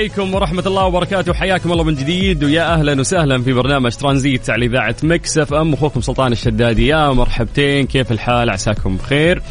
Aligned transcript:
عليكم 0.00 0.34
ورحمة 0.34 0.62
الله 0.66 0.84
وبركاته. 0.84 1.32
حياكم 1.32 1.72
الله 1.72 1.84
من 1.84 1.94
جديد 1.94 2.44
ويا 2.44 2.74
أهلا 2.74 3.00
وسهلا 3.00 3.42
في 3.42 3.52
برنامج 3.52 3.92
ترانزيت 3.92 4.50
على 4.50 4.66
إذاعة 4.66 4.96
Mix 5.02 5.38
FM. 5.38 5.72
أخوكم 5.72 6.00
سلطان 6.00 6.32
الشدادي 6.32 6.86
يا 6.86 7.12
مرحبتين 7.12 7.86
كيف 7.86 8.12
الحال؟ 8.12 8.50
عساكم 8.50 8.96
بخير. 8.96 9.42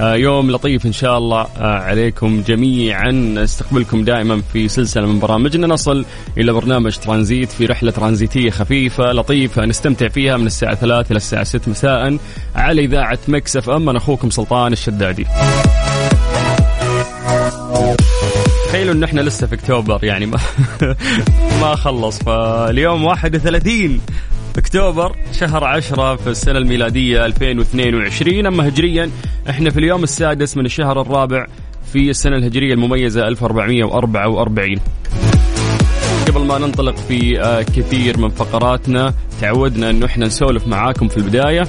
آه، 0.00 0.14
يوم 0.14 0.50
لطيف 0.50 0.86
إن 0.86 0.92
شاء 0.92 1.18
الله 1.18 1.40
آه، 1.40 1.78
عليكم 1.78 2.42
جميعا. 2.42 3.10
نستقبلكم 3.10 4.04
دائما 4.04 4.42
في 4.52 4.68
سلسلة 4.68 5.06
من 5.06 5.18
برامجنا. 5.20 5.66
نصل 5.66 6.04
إلى 6.38 6.52
برنامج 6.52 6.96
ترانزيت 6.96 7.52
في 7.52 7.66
رحلة 7.66 7.90
ترانزيتية 7.90 8.50
خفيفة 8.50 9.12
لطيفة 9.12 9.64
نستمتع 9.64 10.08
فيها 10.08 10.36
من 10.36 10.46
الساعة 10.46 10.74
3 10.74 11.10
إلى 11.10 11.16
الساعة 11.16 11.44
6 11.44 11.70
مساء 11.70 12.18
على 12.54 12.84
إذاعة 12.84 13.18
Mix 13.28 13.56
FM. 13.56 13.88
أنا 13.88 13.98
أخوكم 13.98 14.30
سلطان 14.30 14.72
الشدادي. 14.72 15.26
تخيلوا 18.80 18.94
إن 18.94 19.04
إحنا 19.04 19.20
لسه 19.20 19.46
في 19.46 19.54
أكتوبر 19.54 20.04
يعني 20.04 20.26
ما 20.26 20.38
ما 21.60 21.74
خلص. 21.74 22.18
فاليوم 22.18 23.04
31 23.04 24.00
أكتوبر 24.58 25.16
شهر 25.32 25.64
10 25.64 26.16
في 26.16 26.26
السنة 26.26 26.58
الميلادية 26.58 27.26
2022 27.26 28.46
أما 28.46 28.68
هجريا 28.68 29.10
إحنا 29.50 29.70
في 29.70 29.78
اليوم 29.78 30.02
السادس 30.02 30.56
من 30.56 30.66
الشهر 30.66 31.00
الرابع 31.00 31.46
في 31.92 32.10
السنة 32.10 32.36
الهجرية 32.36 32.74
المميزة 32.74 33.28
1444 33.28 34.80
قبل 36.28 36.40
ما 36.40 36.58
ننطلق 36.58 36.96
في 36.96 37.40
آه، 37.40 37.62
كثير 37.62 38.18
من 38.18 38.28
فقراتنا 38.28 39.14
تعودنا 39.40 39.90
انه 39.90 40.06
إحنا 40.06 40.26
نسولف 40.26 40.66
معاكم 40.66 41.08
في 41.08 41.16
البداية. 41.16 41.60
آه، 41.60 41.66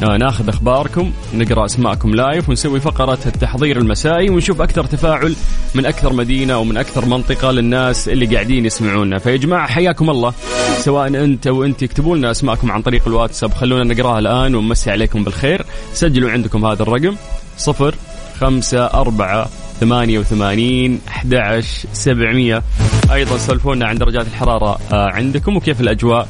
ناخذ 0.00 0.48
أخباركم 0.48 1.12
نقرأ 1.34 1.64
أسماءكم 1.64 2.14
لايف 2.14 2.48
ونسوي 2.48 2.80
فقرة 2.80 3.18
التحضير 3.26 3.76
المسائي 3.76 4.30
ونشوف 4.30 4.60
أكثر 4.60 4.84
تفاعل 4.84 5.34
من 5.74 5.86
أكثر 5.86 6.12
مدينة 6.12 6.58
ومن 6.58 6.76
أكثر 6.76 7.04
منطقة 7.04 7.50
للناس 7.50 8.08
اللي 8.08 8.26
قاعدين 8.26 8.66
يسمعونا. 8.66 9.18
فيا 9.18 9.36
جماعة 9.36 9.66
حياكم 9.66 10.10
الله. 10.10 10.32
سواء 10.78 11.08
أنت 11.08 11.46
أو 11.46 11.64
انت 11.64 11.82
اكتبوا 11.82 12.16
لنا 12.16 12.30
أسماءكم 12.30 12.72
عن 12.72 12.82
طريق 12.82 13.08
الواتساب 13.08 13.52
خلونا 13.52 13.94
نقراها 13.94 14.18
الآن 14.18 14.54
ونمسي 14.54 14.90
عليكم 14.90 15.24
بالخير. 15.24 15.64
سجلوا 15.92 16.30
عندكم 16.30 16.66
هذا 16.66 16.82
الرقم 16.82 17.16
صفر 17.58 17.94
خمسة 18.40 18.84
أربعة 18.84 19.48
ثمانية 19.80 20.18
وثمانين 20.18 21.00
أحد 21.08 21.62
سبعمية. 21.92 22.62
أيضا 23.12 23.38
سولفونا 23.38 23.86
عن 23.86 23.98
درجات 23.98 24.26
الحرارة 24.26 24.78
آه، 24.92 25.10
عندكم 25.10 25.56
وكيف 25.56 25.80
الأجواء. 25.80 26.28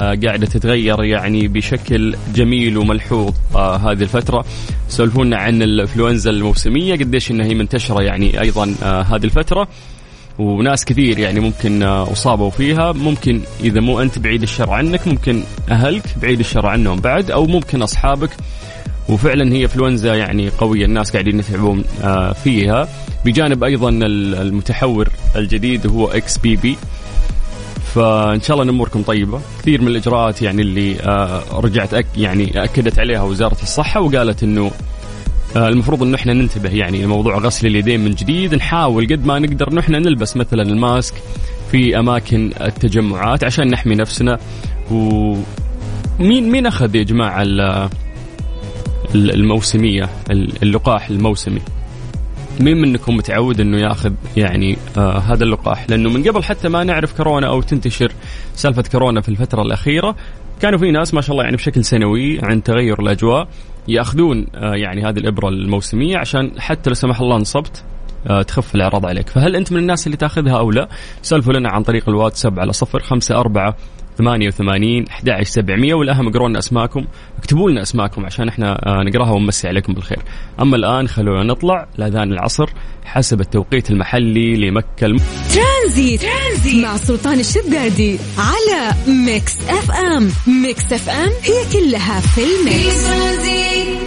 آه، 0.00 0.14
قاعدة 0.24 0.46
تتغير 0.46 1.04
يعني 1.04 1.48
بشكل 1.48 2.16
جميل 2.34 2.78
وملحوظ 2.78 3.34
آه، 3.54 3.76
هذه 3.76 4.02
الفترة. 4.02 4.44
سولفونا 4.88 5.36
عن 5.36 5.62
الإنفلونزا 5.62 6.30
الموسمية 6.30 6.94
قديش 6.94 7.30
إنها 7.30 7.46
هي 7.46 7.54
منتشرة 7.54 8.02
يعني 8.02 8.40
أيضا 8.40 8.74
آه، 8.82 9.02
هذه 9.02 9.24
الفترة. 9.24 9.68
وناس 10.38 10.84
كثير 10.84 11.18
يعني 11.18 11.40
ممكن 11.40 11.82
أصابوا 11.82 12.50
فيها. 12.50 12.92
ممكن 12.92 13.40
إذا 13.60 13.80
مو 13.80 14.00
أنت 14.02 14.18
بعيد 14.18 14.42
الشر 14.42 14.70
عنك 14.70 15.08
ممكن 15.08 15.42
أهلك 15.70 16.02
بعيد 16.22 16.38
الشر 16.40 16.66
عنهم 16.66 17.00
بعد 17.00 17.30
أو 17.30 17.46
ممكن 17.46 17.82
أصحابك. 17.82 18.30
وفعلا 19.08 19.52
هي 19.54 19.62
إنفلونزا 19.62 20.14
يعني 20.14 20.48
قوية 20.48 20.84
الناس 20.84 21.10
قاعدين 21.12 21.38
يتعبون 21.38 21.84
فيها. 22.44 22.88
بجانب 23.24 23.64
أيضا 23.64 23.88
ال- 23.88 24.34
المتحور 24.34 25.08
الجديد 25.36 25.86
هو 25.86 26.06
XBB. 26.08 26.76
فإن 27.94 28.40
شاء 28.40 28.52
الله 28.54 28.64
إن 28.64 28.68
أموركم 28.68 29.02
طيبة. 29.02 29.40
كثير 29.58 29.80
من 29.82 29.88
الإجراءات 29.88 30.42
يعني 30.42 30.62
اللي 30.62 31.00
آه، 31.00 31.42
رجعت 31.52 31.94
أك 31.94 32.06
يعني 32.16 32.64
أكدت 32.64 32.98
عليها 32.98 33.22
وزارة 33.22 33.56
الصحة 33.62 34.00
وقالت 34.00 34.42
إنه 34.42 34.70
آه، 35.56 35.68
المفروض 35.68 36.02
إنه 36.02 36.14
إحنا 36.16 36.32
ننتبه 36.32 36.70
يعني 36.70 37.02
لموضوع 37.02 37.38
غسل 37.38 37.66
اليدين 37.66 38.00
من 38.04 38.10
جديد. 38.10 38.54
نحاول 38.54 39.06
قد 39.06 39.26
ما 39.26 39.38
نقدر 39.38 39.68
إنه 39.72 39.80
إحنا 39.80 39.98
نلبس 39.98 40.36
مثلا 40.36 40.62
الماسك 40.62 41.14
في 41.70 41.98
أماكن 41.98 42.50
التجمعات 42.60 43.44
عشان 43.44 43.68
نحمي 43.70 43.94
نفسنا. 43.94 44.38
و 44.90 45.34
مين 46.20 46.66
أخذ 46.66 46.96
يا 46.96 47.02
جماعة 47.02 47.42
ال- 47.42 47.88
ال- 49.14 49.30
الموسمية 49.34 50.08
اللقاح 50.62 51.08
الموسمي؟ 51.08 51.60
مين 52.60 52.76
منكم 52.76 53.16
متعود 53.16 53.60
إنه 53.60 53.78
ياخذ 53.78 54.12
يعني 54.36 54.76
آه 54.96 55.18
هذا 55.18 55.44
اللقاح؟ 55.44 55.90
لأنه 55.90 56.10
من 56.10 56.28
قبل 56.28 56.44
حتى 56.44 56.68
ما 56.68 56.84
نعرف 56.84 57.16
كورونا 57.16 57.46
أو 57.46 57.62
تنتشر 57.62 58.12
سالفة 58.54 58.82
كورونا 58.92 59.20
في 59.20 59.28
الفترة 59.28 59.62
الأخيرة 59.62 60.16
كانوا 60.60 60.78
في 60.78 60.90
ناس 60.90 61.14
ما 61.14 61.20
شاء 61.20 61.32
الله 61.32 61.44
يعني 61.44 61.56
بشكل 61.56 61.84
سنوي 61.84 62.40
عن 62.42 62.62
تغير 62.62 63.00
الأجواء 63.00 63.48
يأخذون 63.88 64.46
آه 64.54 64.74
يعني 64.74 65.04
هذه 65.04 65.18
الإبرة 65.18 65.48
الموسمية 65.48 66.18
عشان 66.18 66.60
حتى 66.60 66.90
لو 66.90 66.94
سمح 66.94 67.20
الله 67.20 67.36
انصبت 67.36 67.84
آه 68.26 68.42
تخف 68.42 68.74
الأعراض 68.74 69.06
عليك. 69.06 69.28
فهل 69.28 69.56
أنت 69.56 69.72
من 69.72 69.78
الناس 69.78 70.06
اللي 70.06 70.16
تأخذها 70.16 70.58
أو 70.58 70.70
لا؟ 70.70 70.88
سولفوا 71.22 71.52
لنا 71.52 71.68
عن 71.68 71.82
طريق 71.82 72.08
الواتساب 72.08 72.60
على 72.60 72.72
صفر 72.72 73.00
خمسة 73.00 73.40
أربعة 73.40 73.76
88 74.18 75.04
11 75.08 75.44
700 75.50 75.94
والاهم 75.94 76.28
اقروا 76.28 76.48
لنا 76.48 76.58
أسماءكم. 76.58 77.04
اكتبوا 77.38 77.70
لنا 77.70 77.82
أسماءكم 77.82 78.24
عشان 78.26 78.48
إحنا 78.48 78.86
آه، 78.86 79.02
نقراها 79.02 79.30
ونمسي 79.30 79.68
عليكم 79.68 79.94
بالخير. 79.94 80.18
أما 80.60 80.76
الآن 80.76 81.08
خلونا 81.08 81.42
نطلع 81.42 81.86
لأذان 81.98 82.32
العصر 82.32 82.70
حسب 83.04 83.40
التوقيت 83.40 83.90
المحلي 83.90 84.56
لمكة 84.56 85.04
الم... 85.06 85.16
ترانزيت, 85.54 86.22
ترانزيت 86.22 86.84
مع 86.84 86.96
سلطان 86.96 87.40
الشدادي 87.40 88.18
على 88.38 88.94
ميكس 89.26 89.56
اف 89.68 89.90
ام 89.90 90.28
ميكس 90.62 90.92
اف 90.92 91.08
ام 91.10 91.30
هي 91.42 91.72
كلها 91.72 92.20
في 92.20 92.28
في 92.32 92.60
الميكس. 92.60 93.06
ترانزيت 93.06 94.02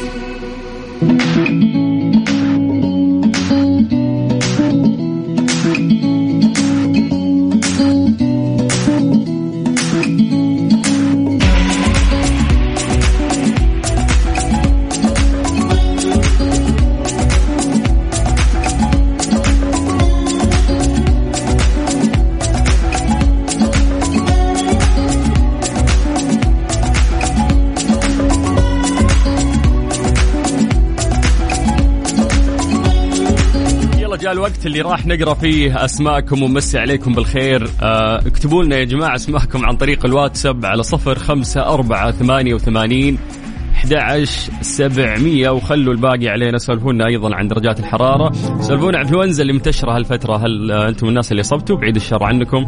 الوقت 34.35 34.65
اللي 34.65 34.81
راح 34.81 35.05
نقرأ 35.05 35.33
فيه 35.33 35.85
أسماءكم 35.85 36.43
ونمسي 36.43 36.79
عليكم 36.79 37.13
بالخير. 37.13 37.67
آه 37.81 38.17
اكتبوا 38.27 38.63
لنا 38.63 38.75
يا 38.77 38.83
جماعة 38.83 39.15
أسماءكم 39.15 39.65
عن 39.65 39.75
طريق 39.77 40.05
الواتساب 40.05 40.65
على 40.65 40.83
صفر 40.83 41.19
خمسة 41.19 41.61
أربعة 41.61 42.11
ثمانية 42.11 42.53
وثمانين 42.53 43.17
11 43.75 44.51
700 44.61 45.49
وخلوا 45.49 45.93
الباقي 45.93 46.27
علينا 46.27 46.57
سولفونا 46.57 47.07
أيضا 47.07 47.35
عن 47.35 47.47
درجات 47.47 47.79
الحرارة. 47.79 48.31
سولفونا 48.61 48.97
عن 48.97 49.03
الانفلونزا 49.03 49.41
اللي 49.41 49.53
منتشرة 49.53 49.95
هالفترة. 49.95 50.37
هل 50.37 50.71
آه، 50.71 50.89
أنتم 50.89 51.07
الناس 51.07 51.31
اللي 51.31 51.43
صبتوا؟ 51.43 51.77
بعيد 51.77 51.95
الشر 51.95 52.23
عنكم. 52.23 52.65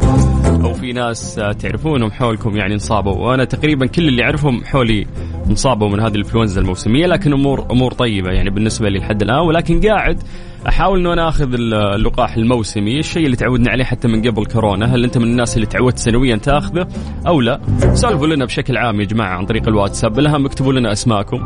أو 0.64 0.74
في 0.74 0.92
ناس 0.92 1.38
آه، 1.38 1.52
تعرفونهم 1.52 2.10
حولكم 2.10 2.56
يعني 2.56 2.74
انصابوا. 2.74 3.12
وأنا 3.12 3.44
تقريبا 3.44 3.86
كل 3.86 4.08
اللي 4.08 4.22
أعرفهم 4.22 4.64
حولي 4.64 5.06
انصابوا 5.50 5.88
من 5.88 6.00
هذه 6.00 6.14
الإنفلونزا 6.14 6.60
الموسمية 6.60 7.06
لكن 7.06 7.32
أمور 7.32 7.66
أمور 7.70 7.92
طيبة 7.92 8.30
يعني 8.30 8.50
بالنسبة 8.50 8.88
لي 8.88 8.98
لحد 8.98 9.22
الآن. 9.22 9.38
ولكن 9.38 9.80
قاعد 9.80 10.22
أحاول 10.66 11.00
إنه 11.00 11.12
أنا 11.12 11.28
آخذ 11.28 11.54
اللقاح 11.54 12.36
الموسمي 12.36 12.98
الشيء 12.98 13.26
اللي 13.26 13.36
تعودنا 13.36 13.70
عليه 13.70 13.84
حتى 13.84 14.08
من 14.08 14.22
قبل 14.22 14.46
كورونا 14.46 14.94
هل 14.94 15.04
أنت 15.04 15.18
من 15.18 15.24
الناس 15.24 15.56
اللي 15.56 15.66
تعودت 15.66 15.98
سنويا 15.98 16.36
تأخذه 16.36 16.88
أو 17.26 17.40
لا؟ 17.40 17.60
سولفوا 17.94 18.26
لنا 18.26 18.44
بشكل 18.44 18.76
عام 18.76 19.00
يا 19.00 19.06
جماعة 19.06 19.36
عن 19.36 19.46
طريق 19.46 19.68
الواتساب 19.68 20.18
الاهم 20.18 20.46
اكتبوا 20.46 20.72
لنا 20.72 20.92
اسماءكم 20.92 21.36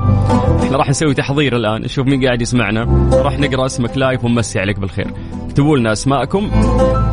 إحنا 0.62 0.76
راح 0.76 0.88
نسوي 0.88 1.14
تحضير 1.14 1.56
الآن 1.56 1.82
نشوف 1.82 2.06
مين 2.06 2.25
قاعد 2.25 2.43
يسمعنا. 2.43 3.11
راح 3.12 3.38
نقرأ 3.38 3.67
اسمك 3.67 3.99
لايف 3.99 4.25
ونمسي 4.25 4.59
عليك 4.59 4.79
بالخير. 4.79 5.06
اكتبوا 5.47 5.79
لنا 5.79 5.93
أسماءكم 5.93 6.50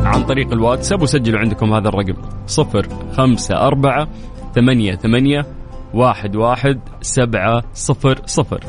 عن 0.04 0.22
طريق 0.22 0.52
الواتساب 0.52 1.02
وسجلوا 1.02 1.40
عندكم 1.40 1.72
هذا 1.72 1.88
الرقم. 1.88 2.14
صفر 2.46 2.86
خمسة 3.12 3.56
أربعة 3.56 4.08
ثمانية 4.54 4.94
ثمانية 4.96 5.46
واحد 5.94 6.36
واحد 6.36 6.80
سبعة 7.00 7.62
صفر 7.74 8.20
صفر. 8.26 8.60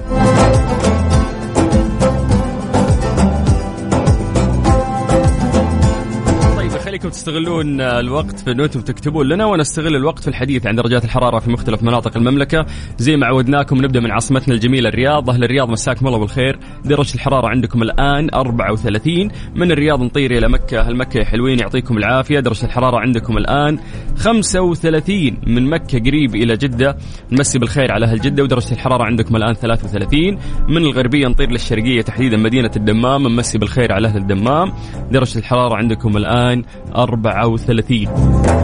خليكم 6.92 7.10
تستغلون 7.10 7.82
الوقت 7.82 8.40
في 8.40 8.52
أنتم 8.52 8.82
تكتبون 8.82 9.28
لنا 9.28 9.46
ونستغل 9.46 9.96
الوقت 9.96 10.20
في 10.20 10.28
الحديث 10.28 10.68
عن 10.68 10.76
درجات 10.76 11.06
الحرارة 11.06 11.40
في 11.40 11.52
مختلف 11.52 11.84
مناطق 11.84 12.18
المملكة. 12.18 12.66
زي 12.98 13.16
ما 13.16 13.28
عودناكم 13.28 13.78
نبدأ 13.78 14.00
من 14.00 14.12
عاصمتنا 14.12 14.54
الجميلة 14.54 14.90
الرياض. 14.90 15.30
أهل 15.30 15.44
الرياض 15.44 15.70
مساكم 15.70 16.08
الله 16.08 16.20
بالخير. 16.20 16.60
درجه 16.86 17.16
الحرارة 17.16 17.48
عندكم 17.48 17.82
الآن 17.82 18.34
34 18.34 19.32
من 19.56 19.72
الرياض 19.72 20.02
نطير 20.02 20.38
إلى 20.38 20.50
مكة. 20.50 20.80
أهل 20.80 20.96
مكة 20.96 21.24
حلوين 21.24 21.60
يعطيكم 21.60 21.98
العافية. 21.98 22.40
درجة 22.40 22.66
الحرارة 22.66 22.98
عندكم 22.98 23.38
الآن 23.38 23.80
35 24.18 25.38
من 25.48 25.70
مكة 25.70 26.00
قريب 26.00 26.36
إلى 26.36 26.58
جدة. 26.58 26.98
نمسي 27.32 27.60
بالخير 27.60 27.92
على 27.92 28.06
أهل 28.06 28.20
جدة. 28.20 28.44
ودرجة 28.44 28.72
الحرارة 28.74 29.04
عندكم 29.04 29.36
الآن 29.36 29.54
33 29.54 30.38
من 30.68 30.78
الغربية 30.78 31.28
نطير 31.28 31.52
للشرقيه 31.52 32.02
تحديدا 32.02 32.38
مدينة 32.38 32.72
الدمام. 32.76 33.28
نمسي 33.28 33.58
بالخير 33.58 33.92
على 33.92 34.08
أهل 34.08 34.18
الدمام. 34.18 34.74
درجة 35.12 35.40
الحرارة 35.40 35.76
عندكم 35.76 36.18
الآن 36.18 36.64
34 36.96 38.06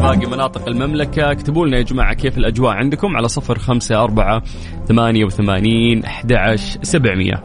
باقي 0.02 0.26
مناطق 0.26 0.68
المملكة. 0.68 1.32
اكتبوا 1.32 1.68
لنا 1.68 1.78
يا 1.78 1.82
جماعة 1.82 2.14
كيف 2.14 2.38
الأجواء 2.38 2.74
عندكم 2.74 3.18
على 3.18 3.28
صفر 3.28 3.60
خمسة 3.60 4.04
أربعة 4.04 4.44
ثمانية 4.88 5.26
وثمانين 5.26 6.04
أحد 6.06 6.34
عشر 6.34 6.80
سبعمية. 6.84 7.44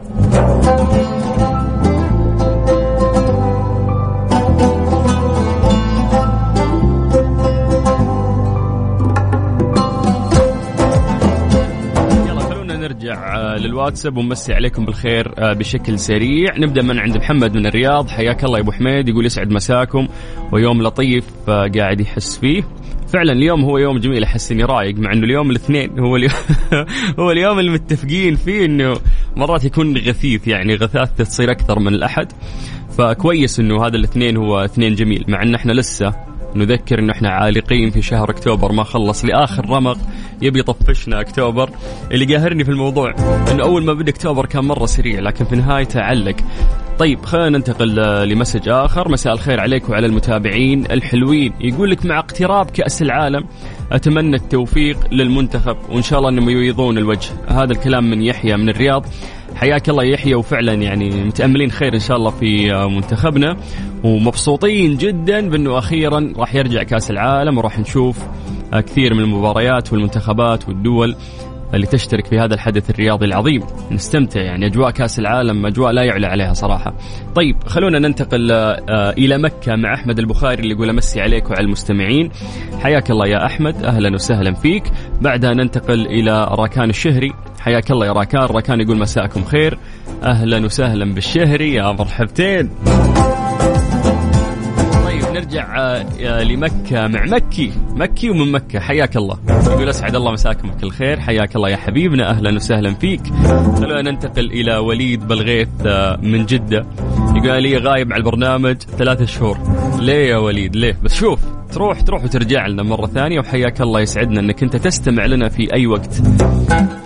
نرجع 13.03 13.35
آه، 13.35 13.57
للواتساب 13.57 14.17
ونمسي 14.17 14.53
عليكم 14.53 14.85
بالخير 14.85 15.33
آه، 15.37 15.53
بشكل 15.53 15.99
سريع. 15.99 16.57
نبدأ 16.57 16.81
من 16.81 16.99
عند 16.99 17.17
محمد 17.17 17.53
من 17.55 17.65
الرياض. 17.65 18.09
حياك 18.09 18.43
الله 18.43 18.57
يا 18.57 18.63
أبو 18.63 18.71
حميد. 18.71 19.09
يقول 19.09 19.25
يسعد 19.25 19.51
مساكم. 19.51 20.07
ويوم 20.51 20.83
لطيف 20.83 21.25
آه، 21.49 21.67
قاعد 21.67 21.99
يحس 21.99 22.37
فيه. 22.37 22.63
فعلا 23.07 23.31
اليوم 23.31 23.63
هو 23.63 23.77
يوم 23.77 23.97
جميل. 23.97 24.23
أحس 24.23 24.51
إني 24.51 24.63
رايق 24.63 24.95
مع 24.95 25.13
إنه 25.13 25.23
اليوم 25.23 25.51
الاثنين 25.51 25.99
هو 26.05 26.15
اليوم 26.15 26.31
هو 27.19 27.31
اليوم 27.31 27.59
المتفقين 27.59 28.35
فيه 28.35 28.65
إنه 28.65 28.93
مرات 29.35 29.65
يكون 29.65 29.97
غثيث 29.97 30.47
يعني 30.47 30.75
غثاثته 30.75 31.23
تصير 31.23 31.51
أكثر 31.51 31.79
من 31.79 31.93
الأحد. 31.93 32.31
فكويس 32.97 33.59
إنه 33.59 33.85
هذا 33.85 33.95
الاثنين 33.95 34.37
هو 34.37 34.65
اثنين 34.65 34.95
جميل 34.95 35.25
مع 35.27 35.43
إن 35.43 35.55
إحنا 35.55 35.71
لسه 35.71 36.13
نذكر 36.55 36.99
انه 36.99 37.13
إحنا 37.13 37.29
عالقين 37.29 37.89
في 37.89 38.01
شهر 38.01 38.29
أكتوبر 38.29 38.71
ما 38.71 38.83
خلص 38.83 39.25
لآخر 39.25 39.69
رمق 39.69 39.97
يبي 40.41 40.59
يطفشنا 40.59 41.21
أكتوبر. 41.21 41.69
اللي 42.11 42.35
قاهرني 42.35 42.63
في 42.63 42.71
الموضوع 42.71 43.15
انه 43.51 43.63
أول 43.63 43.83
ما 43.85 43.93
بدأ 43.93 44.11
أكتوبر 44.11 44.45
كان 44.45 44.65
مرة 44.65 44.85
سريع 44.85 45.19
لكن 45.19 45.45
في 45.45 45.55
نهايته 45.55 46.01
علق 46.01 46.35
طيب 46.99 47.25
خلينا 47.25 47.49
ننتقل 47.49 47.95
لمسج 48.29 48.69
آخر. 48.69 49.11
مساء 49.11 49.33
الخير 49.33 49.59
عليك 49.59 49.89
وعلى 49.89 50.07
المتابعين 50.07 50.85
الحلوين. 50.91 51.53
يقول 51.61 51.91
لك 51.91 52.05
مع 52.05 52.19
اقتراب 52.19 52.69
كأس 52.69 53.01
العالم 53.01 53.45
أتمنى 53.91 54.35
التوفيق 54.35 54.97
للمنتخب 55.11 55.77
وإن 55.89 56.01
شاء 56.01 56.19
الله 56.19 56.29
إنهم 56.29 56.49
يبيضون 56.49 56.97
الوجه. 56.97 57.29
هذا 57.47 57.71
الكلام 57.71 58.09
من 58.09 58.21
يحيى 58.21 58.57
من 58.57 58.69
الرياض. 58.69 59.05
حياك 59.55 59.89
الله 59.89 60.03
يحيى 60.03 60.35
وفعلا 60.35 60.73
يعني 60.73 61.09
متأملين 61.09 61.71
خير 61.71 61.93
إن 61.93 61.99
شاء 61.99 62.17
الله 62.17 62.31
في 62.31 62.73
منتخبنا. 62.73 63.57
ومبسوطين 64.03 64.97
جدا 64.97 65.49
بأنه 65.49 65.77
أخيرا 65.77 66.33
راح 66.37 66.55
يرجع 66.55 66.83
كأس 66.83 67.11
العالم 67.11 67.57
وراح 67.57 67.79
نشوف 67.79 68.19
كثير 68.73 69.13
من 69.13 69.19
المباريات 69.19 69.93
والمنتخبات 69.93 70.67
والدول 70.67 71.15
اللي 71.73 71.87
تشترك 71.87 72.25
في 72.25 72.39
هذا 72.39 72.53
الحدث 72.53 72.89
الرياضي 72.89 73.25
العظيم. 73.25 73.61
نستمتع 73.91 74.41
يعني 74.41 74.65
أجواء 74.65 74.91
كأس 74.91 75.19
العالم 75.19 75.65
أجواء 75.65 75.91
لا 75.91 76.03
يعلى 76.03 76.27
عليها 76.27 76.53
صراحة. 76.53 76.93
طيب 77.35 77.63
خلونا 77.65 77.99
ننتقل 77.99 78.51
آه، 78.51 79.09
إلى 79.17 79.37
مكة 79.37 79.75
مع 79.75 79.93
أحمد 79.93 80.19
البخاري 80.19 80.61
اللي 80.61 80.73
يقول 80.73 80.89
أمسي 80.89 81.21
عليك 81.21 81.49
وعلى 81.49 81.65
المستمعين. 81.65 82.29
حياك 82.81 83.11
الله 83.11 83.27
يا 83.27 83.45
أحمد 83.45 83.83
أهلا 83.83 84.13
وسهلا 84.13 84.53
فيك. 84.53 84.83
بعدها 85.21 85.53
ننتقل 85.53 86.05
إلى 86.05 86.47
راكان 86.51 86.89
الشهري. 86.89 87.33
حياك 87.63 87.91
الله 87.91 88.05
يا 88.05 88.11
راكان. 88.11 88.41
راكان 88.41 88.81
يقول 88.81 88.97
مساءكم 88.97 89.43
خير. 89.43 89.77
أهلا 90.23 90.65
وسهلا 90.65 91.13
بالشهري 91.13 91.73
يا 91.73 91.91
مرحبتين. 91.91 92.69
نرجع 95.33 95.77
آه، 95.77 96.43
لمكة 96.43 97.07
مع 97.07 97.25
مكي. 97.25 97.71
مكي 97.89 98.29
ومن 98.29 98.51
مكة. 98.51 98.79
حياك 98.79 99.17
الله. 99.17 99.37
يقول 99.67 99.89
أسعد 99.89 100.15
الله 100.15 100.31
مساكم 100.31 100.69
بكل 100.69 100.91
خير. 100.91 101.19
حياك 101.19 101.55
الله 101.55 101.69
يا 101.69 101.77
حبيبنا. 101.77 102.29
أهلا 102.29 102.55
وسهلا 102.55 102.93
فيك. 102.93 103.21
خلونا 103.77 104.01
ننتقل 104.01 104.45
إلى 104.45 104.77
وليد 104.77 105.27
بلغيث 105.27 105.69
آه، 105.85 106.19
من 106.21 106.45
جدة. 106.45 106.85
يقول 107.35 107.63
لي 107.63 107.77
غايب 107.77 108.13
على 108.13 108.19
البرنامج 108.19 108.77
ثلاثة 108.77 109.25
شهور. 109.25 109.57
ليه 109.99 110.29
يا 110.29 110.37
وليد؟ 110.37 110.75
ليه؟ 110.75 110.97
بس 111.03 111.15
شوف. 111.15 111.39
تروح 111.73 112.01
تروح 112.01 112.23
وترجع 112.23 112.67
لنا 112.67 112.83
مرة 112.83 113.07
ثانية 113.07 113.39
وحياك 113.39 113.81
الله 113.81 113.99
يسعدنا 113.99 114.39
أنك 114.39 114.63
أنت 114.63 114.75
تستمع 114.75 115.25
لنا 115.25 115.49
في 115.49 115.73
أي 115.73 115.87
وقت. 115.87 116.21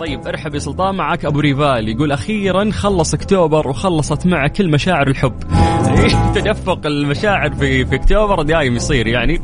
طيب 0.00 0.26
ارحب 0.26 0.54
يا 0.54 0.58
سلطان 0.58 0.94
معك 0.94 1.24
أبو 1.24 1.40
ريفال 1.40 1.88
يقول 1.88 2.12
أخيرا 2.12 2.70
خلص 2.70 3.14
أكتوبر 3.14 3.68
وخلصت 3.68 4.26
معه 4.26 4.48
كل 4.48 4.70
مشاعر 4.70 5.08
الحب. 5.08 5.34
تدفق 6.34 6.86
المشاعر 6.86 7.50
في 7.50 7.84
في 7.84 7.94
أكتوبر 7.94 8.42
دايم 8.42 8.76
يصير 8.76 9.06
يعني 9.06 9.40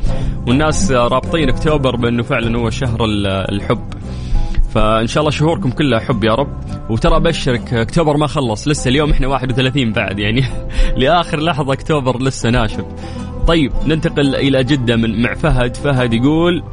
والناس 0.47 0.91
رابطين 0.91 1.49
أكتوبر 1.49 1.95
بأنه 1.95 2.23
فعلا 2.23 2.57
هو 2.57 2.69
شهر 2.69 3.05
الحب. 3.49 3.93
فإن 4.73 5.07
شاء 5.07 5.21
الله 5.21 5.31
شهوركم 5.31 5.69
كلها 5.71 5.99
حب 5.99 6.23
يا 6.23 6.35
رب. 6.35 6.57
وترى 6.89 7.15
أبشرك 7.15 7.73
أكتوبر 7.73 8.17
ما 8.17 8.27
خلص 8.27 8.67
لسه 8.67 8.89
اليوم 8.89 9.11
إحنا 9.11 9.27
31 9.27 9.91
بعد 9.91 10.19
يعني. 10.19 10.45
لآخر 10.97 11.39
لحظة 11.39 11.73
أكتوبر 11.73 12.21
لسه 12.21 12.49
ناشف. 12.49 12.85
طيب 13.47 13.71
ننتقل 13.85 14.35
إلى 14.35 14.63
جدة 14.63 14.95
من 14.95 15.21
مع 15.21 15.33
فهد. 15.33 15.75
فهد 15.75 16.13
يقول 16.13 16.63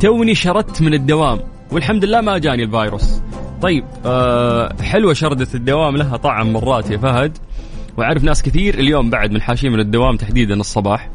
توني 0.00 0.34
شردت 0.34 0.82
من 0.82 0.94
الدوام 0.94 1.40
والحمد 1.72 2.04
لله 2.04 2.20
ما 2.20 2.38
جاني 2.38 2.64
الفيروس. 2.64 3.22
طيب 3.62 3.84
أه 4.06 4.82
حلوة 4.82 5.12
شردة 5.12 5.48
الدوام 5.54 5.96
لها 5.96 6.16
طعم 6.16 6.52
مرات 6.52 6.90
يا 6.90 6.96
فهد. 6.96 7.38
وأعرف 7.96 8.24
ناس 8.24 8.42
كثير 8.42 8.74
اليوم 8.74 9.10
بعد 9.10 9.32
من 9.32 9.42
حاشين 9.42 9.72
من 9.72 9.80
الدوام 9.80 10.16
تحديدا 10.16 10.54
الصباح. 10.54 11.10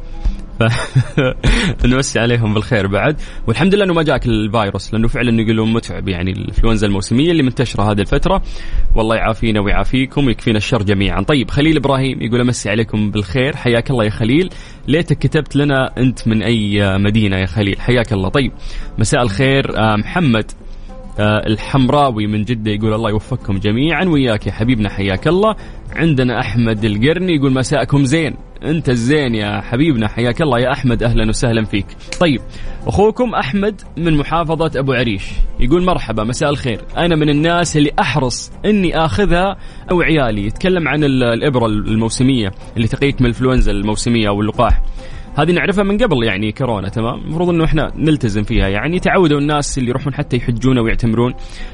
نمسي 1.85 2.19
عليهم 2.19 2.53
بالخير 2.53 2.87
بعد. 2.87 3.21
والحمد 3.47 3.75
لله 3.75 3.85
إنه 3.85 3.93
ما 3.93 4.03
جاك 4.03 4.25
الفيروس 4.25 4.93
لأنه 4.93 5.07
فعلا 5.07 5.41
يقولون 5.41 5.73
متعب 5.73 6.09
يعني 6.09 6.31
الإنفلونزا 6.31 6.87
الموسمية 6.87 7.31
اللي 7.31 7.43
منتشرة 7.43 7.91
هذه 7.91 7.99
الفترة. 7.99 8.41
والله 8.95 9.15
يعافينا 9.15 9.61
ويعافيكم 9.61 10.25
ويكفينا 10.25 10.57
الشر 10.57 10.83
جميعا. 10.83 11.21
طيب 11.21 11.51
خليل 11.51 11.77
إبراهيم 11.77 12.21
يقول 12.21 12.41
أمسي 12.41 12.69
عليكم 12.69 13.11
بالخير. 13.11 13.55
حياك 13.55 13.91
الله 13.91 14.05
يا 14.05 14.09
خليل. 14.09 14.49
ليتك 14.87 15.17
كتبت 15.17 15.55
لنا 15.55 15.97
أنت 15.97 16.27
من 16.27 16.43
أي 16.43 16.97
مدينة 16.97 17.37
يا 17.37 17.45
خليل؟ 17.45 17.81
حياك 17.81 18.13
الله. 18.13 18.29
طيب 18.29 18.51
مساء 18.97 19.21
الخير. 19.21 19.77
آه، 19.79 19.95
محمد 19.95 20.51
آه، 21.19 21.47
الحمراوي 21.47 22.27
من 22.27 22.43
جدة 22.43 22.71
يقول 22.71 22.93
الله 22.93 23.09
يوفقكم 23.09 23.57
جميعا. 23.57 24.05
وياك 24.05 24.47
يا 24.47 24.51
حبيبنا 24.51 24.89
حياك 24.89 25.27
الله. 25.27 25.55
عندنا 25.95 26.39
أحمد 26.39 26.85
القرني 26.85 27.35
يقول 27.35 27.53
مساءكم 27.53 28.05
زين. 28.05 28.35
أنت 28.63 28.89
الزين 28.89 29.35
يا 29.35 29.61
حبيبنا 29.61 30.07
حياك 30.07 30.41
الله. 30.41 30.59
يا 30.59 30.71
أحمد 30.71 31.03
أهلا 31.03 31.29
وسهلا 31.29 31.65
فيك. 31.65 31.85
طيب 32.19 32.41
أخوكم 32.87 33.35
أحمد 33.35 33.81
من 33.97 34.17
محافظة 34.17 34.79
أبو 34.79 34.93
عريش 34.93 35.23
يقول 35.59 35.83
مرحبا 35.83 36.23
مساء 36.23 36.49
الخير. 36.49 36.81
أنا 36.97 37.15
من 37.15 37.29
الناس 37.29 37.77
اللي 37.77 37.91
أحرص 37.99 38.51
إني 38.65 38.97
آخذها 38.97 39.57
أو 39.91 40.01
عيالي. 40.01 40.45
يتكلم 40.45 40.87
عن 40.87 41.03
الإبرة 41.03 41.65
الموسمية 41.65 42.51
اللي 42.77 42.87
تقيك 42.87 43.21
من 43.21 43.27
الإنفلونزا 43.27 43.71
الموسمية 43.71 44.27
أو 44.27 44.41
اللقاح 44.41 44.81
هذه 45.35 45.51
نعرفها 45.51 45.83
من 45.83 45.97
قبل 45.97 46.23
يعني 46.23 46.51
كورونا 46.51 46.89
تمام؟ 46.89 47.19
المفروض 47.19 47.49
إنه 47.49 47.63
إحنا 47.63 47.91
نلتزم 47.95 48.43
فيها. 48.43 48.67
يعني 48.67 48.99
تعودوا 48.99 49.39
الناس 49.39 49.77
اللي 49.77 49.89
يروحون 49.89 50.13
حتى 50.13 50.37
يحجون 50.37 50.79
ويعتمرون 50.79 51.33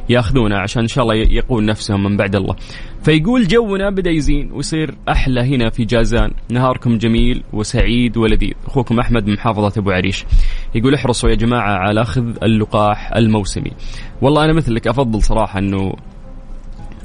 ياخذونها 0.09 0.57
عشان 0.57 0.81
إن 0.81 0.87
شاء 0.87 1.03
الله 1.03 1.15
يقون 1.15 1.65
نفسهم 1.65 2.03
من 2.03 2.17
بعد 2.17 2.35
الله. 2.35 2.55
فيقول 3.03 3.47
جونا 3.47 3.89
بدأ 3.89 4.09
يزين 4.09 4.51
ويصير 4.51 4.95
أحلى 5.09 5.41
هنا 5.41 5.69
في 5.69 5.85
جازان. 5.85 6.31
نهاركم 6.49 6.97
جميل 6.97 7.43
وسعيد 7.53 8.17
ولذيذ. 8.17 8.53
أخوكم 8.65 8.99
أحمد 8.99 9.27
من 9.27 9.33
محافظة 9.33 9.81
أبو 9.81 9.91
عريش. 9.91 10.25
يقول 10.75 10.93
احرصوا 10.93 11.29
يا 11.29 11.35
جماعة 11.35 11.77
على 11.77 12.01
أخذ 12.01 12.43
اللقاح 12.43 13.15
الموسمي. 13.15 13.71
والله 14.21 14.45
أنا 14.45 14.53
مثلك 14.53 14.87
أفضل 14.87 15.23
صراحة 15.23 15.59
إنه 15.59 15.93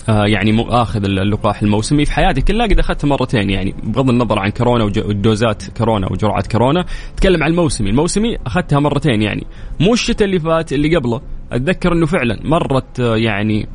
يعني 0.09 0.52
مو 0.52 0.62
آخذ 0.62 1.04
اللقاح 1.04 1.62
الموسمي 1.62 2.04
في 2.04 2.12
حياتي. 2.12 2.40
كلها 2.40 2.66
قد 2.66 2.78
اخذته 2.78 3.09
مرتين 3.09 3.50
يعني 3.50 3.75
بغض 3.82 4.11
النظر 4.11 4.38
عن 4.38 4.50
كورونا 4.50 4.85
ودوزات 4.85 5.78
كورونا 5.78 6.12
وجرعات 6.12 6.47
كورونا 6.47 6.85
تكلم 7.16 7.42
عن 7.42 7.50
الموسمي. 7.50 7.90
الموسمي 7.90 8.37
أخذتها 8.47 8.78
مرتين 8.78 9.23
يعني 9.23 9.47
مو 9.80 9.92
الشتاء 9.92 10.28
اللي 10.28 10.40
فات 10.40 10.73
اللي 10.73 10.97
قبله. 10.97 11.21
أتذكر 11.52 11.92
إنه 11.92 12.06
فعلا 12.06 12.38
مرت 12.44 13.00
آه 13.00 13.16
يعني 13.16 13.68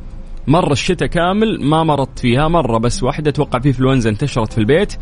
مر 0.46 0.72
الشتاء 0.72 1.08
كامل 1.08 1.64
ما 1.64 1.84
مرضت 1.84 2.18
فيها 2.18 2.48
مرة 2.48 2.78
بس 2.78 3.02
واحدة 3.02 3.30
أتوقع 3.30 3.58
في 3.58 3.68
إنفلونزا 3.68 4.10
انتشرت 4.10 4.52
في 4.52 4.58
البيت 4.58 4.92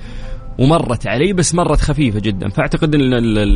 ومرت 0.58 1.06
علي 1.06 1.32
بس 1.32 1.54
مرت 1.54 1.80
خفيفة 1.80 2.20
جدا. 2.20 2.48
فأعتقد 2.48 2.94
إن 2.94 3.12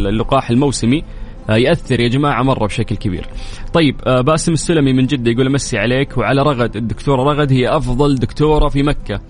اللقاح 0.07 0.51
الموسمي 0.51 0.99
آه، 0.99 1.05
يأثر 1.49 2.01
يا 2.01 2.09
جماعة 2.09 2.43
مرة 2.43 2.67
بشكل 2.67 2.97
كبير. 2.97 3.27
طيب 3.73 3.97
آه، 4.07 4.21
باسم 4.21 4.53
السلمي 4.53 4.93
من 4.93 5.07
جدة 5.07 5.31
يقول 5.31 5.47
امسي 5.47 5.79
عليك 5.79 6.19
وعلى 6.19 6.43
رغد 6.43 6.77
الدكتوره 6.77 7.23
رغد 7.23 7.53
هي 7.53 7.77
أفضل 7.77 8.15
دكتورة 8.15 8.69
في 8.69 8.83
مكة. 8.83 9.21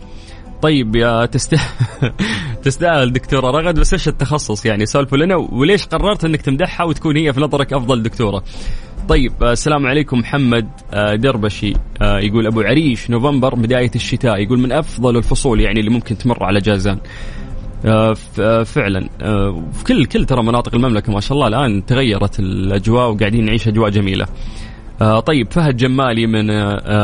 طيب 0.62 0.96
يا 0.96 1.26
تست... 1.26 1.56
تستاهل 2.64 3.12
دكتورة 3.12 3.50
رغد 3.50 3.80
بس 3.80 3.92
إيش 3.92 4.08
التخصص 4.08 4.66
يعني 4.66 4.86
سولفوا 4.86 5.18
لنا 5.18 5.36
وليش 5.36 5.86
قررت 5.86 6.24
إنك 6.24 6.42
تمدحها 6.42 6.86
وتكون 6.86 7.16
هي 7.16 7.32
في 7.32 7.40
نظرك 7.40 7.72
أفضل 7.72 8.02
دكتورة؟ 8.02 8.42
طيب 9.08 9.32
آه، 9.42 9.52
السلام 9.52 9.86
عليكم 9.86 10.18
محمد 10.18 10.68
دربشي 11.14 11.72
يقول 12.02 12.46
أبو 12.46 12.60
عريش 12.60 13.10
نوفمبر 13.10 13.54
بداية 13.54 13.90
الشتاء 13.94 14.38
يقول 14.38 14.58
من 14.58 14.72
أفضل 14.72 15.16
الفصول 15.16 15.60
يعني 15.60 15.80
اللي 15.80 15.90
ممكن 15.90 16.18
تمر 16.18 16.44
على 16.44 16.60
جازان 16.60 16.98
آه، 16.98 16.98
آه، 16.98 17.49
فعلا. 18.64 19.08
آه، 19.22 19.64
في 19.72 19.84
كل 19.84 20.06
كل 20.06 20.24
ترى 20.24 20.42
مناطق 20.42 20.74
المملكة 20.74 21.12
ما 21.12 21.20
شاء 21.20 21.38
الله 21.38 21.48
الآن 21.48 21.86
تغيرت 21.86 22.40
الأجواء 22.40 23.10
وقاعدين 23.10 23.44
نعيش 23.44 23.68
أجواء 23.68 23.90
جميلة. 23.90 24.26
طيب 25.26 25.52
فهد 25.52 25.76
جمالي 25.76 26.26
من 26.26 26.46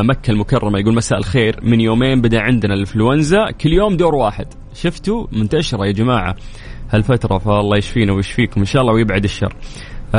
مكة 0.07 0.31
المكرمة 0.31 0.79
يقول 0.79 0.95
مساء 0.95 1.19
الخير. 1.19 1.61
من 1.63 1.81
يومين 1.81 2.21
بدأ 2.21 2.41
عندنا 2.41 2.75
الإنفلونزا 2.75 3.51
كل 3.51 3.73
يوم 3.73 3.97
دور 3.97 4.15
واحد. 4.15 4.47
شفتوا؟ 4.75 5.27
منتشرة 5.33 5.87
يا 5.87 5.93
جماعة 5.93 6.35
هالفترة 6.91 7.39
فالله 7.39 7.77
يشفينا 7.77 8.13
ويشفيكم 8.13 8.61
إن 8.61 8.67
شاء 8.67 8.83
الله 8.83 8.95
ويبعد 8.95 9.25
الشر. 9.25 9.55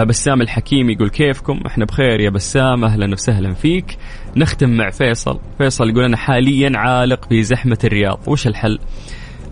بسام 0.07 0.41
الحكيم 0.41 0.89
يقول 0.89 1.09
كيفكم؟ 1.09 1.59
إحنا 1.67 1.85
بخير 1.85 2.19
يا 2.19 2.29
بسام 2.29 2.83
أهلا 2.83 3.11
وسهلا 3.11 3.53
فيك. 3.53 3.97
نختم 4.35 4.69
مع 4.69 4.89
فيصل. 4.89 5.39
فيصل 5.57 5.89
يقول 5.89 6.03
أنا 6.03 6.17
حاليا 6.17 6.71
عالق 6.75 7.29
في 7.29 7.43
زحمه 7.43 7.79
الرياض. 7.83 8.19
وش 8.27 8.47
الحل؟ 8.47 8.79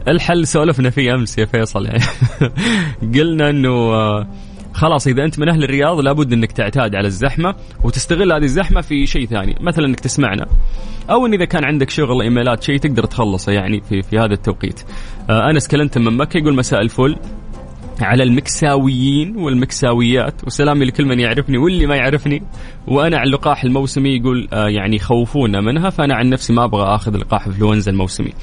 الحل 0.07 0.47
سولفنا 0.47 0.89
فيه 0.89 1.15
أمس 1.15 1.37
يا 1.37 1.45
فيصل 1.45 1.85
يعني. 1.85 2.03
قلنا 3.15 3.49
إنه 3.49 3.69
آه، 3.69 4.27
خلاص 4.75 5.07
إذا 5.07 5.25
أنت 5.25 5.39
من 5.39 5.49
أهل 5.49 5.63
الرياض 5.63 5.99
لابد 5.99 6.33
إنك 6.33 6.51
تعتاد 6.51 6.95
على 6.95 7.07
الزحمة 7.07 7.55
وتستغل 7.83 8.33
هذه 8.33 8.43
الزحمة 8.43 8.81
في 8.81 9.05
شيء 9.05 9.25
ثاني 9.25 9.55
مثلا 9.61 9.85
إنك 9.85 9.99
تسمعنا. 9.99 10.45
أو 11.09 11.25
إن 11.25 11.33
إذا 11.33 11.45
كان 11.45 11.63
عندك 11.63 11.89
شغل 11.89 12.21
إيميلات 12.21 12.63
شيء 12.63 12.77
تقدر 12.77 13.05
تخلصه 13.05 13.51
يعني 13.51 13.81
في 13.81 14.01
في 14.01 14.17
هذا 14.17 14.33
التوقيت. 14.33 14.81
آه 15.29 15.49
أنس 15.49 15.67
كلنتم 15.67 16.01
من 16.01 16.17
مكة 16.17 16.37
يقول 16.37 16.55
مساء 16.55 16.81
الفل. 16.81 17.15
على 18.01 18.23
المكساويين 18.23 19.37
والمكساويات 19.37 20.43
وسلامي 20.43 20.85
لكل 20.85 21.05
من 21.05 21.19
يعرفني 21.19 21.57
واللي 21.57 21.85
ما 21.85 21.95
يعرفني. 21.95 22.43
وأنا 22.87 23.17
على 23.17 23.27
اللقاح 23.27 23.63
الموسمي 23.63 24.09
يقول 24.09 24.47
آه 24.53 24.67
يعني 24.67 24.99
خوفونا 24.99 25.61
منها 25.61 25.89
فأنا 25.89 26.15
عن 26.15 26.29
نفسي 26.29 26.53
ما 26.53 26.63
أبغى 26.63 26.95
آخذ 26.95 27.17
لقاح 27.17 27.47
انفلونزا 27.47 27.91
الموسمي. 27.91 28.33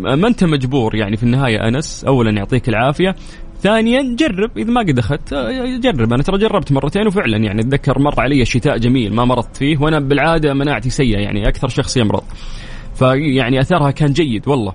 ما 0.00 0.28
انت 0.28 0.44
مجبور 0.44 0.94
يعني 0.94 1.16
في 1.16 1.22
النهاية 1.22 1.68
أنس 1.68 2.04
اولا 2.04 2.30
يعطيك 2.30 2.68
العافية 2.68 3.14
ثانيا 3.60 4.16
جرب 4.16 4.58
إذا 4.58 4.70
ما 4.70 4.80
قد 4.80 4.98
أخذت 4.98 5.32
آه، 5.32 5.78
جرب. 5.78 6.12
أنا 6.12 6.22
ترى 6.22 6.38
جربت 6.38 6.72
مرتين 6.72 7.06
وفعلا 7.06 7.36
يعني 7.36 7.60
أتذكر 7.60 7.98
مر 7.98 8.20
علي 8.20 8.44
شتاء 8.44 8.78
جميل 8.78 9.14
ما 9.14 9.24
مرضت 9.24 9.56
فيه 9.56 9.78
وأنا 9.78 10.00
بالعادة 10.00 10.54
مناعتي 10.54 10.90
سيئة 10.90 11.18
يعني 11.18 11.48
أكثر 11.48 11.68
شخص 11.68 11.96
يمرض. 11.96 12.22
فيعني 12.94 13.60
أثرها 13.60 13.90
كان 13.90 14.12
جيد 14.12 14.48
والله. 14.48 14.74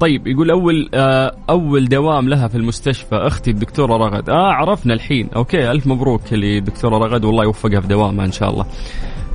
طيب 0.00 0.26
يقول 0.26 0.50
أول 0.50 0.88
آه 0.94 1.36
أول 1.50 1.88
دوام 1.88 2.28
لها 2.28 2.48
في 2.48 2.54
المستشفى 2.54 3.14
أختي 3.14 3.50
الدكتورة 3.50 3.96
رغد. 3.96 4.30
آه 4.30 4.52
عرفنا 4.52 4.94
الحين. 4.94 5.28
okay 5.36 5.70
ألف 5.70 5.86
مبروك 5.86 6.32
للدكتوره 6.32 6.98
رغد 6.98 7.24
والله 7.24 7.44
يوفقها 7.44 7.80
في 7.80 7.88
دوامها 7.88 8.24
إن 8.24 8.32
شاء 8.32 8.50
الله. 8.50 8.66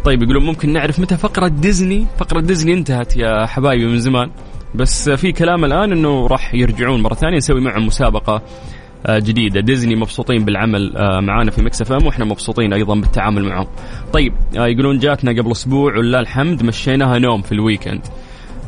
طيب 0.05 0.23
يقولون 0.23 0.45
ممكن 0.45 0.73
نعرف 0.73 0.99
متى 0.99 1.17
فقرة 1.17 1.47
ديزني؟ 1.47 2.05
فقرة 2.17 2.41
ديزني 2.41 2.73
انتهت 2.73 3.17
يا 3.17 3.45
حبايبي 3.45 3.85
من 3.85 3.99
زمان. 3.99 4.31
بس 4.75 5.09
في 5.09 5.31
كلام 5.31 5.65
الآن 5.65 5.91
إنه 5.91 6.27
راح 6.27 6.53
يرجعون 6.53 7.01
مرة 7.01 7.13
ثانية 7.13 7.37
نسوي 7.37 7.61
معهم 7.61 7.85
مسابقة 7.85 8.41
آه، 9.05 9.19
جديدة. 9.19 9.61
ديزني 9.61 9.95
مبسوطين 9.95 10.45
بالعمل 10.45 10.97
آه، 10.97 11.19
معانا 11.19 11.51
في 11.51 11.61
Mix 11.61 11.81
FM 11.81 12.05
وإحنا 12.05 12.25
مبسوطين 12.25 12.73
أيضا 12.73 12.95
بالتعامل 12.95 13.43
معهم. 13.43 13.67
طيب 14.13 14.33
آه، 14.57 14.67
يقولون 14.67 14.99
جاتنا 14.99 15.41
قبل 15.41 15.51
أسبوع 15.51 15.97
ولله 15.97 16.19
الحمد 16.19 16.63
مشيناها 16.63 17.19
نوم 17.19 17.41
في 17.41 17.51
ال 17.51 17.57
weekend. 17.57 18.01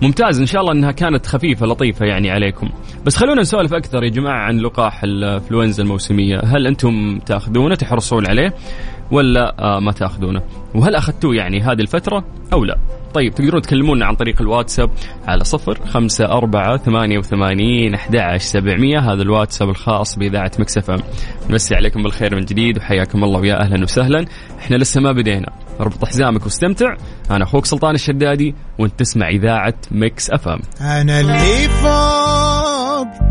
ممتاز 0.01 0.39
إن 0.39 0.45
شاء 0.45 0.61
الله 0.61 0.73
إنها 0.73 0.91
كانت 0.91 1.25
خفيفة 1.25 1.65
لطيفة 1.65 2.05
يعني 2.05 2.31
عليكم. 2.31 2.69
بس 3.05 3.15
خلونا 3.15 3.41
نسولف 3.41 3.73
أكثر 3.73 4.03
يا 4.03 4.09
جماعة 4.09 4.39
عن 4.39 4.59
لقاح 4.59 5.03
الإنفلونزا 5.03 5.83
الموسمية. 5.83 6.39
هل 6.43 6.67
أنتم 6.67 7.19
تأخذونه 7.25 7.75
تحرصون 7.75 8.27
عليه؟ 8.27 8.53
ولا 9.11 9.79
ما 9.79 9.91
تاخذونه. 9.91 10.41
وهل 10.75 10.95
أخذتوه 10.95 11.35
يعني 11.35 11.61
هذه 11.61 11.81
الفترة 11.81 12.25
أو 12.53 12.65
لا؟ 12.65 12.77
طيب 13.13 13.33
تقدرون 13.33 13.61
تكلمونا 13.61 14.05
عن 14.05 14.15
طريق 14.15 14.41
الواتساب 14.41 14.89
على 15.27 15.43
صفر 15.43 15.85
خمسة 15.85 16.25
أربعة 16.25 16.77
ثمانية 16.77 17.17
وثمانين 17.17 17.93
أحد 17.93 18.37
سبعمية. 18.37 18.99
هذا 18.99 19.21
الواتساب 19.21 19.69
الخاص 19.69 20.19
بإذاعة 20.19 20.51
مكسفة 20.59 20.95
نمسي 21.49 21.75
عليكم 21.75 22.03
بالخير 22.03 22.35
من 22.35 22.41
جديد 22.41 22.77
وحياكم 22.77 23.23
الله 23.23 23.39
ويا 23.39 23.61
أهلا 23.61 23.83
وسهلا. 23.83 24.25
إحنا 24.59 24.75
لسه 24.75 25.01
ما 25.01 25.11
بدينا. 25.11 25.51
اربط 25.79 26.05
حزامك 26.05 26.43
واستمتع. 26.43 26.95
أنا 27.31 27.43
أخوك 27.43 27.65
سلطان 27.65 27.95
الشدادي 27.95 28.55
وأنت 28.79 28.99
تسمع 28.99 29.29
إذاعة 29.29 29.75
Mix 29.91 30.29
FM. 30.29 30.59
أنا 30.81 31.19
اللي 31.19 31.69
فوق. 31.69 32.38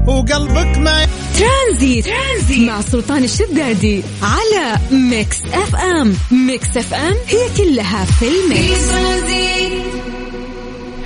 وقلبك 0.07 0.79
ما 0.79 1.07
ترانزيت, 1.39 2.05
ترانزيت. 2.05 2.69
مع 2.69 2.81
سلطان 2.81 3.25
الشدادي 3.25 4.03
على 4.23 4.77
Mix 4.93 5.43
FM. 5.47 6.15
Mix 6.47 6.77
FM 6.77 7.15
هي 7.27 7.49
كلها 7.57 8.05
في 8.05 8.27
ال 8.29 8.42
mix. 8.42 8.93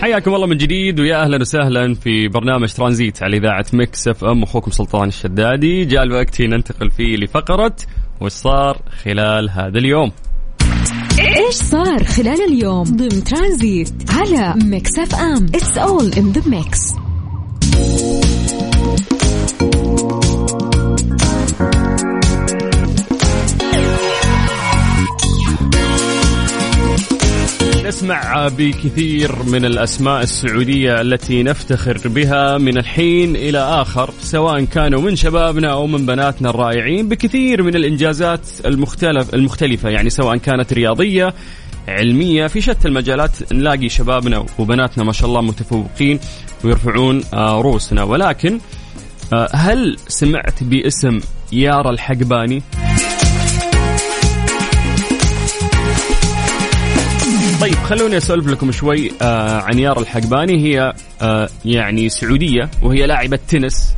حياكم 0.01 0.35
الله 0.35 0.47
من 0.47 0.57
جديد 0.57 1.01
ويا 1.01 1.23
أهلا 1.23 1.41
وسهلا 1.41 1.95
في 1.95 2.29
برنامج 2.29 2.73
ترانزيت 2.73 3.23
على 3.23 3.37
إذاعة 3.37 3.67
Mix 3.73 4.09
FM. 4.09 4.43
أخوكم 4.43 4.71
سلطان 4.71 5.09
الشدادي. 5.09 5.85
جاء 5.85 6.03
الوقت 6.03 6.41
ننتقل 6.41 6.91
فيه 6.91 7.17
لفقرة 7.17 7.77
وش 8.21 8.33
صار 8.33 8.83
خلال 9.05 9.51
هذا 9.51 9.79
اليوم؟ 9.79 10.13
إيش 11.19 11.55
صار 11.55 12.05
خلال 12.05 12.45
اليوم؟ 12.49 12.85
ضمن 12.85 13.25
ترانزيت 13.25 13.93
على 14.11 14.55
Mix 14.65 14.99
FM. 14.99 15.47
It's 15.55 15.79
all 15.79 16.13
in 16.13 16.33
the 16.33 16.43
mix 16.47 16.79
نسمع 27.87 28.49
بكثير 28.49 29.43
من 29.43 29.65
الأسماء 29.65 30.23
السعودية 30.23 31.01
التي 31.01 31.43
نفتخر 31.43 32.09
بها 32.09 32.59
من 32.59 32.79
الحين 32.79 33.37
إلى 33.37 33.59
آخر 33.59 34.11
سواء 34.21 34.65
كانوا 34.65 35.01
من 35.01 35.17
شبابنا 35.17 35.73
أو 35.73 35.87
من 35.87 36.07
بناتنا 36.07 36.51
الرائعين 36.51 37.09
بكثير 37.09 37.63
من 37.63 37.77
الإنجازات 37.77 38.41
المختلف 38.67 39.35
المختلفة 39.35 39.89
يعني 39.89 40.11
سواء 40.11 40.37
كانت 40.37 40.73
رياضية 40.73 41.35
علمية 41.89 42.47
في 42.47 42.61
شتى 42.61 42.89
المجالات 42.89 43.53
نلاقي 43.53 43.89
شبابنا 43.89 44.47
وبناتنا 44.59 45.05
ما 45.05 45.13
شاء 45.13 45.29
الله 45.29 45.41
متفوقين 45.41 46.21
ويرفعون 46.65 47.23
آه، 47.35 47.61
رؤوسنا 47.61 48.03
ولكن 48.03 48.59
آه، 49.33 49.49
هل 49.55 49.97
سمعت 50.09 50.65
باسم 50.65 51.21
يارا 51.53 51.91
الحقباني؟ 51.91 52.63
طيب 57.63 57.75
خلوني 57.75 58.17
أسولف 58.17 58.47
لكم 58.47 58.73
شوي 58.73 59.11
آه 59.23 59.61
عن 59.61 59.79
يارا 59.79 60.01
الحقباني. 60.01 60.65
هي 60.65 60.93
آه 61.23 61.49
يعني 61.65 62.09
سعودية 62.09 62.71
وهي 62.83 63.07
لاعبة 63.07 63.39
تنس. 63.49 63.95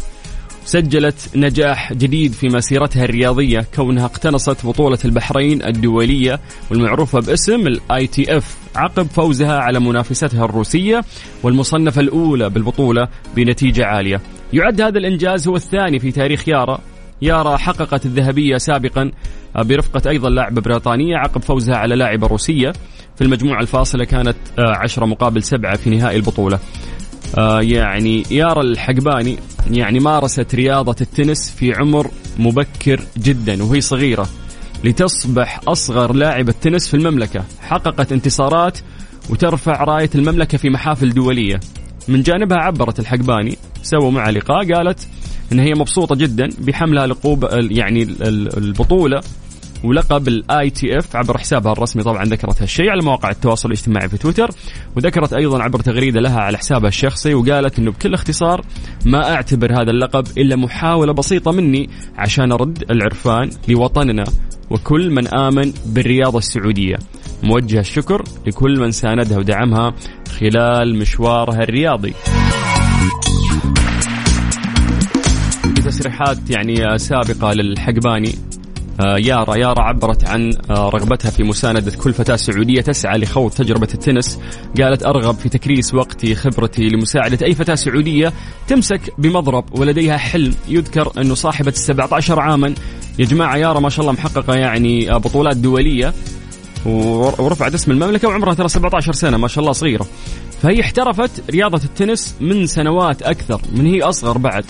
سجلت 0.65 1.31
نجاح 1.37 1.93
جديد 1.93 2.33
في 2.33 2.49
مسيرتها 2.49 3.05
الرياضية 3.05 3.67
كونها 3.75 4.05
اقتنصت 4.05 4.67
بطولة 4.67 4.99
البحرين 5.05 5.63
الدولية 5.63 6.41
والمعروفة 6.71 7.21
باسم 7.21 7.67
ال 7.67 8.07
ITF 8.07 8.57
عقب 8.77 9.07
فوزها 9.07 9.59
على 9.59 9.81
منافستها 9.81 10.45
الروسية 10.45 11.05
والمصنفة 11.43 12.01
الأولى 12.01 12.51
بالبطولة 12.51 13.09
بنتيجة 13.37 13.85
عالية. 13.85 14.21
يعد 14.53 14.81
هذا 14.81 14.99
الإنجاز 14.99 15.49
هو 15.49 15.57
الثاني 15.57 15.99
في 15.99 16.13
تاريخ 16.13 16.49
يارا. 16.49 16.81
يارا 17.25 17.57
حققت 17.57 18.07
الذهبية 18.07 18.57
سابقا 18.57 19.11
برفقة 19.57 20.11
أيضا 20.11 20.31
لاعبة 20.31 20.61
بريطانية 20.61 21.17
عقب 21.17 21.43
فوزها 21.43 21.77
على 21.77 21.95
لاعبة 21.95 22.27
روسية. 22.27 22.73
في 23.17 23.25
المجموعة 23.25 23.61
الفاصلة 23.61 24.05
كانت 24.05 24.37
آه، 24.59 24.75
عشرة 24.77 25.07
مقابل 25.07 25.43
سبعة 25.43 25.77
في 25.77 25.91
نهائي 25.91 26.17
البطولة. 26.17 26.59
آه، 27.39 27.61
يعني 27.61 28.23
يارا 28.31 28.63
الحقباني 28.63 29.39
يعني 29.71 30.01
مارست 30.01 30.55
رياضة 30.55 30.97
التنس 31.01 31.51
في 31.51 31.73
عمر 31.73 32.11
مبكر 32.39 33.01
جدا 33.19 33.63
وهي 33.63 33.81
صغيرة 33.81 34.29
لتصبح 34.85 35.61
أصغر 35.69 36.13
لاعبة 36.13 36.55
تنس 36.61 36.89
في 36.89 36.95
المملكة. 36.95 37.45
حققت 37.61 38.13
انتصارات 38.13 38.79
وترفع 39.31 39.85
راية 39.85 40.11
المملكة 40.15 40.59
في 40.59 40.71
محافل 40.71 41.11
دولية. 41.11 41.61
من 42.09 42.23
جانبها 42.23 42.59
عبرت 42.59 43.01
الحقباني 43.01 43.57
سووا 43.83 44.11
معها 44.11 44.31
لقاء 44.31 44.73
قالت 44.73 45.09
إن 45.53 45.61
هي 45.61 45.75
مبسوطة 45.75 46.15
جدا 46.15 46.49
بحملها 46.59 47.07
لقب 47.07 47.49
يعني 47.53 48.03
البطولة 48.57 49.21
ولقب 49.85 50.29
ال 50.29 50.71
ITF 50.71 51.17
عبر 51.17 51.39
حسابها 51.39 51.73
الرسمي 51.73 52.03
طبعا 52.03 52.25
ذكرت 52.25 52.63
هالشيء 52.63 52.91
على 52.91 53.03
مواقع 53.03 53.31
التواصل 53.31 53.69
الاجتماعي 53.69 54.09
في 54.09 54.19
تويتر 54.19 54.51
وذكرت 54.97 55.33
أيضا 55.33 55.63
عبر 55.63 55.81
تغريدة 55.81 56.21
لها 56.21 56.41
على 56.41 56.59
حسابها 56.59 56.89
الشخصي 56.89 57.35
وقالت 57.35 57.79
إنه 57.79 57.91
بكل 57.91 58.15
اختصار 58.15 58.65
ما 59.07 59.35
أعتبر 59.35 59.73
هذا 59.73 59.91
اللقب 59.91 60.25
إلا 60.39 60.57
محاولة 60.57 61.13
بسيطة 61.13 61.53
مني 61.53 61.91
عشان 62.17 62.53
أرد 62.53 62.85
العرفان 62.91 63.51
لوطننا 63.69 64.25
وكل 64.71 65.11
من 65.11 65.35
آمن 65.35 65.73
بالرياضة 65.87 66.39
السعودية. 66.39 66.97
موجه 67.43 67.81
الشكر 67.81 68.25
لكل 68.47 68.81
من 68.81 68.91
ساندها 68.91 69.39
ودعمها 69.39 69.95
خلال 70.41 70.99
مشوارها 70.99 71.63
الرياضي. 71.63 72.15
تصريحات 75.95 76.51
يعني 76.51 76.99
سابقة 76.99 77.53
للحقباني. 77.53 78.35
آه، 79.01 79.19
يارا 79.19 79.57
يارا 79.57 79.83
عبرت 79.83 80.29
عن 80.29 80.53
آه، 80.71 80.89
رغبتها 80.89 81.31
في 81.31 81.43
مساندة 81.43 81.93
كل 81.97 82.13
فتاة 82.13 82.37
سعودية 82.37 82.81
تسعى 82.81 83.19
لخوض 83.19 83.51
تجربة 83.51 83.89
التنس. 83.95 84.41
قالت 84.81 85.07
أرغب 85.07 85.35
في 85.35 85.49
تكريس 85.49 85.95
وقتي 85.95 86.35
خبرتي 86.35 86.89
لمساعدة 86.89 87.47
أي 87.47 87.55
فتاة 87.55 87.75
سعودية 87.75 88.33
تمسك 88.69 89.01
بمضرب 89.19 89.79
ولديها 89.79 90.17
حلم. 90.17 90.55
يذكر 90.69 91.13
أنه 91.19 91.35
صاحبة 91.35 91.71
السبعة 91.71 92.09
عشر 92.13 92.41
عاما 92.41 92.75
يا 93.19 93.25
جماعة 93.25 93.57
يارا 93.57 93.81
ما 93.81 93.89
شاء 93.89 94.01
الله 94.01 94.13
محققة 94.13 94.55
يعني 94.55 95.11
آه، 95.13 95.19
بطولات 95.19 95.57
دولية. 95.57 96.13
ورفعت 96.87 97.75
اسم 97.75 97.91
المملكة 97.91 98.29
وعمرها 98.29 98.55
ترى 98.55 98.69
17 98.69 99.13
سنة 99.13 99.37
ما 99.37 99.49
شاء 99.49 99.63
الله 99.63 99.73
صغيرة. 99.73 100.07
فهي 100.63 100.81
احترفت 100.81 101.51
رياضة 101.51 101.85
التنس 101.85 102.35
من 102.41 102.67
سنوات 102.67 103.23
أكثر 103.23 103.61
من 103.77 103.87
هي 103.87 104.03
أصغر 104.03 104.39
بعد. 104.39 104.65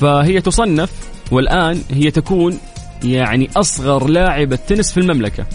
فهي 0.00 0.40
تصنف 0.40 0.90
والآن 1.30 1.80
هي 1.90 2.10
تكون 2.10 2.58
يعني 3.04 3.50
أصغر 3.56 4.06
لاعبة 4.06 4.56
تنس 4.56 4.92
في 4.92 5.00
المملكة. 5.00 5.46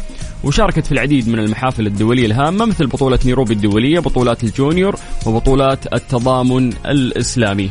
وشاركت 0.43 0.85
في 0.85 0.91
العديد 0.91 1.29
من 1.29 1.39
المحافل 1.39 1.87
الدولية 1.87 2.25
الهامة 2.25 2.65
مثل 2.65 2.87
بطولة 2.87 3.19
نيروبي 3.25 3.53
الدولية 3.53 3.99
بطولات 3.99 4.43
ال 4.43 4.51
junior 4.51 4.95
وبطولات 5.25 5.93
التضامن 5.93 6.73
الإسلامي. 6.85 7.69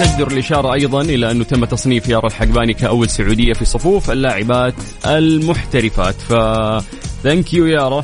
تجدر 0.00 0.32
الإشارة 0.32 0.72
أيضا 0.72 1.02
إلى 1.02 1.30
أنه 1.30 1.44
تم 1.44 1.64
تصنيف 1.64 2.08
يارا 2.08 2.26
الحقباني 2.26 2.74
كأول 2.74 3.08
سعودية 3.10 3.52
في 3.52 3.64
صفوف 3.64 4.10
اللاعبات 4.10 4.74
المحترفات. 5.06 6.14
ف 6.14 6.32
thank 7.22 7.54
you 7.54 7.66
يارا. 7.66 8.02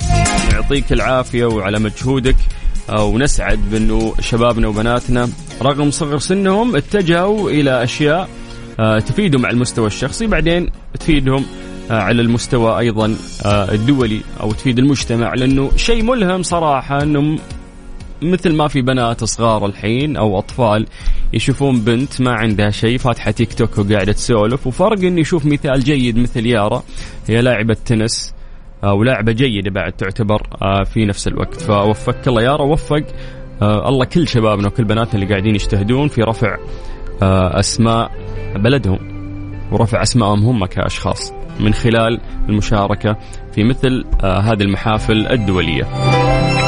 يعطيك 0.52 0.92
العافية 0.92 1.44
وعلى 1.44 1.78
مجهودك. 1.78 2.36
ونسعد 2.92 3.58
بأنه 3.70 4.14
شبابنا 4.20 4.68
وبناتنا 4.68 5.28
رغم 5.62 5.90
صغر 5.90 6.18
سنهم 6.18 6.76
اتجهوا 6.76 7.50
إلى 7.50 7.82
أشياء 7.82 8.28
آه، 8.80 8.98
تفيدهم 8.98 9.46
على 9.46 9.54
المستوى 9.54 9.86
الشخصي 9.86 10.26
بعدين 10.26 10.70
تفيدهم 11.00 11.44
آه، 11.90 11.94
على 11.94 12.22
المستوى 12.22 12.78
أيضا 12.78 13.16
آه، 13.44 13.72
الدولي 13.72 14.20
أو 14.40 14.52
تفيد 14.52 14.78
المجتمع 14.78 15.34
لأنه 15.34 15.70
شيء 15.76 16.02
ملهم 16.02 16.42
صراحة 16.42 17.02
انه 17.02 17.38
مثل 18.22 18.52
ما 18.52 18.68
في 18.68 18.82
بنات 18.82 19.24
صغار 19.24 19.66
الحين 19.66 20.16
أو 20.16 20.38
أطفال 20.38 20.86
يشوفون 21.32 21.80
بنت 21.80 22.20
ما 22.20 22.32
عندها 22.32 22.70
شيء 22.70 22.98
فاتحة 22.98 23.30
تيك 23.30 23.52
توك 23.52 23.78
وقاعدة 23.78 24.12
تسولف 24.12 24.66
وفرق 24.66 24.98
اني 24.98 25.20
يشوف 25.20 25.46
مثال 25.46 25.84
جيد 25.84 26.18
مثل 26.18 26.46
يارا 26.46 26.82
هي 27.26 27.40
لاعبة 27.40 27.76
تنس. 27.84 28.37
ولاعبه 28.84 29.32
جيدة 29.32 29.70
بعد 29.70 29.92
تعتبر 29.92 30.42
آه، 30.62 30.82
في 30.82 31.04
نفس 31.04 31.28
الوقت 31.28 31.60
فوفقك 31.60 32.28
الله 32.28 32.42
يارا 32.42 32.62
وفق 32.62 33.04
آه، 33.62 33.88
الله 33.88 34.04
كل 34.04 34.28
شبابنا 34.28 34.66
وكل 34.66 34.84
بناتنا 34.84 35.14
اللي 35.14 35.26
قاعدين 35.26 35.54
يجتهدون 35.54 36.08
في 36.08 36.22
رفع 36.22 36.56
أسماء 37.22 38.10
بلدهم 38.56 38.98
ورفع 39.72 40.02
أسمائهم 40.02 40.44
هم 40.44 40.66
كأشخاص 40.66 41.32
من 41.60 41.74
خلال 41.74 42.20
المشاركة 42.48 43.16
في 43.52 43.64
مثل 43.64 44.04
هذه 44.22 44.62
المحافل 44.62 45.26
الدولية. 45.26 45.84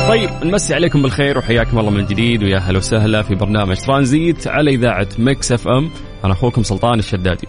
طيب 0.09 0.31
نمسي 0.45 0.75
عليكم 0.75 1.03
بالخير 1.03 1.39
وحياكم 1.39 1.79
الله 1.79 1.91
من 1.91 2.07
جديد 2.07 2.43
ويا 2.43 2.59
هلا 2.59 2.79
وسهلا 2.79 3.23
في 3.23 3.35
برنامج 3.35 3.77
ترانزيت 3.77 4.47
على 4.47 4.71
إذاعة 4.71 5.09
مكس 5.19 5.53
أف 5.53 5.69
أم 5.69 5.91
أنا 6.25 6.33
أخوكم 6.33 6.63
سلطان 6.63 6.99
الشدادي. 6.99 7.49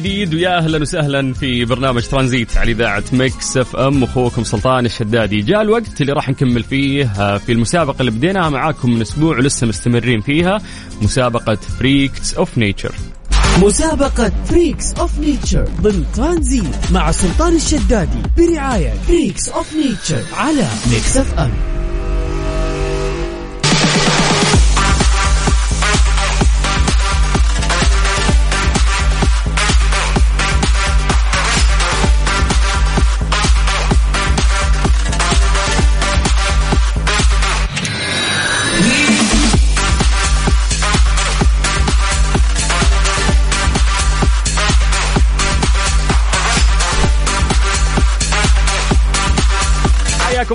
جديد 0.00 0.34
ويا 0.34 0.58
أهلا 0.58 0.78
وسهلا 0.78 1.32
في 1.32 1.64
برنامج 1.64 2.02
ترانزيت 2.02 2.56
على 2.56 2.72
إذاعة 2.72 3.04
Mix 3.12 3.56
FM. 3.56 4.02
أخوكم 4.02 4.44
سلطان 4.44 4.86
الشدادي. 4.86 5.40
جاء 5.40 5.62
الوقت 5.62 6.00
اللي 6.00 6.12
راح 6.12 6.28
نكمل 6.28 6.62
فيه 6.62 7.04
آه، 7.04 7.38
في 7.38 7.52
المسابقة 7.52 8.00
اللي 8.00 8.10
بديناها 8.10 8.50
معاكم 8.50 8.90
من 8.94 9.00
أسبوع 9.00 9.36
ولسه 9.36 9.66
مستمرين 9.66 10.20
فيها 10.20 10.58
مسابقة 11.02 11.54
Freaks 11.54 12.34
of 12.34 12.58
Nature 12.58 12.94
مسابقة 13.62 14.32
Freaks 14.44 14.94
of 14.94 15.18
Nature 15.18 15.68
ضمن 15.80 16.04
ترانزيت 16.14 16.92
مع 16.92 17.10
سلطان 17.10 17.56
الشدادي 17.56 18.22
برعاية 18.38 18.92
Freaks 19.08 19.48
of 19.48 19.74
Nature 19.74 20.22
على 20.36 20.68
Mix 20.90 21.16
FM. 21.16 21.79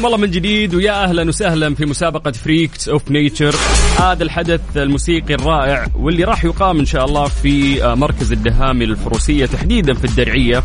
الله 0.05 0.17
من 0.17 0.31
جديد 0.31 0.75
ويا 0.75 1.03
أهلا 1.03 1.27
وسهلا 1.27 1.75
في 1.75 1.85
مسابقة 1.85 2.31
Freaks 2.31 2.89
of 2.89 3.11
Nature 3.11 3.55
هذا 3.99 4.23
الحدث 4.23 4.61
الموسيقي 4.77 5.33
الرائع 5.33 5.87
واللي 5.95 6.23
راح 6.23 6.45
يقام 6.45 6.79
إن 6.79 6.85
شاء 6.85 7.05
الله 7.05 7.27
في 7.27 7.83
آه، 7.83 7.95
مركز 7.95 8.31
الدهامي 8.31 8.85
للفروسية 8.85 9.45
تحديدا 9.45 9.93
في 9.93 10.05
الدرعية. 10.05 10.63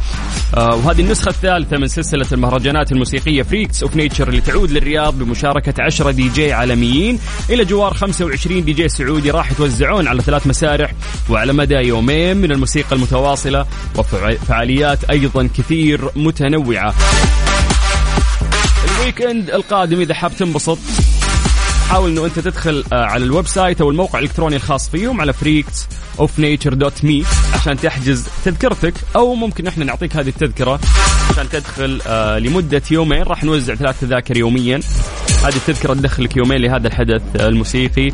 آه، 0.57 0.76
وهذه 0.76 1.00
النسخة 1.00 1.29
الثالثة 1.29 1.76
من 1.76 1.87
سلسلة 1.87 2.26
المهرجانات 2.33 2.92
الموسيقية 2.92 3.42
Freaks 3.42 3.83
of 3.83 3.96
Nature 3.96 4.29
اللي 4.29 4.40
تعود 4.40 4.70
للرياض 4.70 5.18
بمشاركة 5.18 5.74
10 5.83 6.11
دي 6.11 6.29
جي 6.29 6.53
عالميين. 6.53 7.18
إلى 7.50 7.64
جوار 7.64 7.94
25 7.94 8.64
دي 8.64 8.72
جي 8.72 8.88
سعودي 8.88 9.31
راح 9.31 9.53
يتوزعون 9.53 10.09
على 10.09 10.22
ثلاث 10.22 10.46
مسارح 10.46 10.92
وعلى 11.31 11.53
مدى 11.53 11.74
يومين 11.74 12.37
من 12.37 12.53
الموسيقى 12.53 12.96
المتواصلة 12.96 13.66
وفعاليات 13.98 15.05
أيضا 15.05 15.48
كثير 15.57 16.00
متنوعة. 16.16 16.94
ال 19.00 19.22
weekend 19.22 19.50
القادم 19.50 20.00
إذا 20.00 20.14
حاب 20.14 20.36
تنبسط 20.36 20.78
حاول 21.88 22.10
إنه 22.10 22.24
أنت 22.24 22.38
تدخل 22.38 22.84
آه، 22.92 23.04
على 23.04 23.24
ال 23.24 23.46
website 23.46 23.81
أو 23.80 23.90
الموقع 23.90 24.18
الإلكتروني 24.18 24.56
الخاص 24.56 24.90
فيهم 24.90 25.20
على 25.20 25.32
Freaks 25.33 25.87
of 26.18 26.38
Nature 26.38 26.74
dot 26.74 27.05
me 27.05 27.24
عشان 27.54 27.76
تحجز 27.76 28.26
تذكرتك 28.44 28.94
أو 29.16 29.34
ممكن 29.34 29.66
إحنا 29.66 29.84
نعطيك 29.84 30.16
هذه 30.16 30.28
التذكرة 30.28 30.80
عشان 31.30 31.48
تدخل 31.48 32.00
آه، 32.06 32.38
لمدة 32.38 32.82
يومين. 32.90 33.22
راح 33.22 33.44
نوزع 33.44 33.74
ثلاث 33.74 34.00
تذاكر 34.00 34.36
يوميا. 34.36 34.80
هذه 35.44 35.56
التذكرة 35.56 35.94
تدخلك 35.94 36.36
يومين 36.36 36.60
لهذا 36.60 36.88
الحدث 36.88 37.22
الموسيقي. 37.34 38.12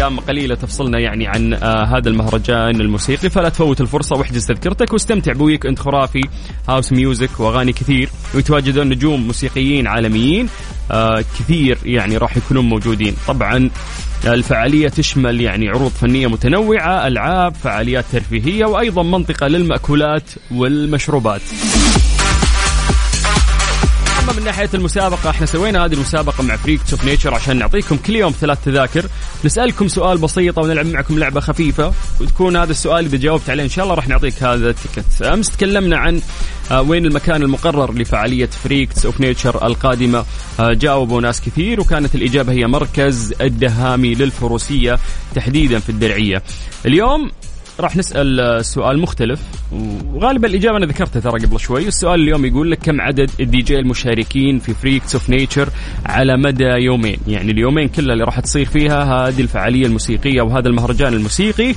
أيام 0.00 0.20
قليلة 0.20 0.54
تفصلنا 0.54 0.98
يعني 0.98 1.26
عن 1.26 1.54
آه 1.54 1.84
هذا 1.84 2.08
المهرجان 2.08 2.80
الموسيقي. 2.80 3.30
فلا 3.30 3.48
تفوت 3.48 3.80
الفرصة 3.80 4.16
واحجز 4.16 4.46
تذكرتك 4.46 4.92
واستمتع 4.92 5.32
ب 5.32 5.66
weekend 5.66 5.78
خرافي 5.78 6.20
house 6.68 6.92
music 6.92 7.40
وأغاني 7.40 7.72
كثير. 7.72 8.08
ويتواجدون 8.34 8.88
نجوم 8.88 9.26
موسيقيين 9.26 9.86
عالميين 9.86 10.48
آه 10.90 11.24
كثير 11.38 11.78
يعني 11.84 12.16
راح 12.16 12.36
يكونون 12.36 12.64
موجودين. 12.64 13.14
طبعا 13.28 13.70
الفعالية 14.24 14.88
تشمل 14.88 15.40
يعني 15.40 15.68
عروض 15.68 15.90
فنية 15.90 16.26
متنوعة 16.26 17.06
ألعاب 17.06 17.54
فعاليات 17.54 18.04
ترفيهية 18.12 18.64
وأيضا 18.64 19.02
منطقة 19.02 19.46
للمأكولات 19.46 20.30
والمشروبات. 20.50 21.42
من 24.32 24.44
ناحية 24.44 24.68
المسابقة 24.74 25.30
إحنا 25.30 25.46
سوينا 25.46 25.84
هذه 25.84 25.92
المسابقة 25.92 26.42
مع 26.42 26.56
Freaks 26.56 26.92
of 26.92 27.04
Nature 27.04 27.34
عشان 27.34 27.58
نعطيكم 27.58 27.96
كل 27.96 28.16
يوم 28.16 28.32
ثلاث 28.40 28.64
تذاكر. 28.64 29.06
نسألكم 29.44 29.88
سؤال 29.88 30.18
بسيط 30.18 30.58
ونلعب 30.58 30.86
معكم 30.86 31.18
لعبة 31.18 31.40
خفيفة 31.40 31.92
وتكون 32.20 32.56
هذا 32.56 32.70
السؤال 32.70 33.04
إذا 33.04 33.16
جاوبت 33.16 33.50
عليه 33.50 33.64
إن 33.64 33.68
شاء 33.68 33.84
الله 33.84 33.94
راح 33.94 34.08
نعطيك 34.08 34.42
هذا 34.42 34.70
ال 34.70 34.76
ticket. 34.76 35.22
أمس 35.22 35.50
تكلمنا 35.50 35.96
عن 35.96 36.20
آه، 36.70 36.82
وين 36.82 37.06
المكان 37.06 37.42
المقرر 37.42 37.94
لفعالية 37.94 38.46
Freaks 38.64 39.06
of 39.06 39.20
Nature 39.20 39.66
القادمة. 39.66 40.24
آه، 40.60 40.72
جاوبوا 40.72 41.20
ناس 41.20 41.40
كثير 41.40 41.80
وكانت 41.80 42.14
الإجابة 42.14 42.52
هي 42.52 42.66
مركز 42.66 43.34
الدهامي 43.40 44.14
للفروسية 44.14 44.98
تحديدا 45.34 45.78
في 45.78 45.88
الدرعية. 45.88 46.42
اليوم 46.86 47.30
راح 47.80 47.96
نسأل 47.96 48.64
سؤال 48.64 48.98
مختلف. 48.98 49.40
وغالبا 50.14 50.48
الإجابة 50.48 50.76
أنا 50.76 50.86
ذكرتها 50.86 51.20
ترى 51.20 51.46
قبل 51.46 51.60
شوي. 51.60 51.88
السؤال 51.88 52.20
اليوم 52.20 52.44
يقول 52.44 52.70
لك 52.70 52.78
كم 52.78 53.00
عدد 53.00 53.30
الدي 53.40 53.62
جي 53.62 53.78
المشاركين 53.78 54.58
في 54.58 54.74
Freaks 54.74 55.14
of 55.14 55.30
Nature 55.30 55.68
على 56.06 56.36
مدى 56.36 56.64
يومين؟ 56.64 57.18
يعني 57.26 57.52
اليومين 57.52 57.88
كلها 57.88 58.12
اللي 58.12 58.24
راح 58.24 58.40
تصير 58.40 58.66
فيها 58.66 59.04
هذه 59.04 59.40
الفعالية 59.40 59.86
الموسيقية 59.86 60.42
وهذا 60.42 60.68
المهرجان 60.68 61.14
الموسيقي. 61.14 61.74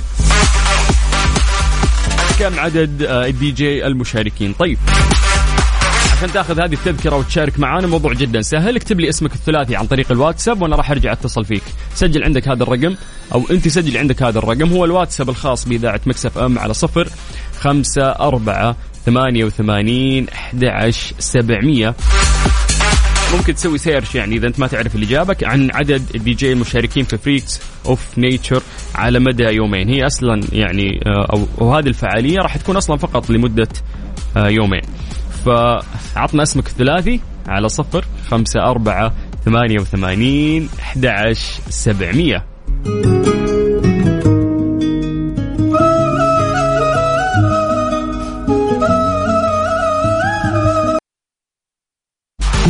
كم 2.38 2.58
عدد 2.58 3.02
آه، 3.02 3.26
الدي 3.26 3.50
جي 3.50 3.86
المشاركين؟ 3.86 4.52
طيب. 4.52 4.78
عشان 6.14 6.32
تاخذ 6.32 6.60
هذه 6.60 6.72
التذكرة 6.72 7.16
وتشارك 7.16 7.58
معانا. 7.58 7.86
موضوع 7.86 8.12
جدا 8.12 8.42
سهل. 8.42 8.76
اكتب 8.76 9.00
لي 9.00 9.08
اسمك 9.08 9.34
الثلاثي 9.34 9.76
عن 9.76 9.86
طريق 9.86 10.12
الواتساب 10.12 10.62
وأنا 10.62 10.76
راح 10.76 10.90
أرجع 10.90 11.12
أتصل 11.12 11.44
فيك. 11.44 11.62
سجل 11.94 12.24
عندك 12.24 12.48
هذا 12.48 12.62
الرقم 12.62 12.94
أو 13.34 13.42
أنت 13.50 13.68
سجل 13.68 13.96
عندك 13.96 14.22
هذا 14.22 14.38
الرقم. 14.38 14.72
هو 14.72 14.84
الواتساب 14.84 15.28
الخاص 15.28 15.68
بإذاعة 15.68 16.00
Mix 16.06 16.38
FM 16.38 16.58
على 16.58 16.74
صفر 16.74 17.08
خمسة 17.60 18.02
أربعة 18.02 18.76
ثمانية 19.06 19.44
وثمانين 19.44 20.28
أحد 20.28 20.64
عشر 20.64 21.14
سبعمية. 21.18 21.94
ممكن 23.34 23.54
تسوي 23.54 23.78
search 23.78 24.14
يعني 24.14 24.36
إذا 24.36 24.46
أنت 24.46 24.60
ما 24.60 24.66
تعرف 24.66 24.94
الاجابه 24.94 25.36
عن 25.42 25.70
عدد 25.74 26.02
الدي 26.14 26.34
جي 26.34 26.52
المشاركين 26.52 27.04
في 27.04 27.16
Freaks 27.18 27.60
of 27.86 28.18
Nature 28.18 28.62
على 28.94 29.18
مدى 29.18 29.44
يومين. 29.44 29.88
هي 29.88 30.06
أصلا 30.06 30.40
يعني 30.52 31.00
آه، 31.06 31.26
أو 31.32 31.66
وهذه 31.66 31.86
الفعالية 31.86 32.38
راح 32.38 32.56
تكون 32.56 32.76
أصلا 32.76 32.96
فقط 32.96 33.30
لمدة 33.30 33.68
آه، 34.36 34.48
يومين. 34.48 34.82
فعطنا 35.44 36.42
اسمك 36.42 36.66
الثلاثي 36.66 37.20
على 37.48 37.68
صفر 37.68 38.04
خمسة 38.28 38.60
أربعة 38.60 39.12
ثمانية 39.44 39.80
وثمانين 39.80 40.68
أحد 40.80 41.06
عشر 41.06 41.62
سبعمية. 41.70 42.44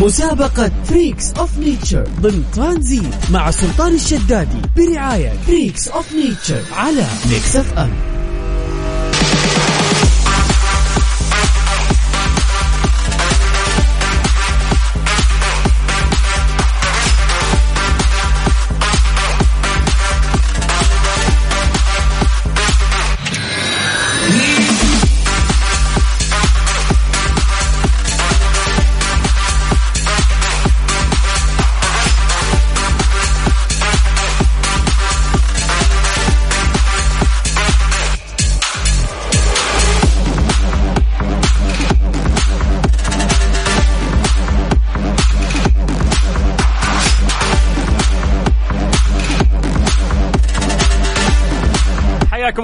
مسابقة 0.01 0.71
Freaks 0.85 1.33
of 1.33 1.59
Nature 1.59 2.09
ضمن 2.21 2.45
ترانزيت 2.55 3.31
مع 3.31 3.51
سلطان 3.51 3.95
الشدادي 3.95 4.63
برعاية 4.77 5.31
Freaks 5.31 5.89
of 5.89 6.13
Nature 6.13 6.63
على 6.73 7.07
Mix 7.31 7.57
FM 7.57 8.14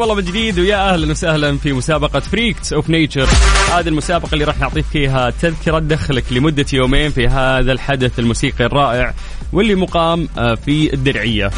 حياكم 0.01 0.13
الله 0.13 0.23
من 0.23 0.31
جديد 0.31 0.59
ويا 0.59 0.93
أهلا 0.93 1.11
وسهلا 1.11 1.59
في 1.59 1.73
مسابقة 1.73 2.21
Freaks 2.21 2.73
of 2.73 2.91
Nature 2.91 3.29
هذه 3.73 3.89
المسابقة 3.89 4.33
اللي 4.33 4.45
راح 4.45 4.61
نعطيك 4.61 4.85
فيها 4.85 5.31
تذكرة 5.31 5.79
تدخلك 5.79 6.33
لمدة 6.33 6.67
يومين 6.73 7.11
في 7.11 7.29
هذا 7.29 7.73
الحدث 7.73 8.19
الموسيقي 8.19 8.65
الرائع 8.65 9.15
واللي 9.53 9.75
مقام 9.75 10.29
آه، 10.39 10.55
في 10.55 10.95
الدرعية. 10.95 11.51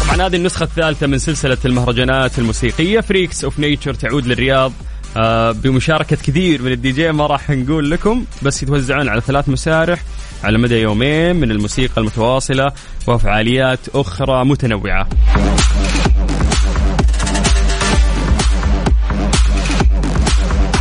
طبعا 0.00 0.26
هذه 0.26 0.36
النسخة 0.36 0.64
الثالثة 0.64 1.06
من 1.06 1.18
سلسلة 1.18 1.58
المهرجانات 1.64 2.38
الموسيقية. 2.38 3.00
Freaks 3.00 3.44
of 3.44 3.58
Nature 3.58 3.94
تعود 3.94 4.26
للرياض 4.26 4.72
آه، 5.16 5.52
بمشاركة 5.52 6.16
كثير 6.16 6.62
من 6.62 6.72
الدي 6.72 6.92
جي 6.92 7.12
ما 7.12 7.26
راح 7.26 7.50
نقول 7.50 7.90
لكم 7.90 8.24
بس 8.42 8.62
يتوزعون 8.62 9.08
على 9.08 9.20
ثلاث 9.20 9.48
مسارح. 9.48 10.02
على 10.44 10.58
مدى 10.58 10.80
يومين 10.80 11.36
من 11.36 11.50
الموسيقى 11.50 12.00
المتواصلة 12.00 12.72
وفعاليات 13.06 13.78
أخرى 13.94 14.44
متنوعة. 14.44 15.08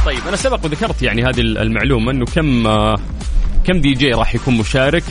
طيب 0.06 0.28
أنا 0.28 0.36
سبق 0.36 0.66
وذكرت 0.66 1.02
يعني 1.02 1.24
هذه 1.24 1.40
المعلومة 1.40 2.12
أنه 2.12 2.26
كم 2.26 2.68
آه، 2.68 2.96
كم 3.64 3.82
دي 3.82 3.94
جي 3.94 4.12
راح 4.12 4.36
يكون 4.36 4.58
مشارك. 4.58 5.04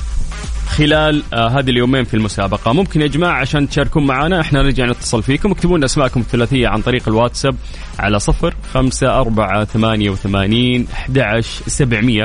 خلال 0.72 1.22
آه 1.32 1.48
هذه 1.48 1.70
اليومين 1.70 2.04
في 2.04 2.14
المسابقة. 2.14 2.72
ممكن 2.72 3.00
يا 3.00 3.06
جماعة 3.06 3.40
عشان 3.40 3.68
تشاركون 3.68 4.06
معنا 4.06 4.40
إحنا 4.40 4.62
نرجع 4.62 4.87
نتصل 4.87 5.22
فيكم. 5.22 5.50
اكتبوا 5.50 5.76
لنا 5.76 5.87
أسماءكم 5.87 6.20
الثلاثية 6.20 6.68
عن 6.68 6.82
طريق 6.82 7.08
الواتساب 7.08 7.56
على 7.98 8.18
صفر 8.18 8.54
خمسة 8.74 9.20
أربعة 9.20 9.64
ثمانية 9.64 10.11
وثمانين 10.11 10.87
أحد 10.92 11.18
عشر 11.18 11.62
سبعمية. 11.66 12.24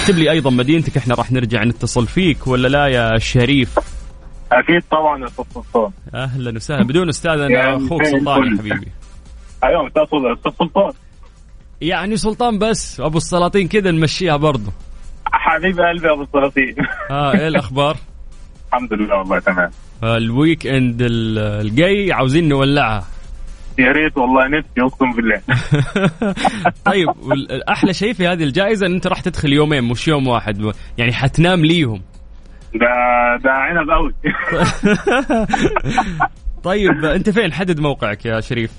اكتب 0.00 0.18
لي 0.18 0.30
أيضا 0.30 0.50
مدينتك 0.50 0.96
إحنا 0.96 1.14
راح 1.14 1.32
نرجع 1.32 1.64
نتصل 1.64 2.06
فيك 2.06 2.46
ولا 2.46 2.68
لا 2.68 2.86
يا 2.86 3.18
شريف؟ 3.18 3.78
أكيد 4.52 4.82
طبعا 4.90 5.20
يا 5.20 5.26
أستاذ 5.26 5.44
سلطان. 5.54 5.90
أهلا 6.14 6.56
وسهلا. 6.56 6.84
بدون 6.84 7.08
أستاذ 7.08 7.30
أنا 7.30 7.50
يعني 7.50 7.86
أخوك 7.86 8.04
سلطان 8.04 8.52
يا. 8.52 8.58
حبيبي. 8.58 8.88
أستاذ 9.62 10.18
أستاذ 10.38 10.52
سلطان. 10.58 10.92
يعني 11.80 12.16
سلطان 12.16 12.58
بس 12.58 13.00
أبو 13.00 13.18
السلاطين 13.18 13.68
كذا 13.68 13.90
نمشيها 13.90 14.36
برضو. 14.36 14.70
حبيب 15.32 15.80
قلبي 15.80 16.10
أبو 16.12 16.22
السلاطين 16.22 16.74
ها 17.10 17.32
إيه 17.40 17.48
الأخبار؟ 17.48 17.96
الحمد 18.72 18.92
لله 18.92 19.18
والله 19.18 19.38
تمام. 19.38 19.70
الويك 20.04 20.66
إند 20.66 21.02
ال- 21.02 21.38
الجاي 21.38 22.12
عاوزين 22.12 22.48
نولعها. 22.48 23.04
يا 23.78 23.92
ريت 23.92 24.18
والله 24.18 24.48
نفسي 24.48 24.80
أقسم 24.80 25.12
بالله. 25.16 25.40
طيب 26.84 27.08
أحلى 27.68 27.92
شيء 27.94 28.12
في 28.12 28.26
هذه 28.28 28.42
الجائزة 28.44 28.86
إن 28.86 28.94
أنت 28.94 29.06
راح 29.06 29.20
تدخل 29.20 29.52
يومين 29.52 29.84
مش 29.84 30.08
يوم 30.08 30.28
واحد. 30.28 30.72
يعني 30.98 31.12
حتنام 31.12 31.64
ليهم. 31.64 32.02
ده 32.74 32.86
ده 33.44 33.50
عنب 33.50 33.90
قوي 33.90 34.14
طيب 36.64 37.04
أنت 37.04 37.30
فين؟ 37.30 37.52
حدد 37.52 37.80
موقعك 37.80 38.26
يا 38.26 38.40
شريف. 38.40 38.72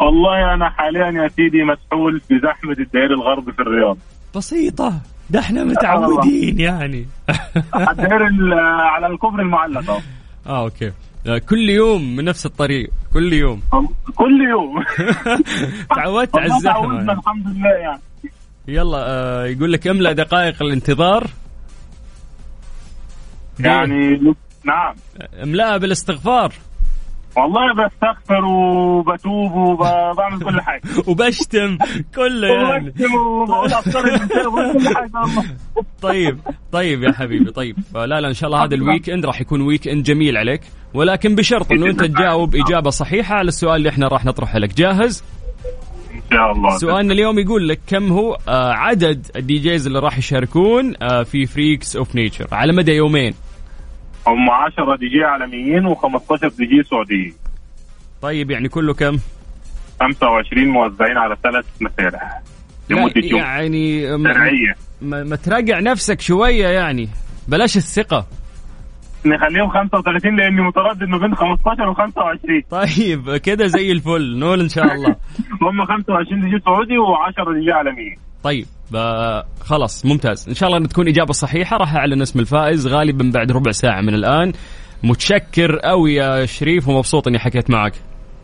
والله 0.00 0.54
أنا 0.54 0.70
حاليا 0.70 1.22
يا 1.22 1.28
سيدي 1.28 1.64
مسحول 1.64 2.20
في 2.20 2.38
زحمة 2.38 2.72
الدائري 2.72 3.14
الغربي 3.14 3.52
في 3.52 3.62
الرياض. 3.62 3.98
بسيطة. 4.36 5.00
ده 5.30 5.40
إحنا 5.40 5.64
متعودين 5.64 6.60
يعني. 6.60 7.06
ال- 8.28 8.52
على 8.80 9.06
الكوبري 9.06 9.42
المعلق 9.42 9.90
أهو. 9.90 10.00
آه 10.46 10.62
أوكي. 10.64 10.92
آه، 11.26 11.38
كل 11.38 11.70
يوم 11.70 12.16
من 12.16 12.24
نفس 12.24 12.46
الطريق. 12.46 12.90
كل 13.14 13.32
يوم. 13.32 13.62
كل 14.14 14.40
يوم. 14.50 14.84
تعودت 15.96 16.36
على 16.38 16.54
الزحمة. 16.56 17.12
الحمد 17.12 17.46
لله 17.48 17.68
يعني. 17.70 18.00
يلا 18.68 18.98
آه، 18.98 19.44
يقول 19.46 19.72
لك 19.72 19.86
املأ 19.86 20.12
دقائق 20.12 20.62
الانتظار. 20.62 21.26
يعني 23.60 24.20
نعم. 24.64 24.94
املأها 25.42 25.76
بالاستغفار. 25.76 26.52
والله 27.36 27.72
بستغفر 27.74 28.44
وبتوب 28.44 29.52
وبعمل 29.52 30.44
كل 30.44 30.60
حاجة. 30.60 30.82
وبشتم 31.08 31.78
كله 32.14 32.48
يعني. 32.48 32.88
وبكتب 32.88 34.46
وبقول 34.46 34.72
كل 34.72 34.94
حاجة 34.94 35.10
طيب 36.02 36.38
طيب 36.72 37.02
يا 37.02 37.12
حبيبي 37.12 37.50
طيب. 37.50 37.76
لا 37.94 38.20
لا 38.20 38.28
إن 38.28 38.34
شاء 38.34 38.48
الله 38.50 38.64
هذا 38.64 38.74
ال 38.74 39.10
weekend 39.10 39.26
راح 39.26 39.40
يكون 39.40 39.60
weekend 39.60 40.04
جميل 40.04 40.36
عليك. 40.36 40.60
ولكن 40.94 41.34
بشرط 41.34 41.72
إنه 41.72 41.86
أنت 41.86 42.04
تجاوب 42.04 42.56
إجابة 42.56 42.90
صحيحة 42.90 43.34
على 43.34 43.48
السؤال 43.48 43.76
اللي 43.76 43.88
إحنا 43.88 44.08
راح 44.08 44.24
نطرحه 44.24 44.58
لك. 44.58 44.74
جاهز؟ 44.74 45.24
شاء 46.32 46.52
الله. 46.52 46.78
سؤالنا 46.78 47.12
اليوم 47.12 47.38
يقول 47.38 47.68
لك 47.68 47.80
كم 47.86 48.12
هو 48.12 48.38
آه 48.48 48.72
عدد 48.72 49.26
ال 49.36 49.58
DJs 49.58 49.86
اللي 49.86 49.98
راح 49.98 50.18
يشاركون 50.18 50.94
آه 51.02 51.22
في 51.22 51.46
Freaks 51.46 51.96
of 51.96 52.14
Nature 52.14 52.46
على 52.52 52.72
مدى 52.72 52.92
يومين. 52.92 53.34
هم 54.26 54.50
10 54.50 54.96
دي 54.96 55.08
جي 55.08 55.24
عالميين 55.24 55.88
و15 55.94 56.56
D 56.56 56.66
J 56.66 56.82
سعوديين. 56.82 57.34
طيب 58.22 58.50
يعني 58.50 58.68
كله 58.68 58.94
كم؟ 58.94 59.18
25 60.00 60.68
موزعين 60.68 61.16
على 61.18 61.36
ثلاث 61.42 61.64
مسارح. 61.80 62.40
لمده 62.90 63.20
لا، 63.20 63.26
يوم 63.26 63.40
يعني 63.40 64.16
ما, 64.16 64.32
ما, 65.02 65.24
ما 65.24 65.36
تراجع 65.36 65.80
نفسك 65.80 66.20
شوية 66.20 66.66
يعني. 66.68 67.08
بلاش 67.48 67.76
الثقة. 67.76 68.26
نخليهم 69.26 69.68
35 69.70 70.36
لأني 70.36 70.62
متردد 70.62 71.02
ما 71.08 71.18
بين 71.18 71.34
15 71.34 71.94
و25 71.94 72.70
طيب 72.70 73.36
كده 73.36 73.66
زي 73.66 73.92
الفل. 73.92 74.38
نقول 74.38 74.60
إن 74.60 74.68
شاء 74.68 74.84
الله. 74.94 75.16
هم 75.62 75.84
25 75.86 76.40
دي 76.40 76.50
جي 76.50 76.60
سعودي 76.64 76.94
و10 76.98 77.54
دي 77.54 77.64
جي 77.64 77.72
عالميين. 77.72 78.16
طيب. 78.42 78.66
خلاص 79.60 80.06
ممتاز. 80.06 80.48
إن 80.48 80.54
شاء 80.54 80.68
الله 80.68 80.78
إن 80.78 80.88
تكون 80.88 81.08
إجابة 81.08 81.32
صحيحة 81.32 81.76
راح 81.76 81.94
أعلن 81.94 82.22
اسم 82.22 82.40
الفائز. 82.40 82.86
غالبا 82.86 83.30
بعد 83.34 83.52
ربع 83.52 83.70
ساعة 83.70 84.00
من 84.00 84.14
الآن. 84.14 84.52
متشكر 85.02 85.76
قوي 85.76 86.14
يا 86.14 86.46
شريف 86.46 86.88
ومبسوط 86.88 87.28
إني 87.28 87.38
حكيت 87.38 87.70
معك. 87.70 87.92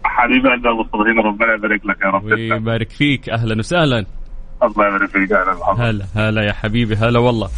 حبيبي 0.05 0.49
قلبي 0.49 0.69
المستضيفين 0.69 1.19
ربنا 1.19 1.55
يبارك 1.55 1.87
لك 1.87 2.01
يا 2.05 2.11
رب. 2.11 2.25
ويبارك 2.25 2.91
فيك. 2.91 3.29
أهلا 3.31 3.59
وسهلا. 3.59 4.07
الله 4.63 4.87
يبارك 4.89 5.11
فيك 5.11 5.33
أهلا. 5.33 5.89
هلا 5.91 6.05
هلا 6.15 6.43
يا 6.43 6.53
حبيبي 6.53 6.95
هلا 6.95 7.19
والله. 7.19 7.49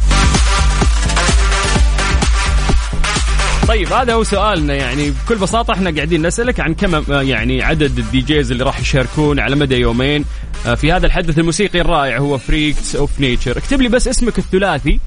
طيب 3.69 3.93
هذا 3.93 4.13
هو 4.13 4.23
سؤالنا. 4.23 4.73
يعني 4.73 5.11
بكل 5.11 5.35
بساطة 5.35 5.73
إحنا 5.73 5.91
قاعدين 5.91 6.27
نسألك 6.27 6.59
عن 6.59 6.73
كم 6.73 7.03
يعني 7.11 7.63
عدد 7.63 7.97
ال 7.97 8.21
DJs 8.21 8.51
اللي 8.51 8.63
راح 8.63 8.79
يشاركون 8.79 9.39
على 9.39 9.55
مدى 9.55 9.75
يومين. 9.75 10.25
آه، 10.65 10.75
في 10.75 10.91
هذا 10.91 11.05
الحدث 11.05 11.39
الموسيقي 11.39 11.81
الرائع 11.81 12.17
هو 12.17 12.37
Freaks 12.37 12.95
of 12.95 13.19
Nature 13.19 13.57
اكتب 13.57 13.81
لي 13.81 13.89
بس 13.89 14.07
اسمك 14.07 14.39
الثلاثي 14.39 14.99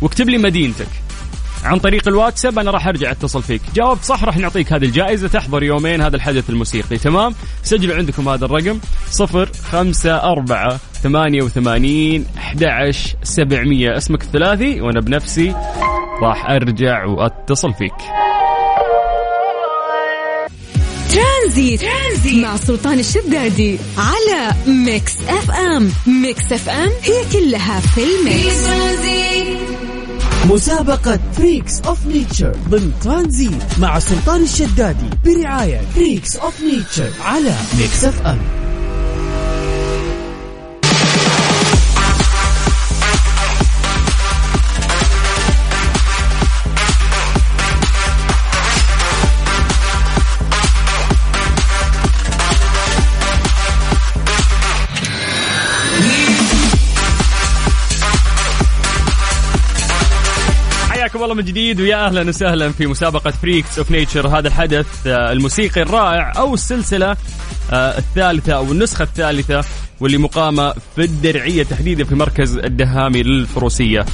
واكتب 0.00 0.28
لي 0.28 0.38
مدينتك. 0.38 0.88
عن 1.64 1.78
طريق 1.78 2.08
الواتساب 2.08 2.58
أنا 2.58 2.70
راح 2.70 2.86
أرجع 2.86 3.10
أتصل 3.10 3.42
فيك. 3.42 3.62
جاوبت 3.74 4.04
صح 4.04 4.24
راح 4.24 4.36
نعطيك 4.36 4.72
هذه 4.72 4.84
الجائزة. 4.84 5.28
تحضر 5.28 5.62
يومين 5.62 6.00
هذا 6.00 6.16
الحدث 6.16 6.50
الموسيقي. 6.50 6.98
تمام؟ 6.98 7.34
سجلوا 7.62 7.96
عندكم 7.96 8.28
هذا 8.28 8.44
الرقم 8.44 8.78
صفر 9.10 9.48
خمسة 9.72 10.16
أربعة 10.16 10.80
ثمانية 11.02 11.42
وثمانين 11.42 12.26
أحد 12.38 12.92
سبعمية. 13.22 13.96
اسمك 13.96 14.22
الثلاثي 14.22 14.80
وأنا 14.80 15.00
بنفسي 15.00 15.54
راح 16.22 16.50
أرجع 16.50 17.04
وأتصل 17.04 17.74
فيك. 17.74 17.92
ترانزيت, 21.10 21.80
ترانزيت 21.80 22.44
مع 22.44 22.56
سلطان 22.56 22.98
الشدادي 22.98 23.78
على 23.98 24.54
Mix 24.66 25.16
FM. 25.28 25.90
Mix 26.06 26.52
FM 26.52 26.90
هي 27.02 27.24
كلها 27.32 27.80
في 27.80 28.00
ال 28.00 28.14
mix. 28.14 28.68
مسابقة 30.44 31.20
Freaks 31.32 31.80
of 31.80 32.06
Nature 32.06 32.56
ضمن 32.68 32.92
ترانزيت 33.02 33.78
مع 33.78 33.98
سلطان 33.98 34.42
الشدادي 34.42 35.10
برعاية 35.24 35.80
Freaks 35.94 36.36
of 36.36 36.62
Nature 36.62 37.10
على 37.24 37.54
Mix 37.78 38.04
FM. 38.04 38.59
حياكم 61.00 61.22
الله 61.22 61.34
من 61.34 61.44
جديد 61.44 61.80
ويا 61.80 62.06
أهلا 62.06 62.28
وسهلا 62.28 62.72
في 62.72 62.86
مسابقة 62.86 63.30
Freaks 63.30 63.78
of 63.78 63.90
Nature 63.90 64.28
هذا 64.28 64.48
الحدث 64.48 65.06
آه، 65.06 65.32
الموسيقي 65.32 65.82
الرائع 65.82 66.32
أو 66.36 66.54
السلسلة 66.54 67.16
آه، 67.72 67.98
الثالثة 67.98 68.52
أو 68.52 68.72
النسخة 68.72 69.02
الثالثة 69.02 69.64
واللي 70.00 70.18
مقامة 70.18 70.74
في 70.96 71.04
الدرعية 71.04 71.62
تحديدا 71.62 72.04
في 72.04 72.14
مركز 72.14 72.56
الدهامي 72.56 73.22
للفروسية. 73.22 74.06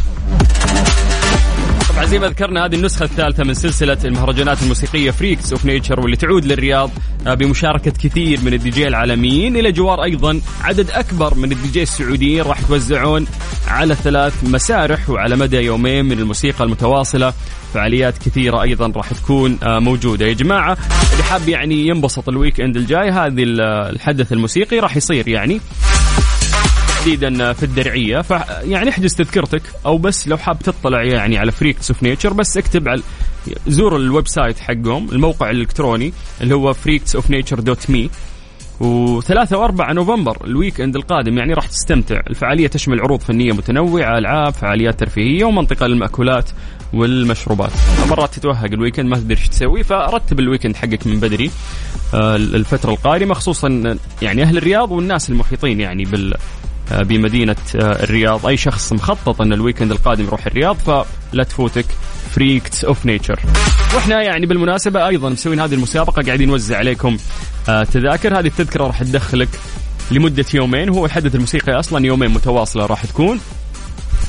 طبعا 1.97 2.07
زي 2.07 2.19
ما 2.19 2.27
ذكرنا 2.29 2.65
هذه 2.65 2.75
النسخة 2.75 3.05
الثالثة 3.05 3.45
من 3.45 3.55
سلسلة 3.55 3.99
المهرجانات 4.05 4.63
الموسيقية 4.63 5.11
Freaks 5.11 5.53
of 5.53 5.65
Nature 5.65 6.01
واللي 6.01 6.17
تعود 6.17 6.45
للرياض 6.45 6.91
آه، 7.27 7.35
بمشاركة 7.35 7.91
كثير 7.91 8.41
من 8.41 8.53
الدي 8.55 8.71
جي 8.71 8.89
العالميين 8.89 9.57
إلى 9.57 9.73
جوار 9.73 10.03
أيضا 10.05 10.41
عدد 10.61 10.91
أكبر 10.91 11.35
من 11.35 11.53
الدي 11.53 11.69
جي 11.69 11.83
السعوديين 11.83 12.43
راح 12.43 12.61
يتوزعون 12.61 13.27
على 13.69 13.95
ثلاث 13.95 14.45
مسارح 14.45 15.11
وعلى 15.11 15.37
مدى 15.37 15.57
يومين 15.57 16.05
من 16.05 16.19
الموسيقى 16.19 16.65
المتواصلة. 16.65 17.33
فعاليات 17.75 18.19
كثيرة 18.19 18.63
أيضا 18.63 18.93
راح 18.97 19.13
تكون 19.13 19.59
آه، 19.63 19.79
موجودة. 19.79 20.27
يا 20.27 20.33
جماعة 20.33 20.77
اللي 21.13 21.23
حاب 21.25 21.49
يعني 21.49 21.87
ينبسط 21.89 22.29
ال 22.29 22.61
weekend 22.61 22.77
الجاي 22.77 23.11
هذه 23.11 23.43
ال- 23.43 23.61
الحدث 23.95 24.33
الموسيقي 24.33 24.79
راح 24.79 24.97
يصير 24.97 25.29
يعني. 25.29 25.61
تحديدا 27.07 27.53
في 27.53 27.63
الدرعية. 27.63 28.21
ف 28.21 28.31
يعني 28.63 28.91
احجز 28.91 29.15
تذكرتك 29.15 29.63
أو 29.87 29.99
بس 29.99 30.29
لو 30.29 30.37
حاب 30.37 30.59
تطلع 30.59 31.03
يعني 31.03 31.39
على 31.39 31.53
Freaks 31.53 31.91
of 31.91 32.03
Nature 32.03 32.33
بس 32.33 32.57
اكتب 32.57 32.89
على 32.89 33.03
زور 33.67 33.97
ال 33.97 34.29
website 34.29 34.59
حقهم 34.59 35.09
الموقع 35.13 35.51
الإلكتروني 35.51 36.13
اللي 36.41 36.55
هو 36.55 36.73
Freaks 36.73 37.17
of 37.17 37.31
Nature 37.31 37.61
dot 37.61 37.91
me. 37.91 38.11
وثلاثة 38.81 39.59
وأربعة 39.59 39.93
نوفمبر 39.93 40.45
ال 40.45 40.81
weekend 40.81 40.97
القادم 40.97 41.39
يعني 41.39 41.55
راح 41.55 41.67
تستمتع. 41.67 42.21
الفعالية 42.31 42.67
تشمل 42.67 43.01
عروض 43.01 43.21
فنية 43.21 43.53
متنوعة 43.53 44.19
ألعاب 44.19 44.53
فعاليات 44.53 45.01
ترفيهية 45.01 45.45
ومنطقة 45.45 45.87
للمأكولات 45.87 46.51
والمشروبات. 46.93 47.73
مرات 48.11 48.35
تتوهق 48.35 48.73
ال 48.73 48.77
weekend 48.77 49.07
ما 49.07 49.17
تدري 49.17 49.39
إيش 49.39 49.49
تسوي 49.49 49.83
فرتب 49.83 50.41
ال 50.41 50.45
weekend 50.45 50.77
حقك 50.77 51.07
من 51.07 51.21
بدري. 51.21 51.51
آه، 52.15 52.37
الفترة 52.37 52.91
القادمة 52.91 53.35
خصوصا 53.35 53.97
يعني 54.23 54.43
أهل 54.43 54.57
الرياض 54.57 54.91
والناس 54.91 55.31
المحيطين 55.31 55.81
يعني 55.81 56.05
بال 56.05 56.35
بمدينة 56.91 57.57
آه، 57.75 58.03
الرياض. 58.03 58.47
أي 58.47 58.57
شخص 58.57 58.93
مخطط 58.93 59.41
أن 59.41 59.53
ال 59.53 59.57
weekend 59.57 59.91
القادم 59.91 60.25
يروح 60.25 60.47
الرياض 60.47 60.77
فلا 60.77 61.45
تفوتك 61.45 61.87
Freaks 62.31 62.85
of 62.85 63.07
Nature 63.07 63.41
وإحنا 63.95 64.23
يعني 64.23 64.47
بالمناسبة 64.47 65.07
أيضا 65.09 65.29
مسوين 65.29 65.61
هذه 65.61 65.75
المسابقة 65.75 66.23
قاعدين 66.23 66.49
نوزع 66.49 66.79
عليكم 66.79 67.17
آه، 67.69 67.85
تذاكر. 67.85 68.39
هذه 68.39 68.47
التذكرة 68.47 68.87
راح 68.87 69.03
تدخلك 69.03 69.49
لمدة 70.11 70.45
يومين. 70.55 70.89
هو 70.89 71.07
الحدث 71.07 71.35
الموسيقي 71.35 71.73
أصلا 71.73 72.07
يومين 72.07 72.31
متواصلة 72.31 72.87
راح 72.87 73.07
تكون. 73.07 73.41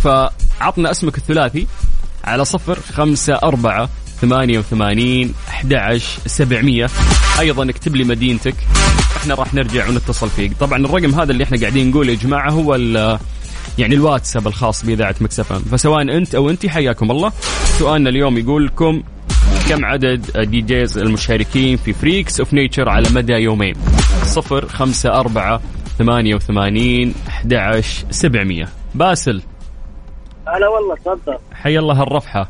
فعطنا 0.04 0.92
اسمك 0.92 1.18
الثلاثي 1.18 1.68
على 2.24 2.46
صفر 2.46 2.80
خمسة 2.94 3.34
أربعة 3.34 3.90
ثمانية 4.22 4.60
وثمانين 4.60 5.34
أحد 5.50 5.98
سبعمية. 6.26 6.88
أيضا 7.40 7.70
اكتب 7.70 7.96
لي 7.96 8.04
مدينتك. 8.04 8.56
إحنا 9.18 9.36
راح 9.36 9.54
نرجع 9.54 9.90
ونتصل 9.90 10.30
فيك. 10.30 10.52
طبعا 10.60 10.86
الرقم 10.86 11.16
هذا 11.16 11.32
اللي 11.32 11.44
إحنا 11.44 11.58
قاعدين 11.60 11.90
نقوله 11.90 12.12
يا 12.12 12.18
جماعة 12.18 12.50
هو 12.52 12.76
ال- 12.76 13.20
يعني 13.78 13.96
الواتساب 13.96 14.48
الخاص 14.48 14.86
بإذاعة 14.86 15.16
مكسفة 15.22 15.60
فسواء 15.60 16.02
أنت 16.02 16.36
أو 16.36 16.50
أنت 16.50 16.66
حياكم 16.66 17.12
الله. 17.12 17.32
سؤالنا 17.80 18.10
اليوم 18.10 18.38
يقول 18.38 18.66
لكم 18.66 19.04
كم 19.70 19.86
عدد 19.86 20.40
DJs 20.40 20.98
المشاركين 20.98 21.78
في 21.78 21.94
Freaks 21.94 22.40
of 22.40 22.54
Nature 22.54 22.90
على 22.90 23.10
مدى 23.10 23.34
يومين؟ 23.34 23.76
صفر 24.24 24.68
خمسة 24.68 25.10
أربعة 25.10 25.62
ثمانية 25.98 26.36
وثمانين 26.36 27.14
أحد 27.28 27.82
سبعمية. 28.10 28.70
باسل. 28.96 29.42
هلا 30.48 30.68
والله 30.68 30.96
تفضل. 30.96 31.38
حي 31.54 31.80
الله 31.80 32.04
الرفحة. 32.04 32.50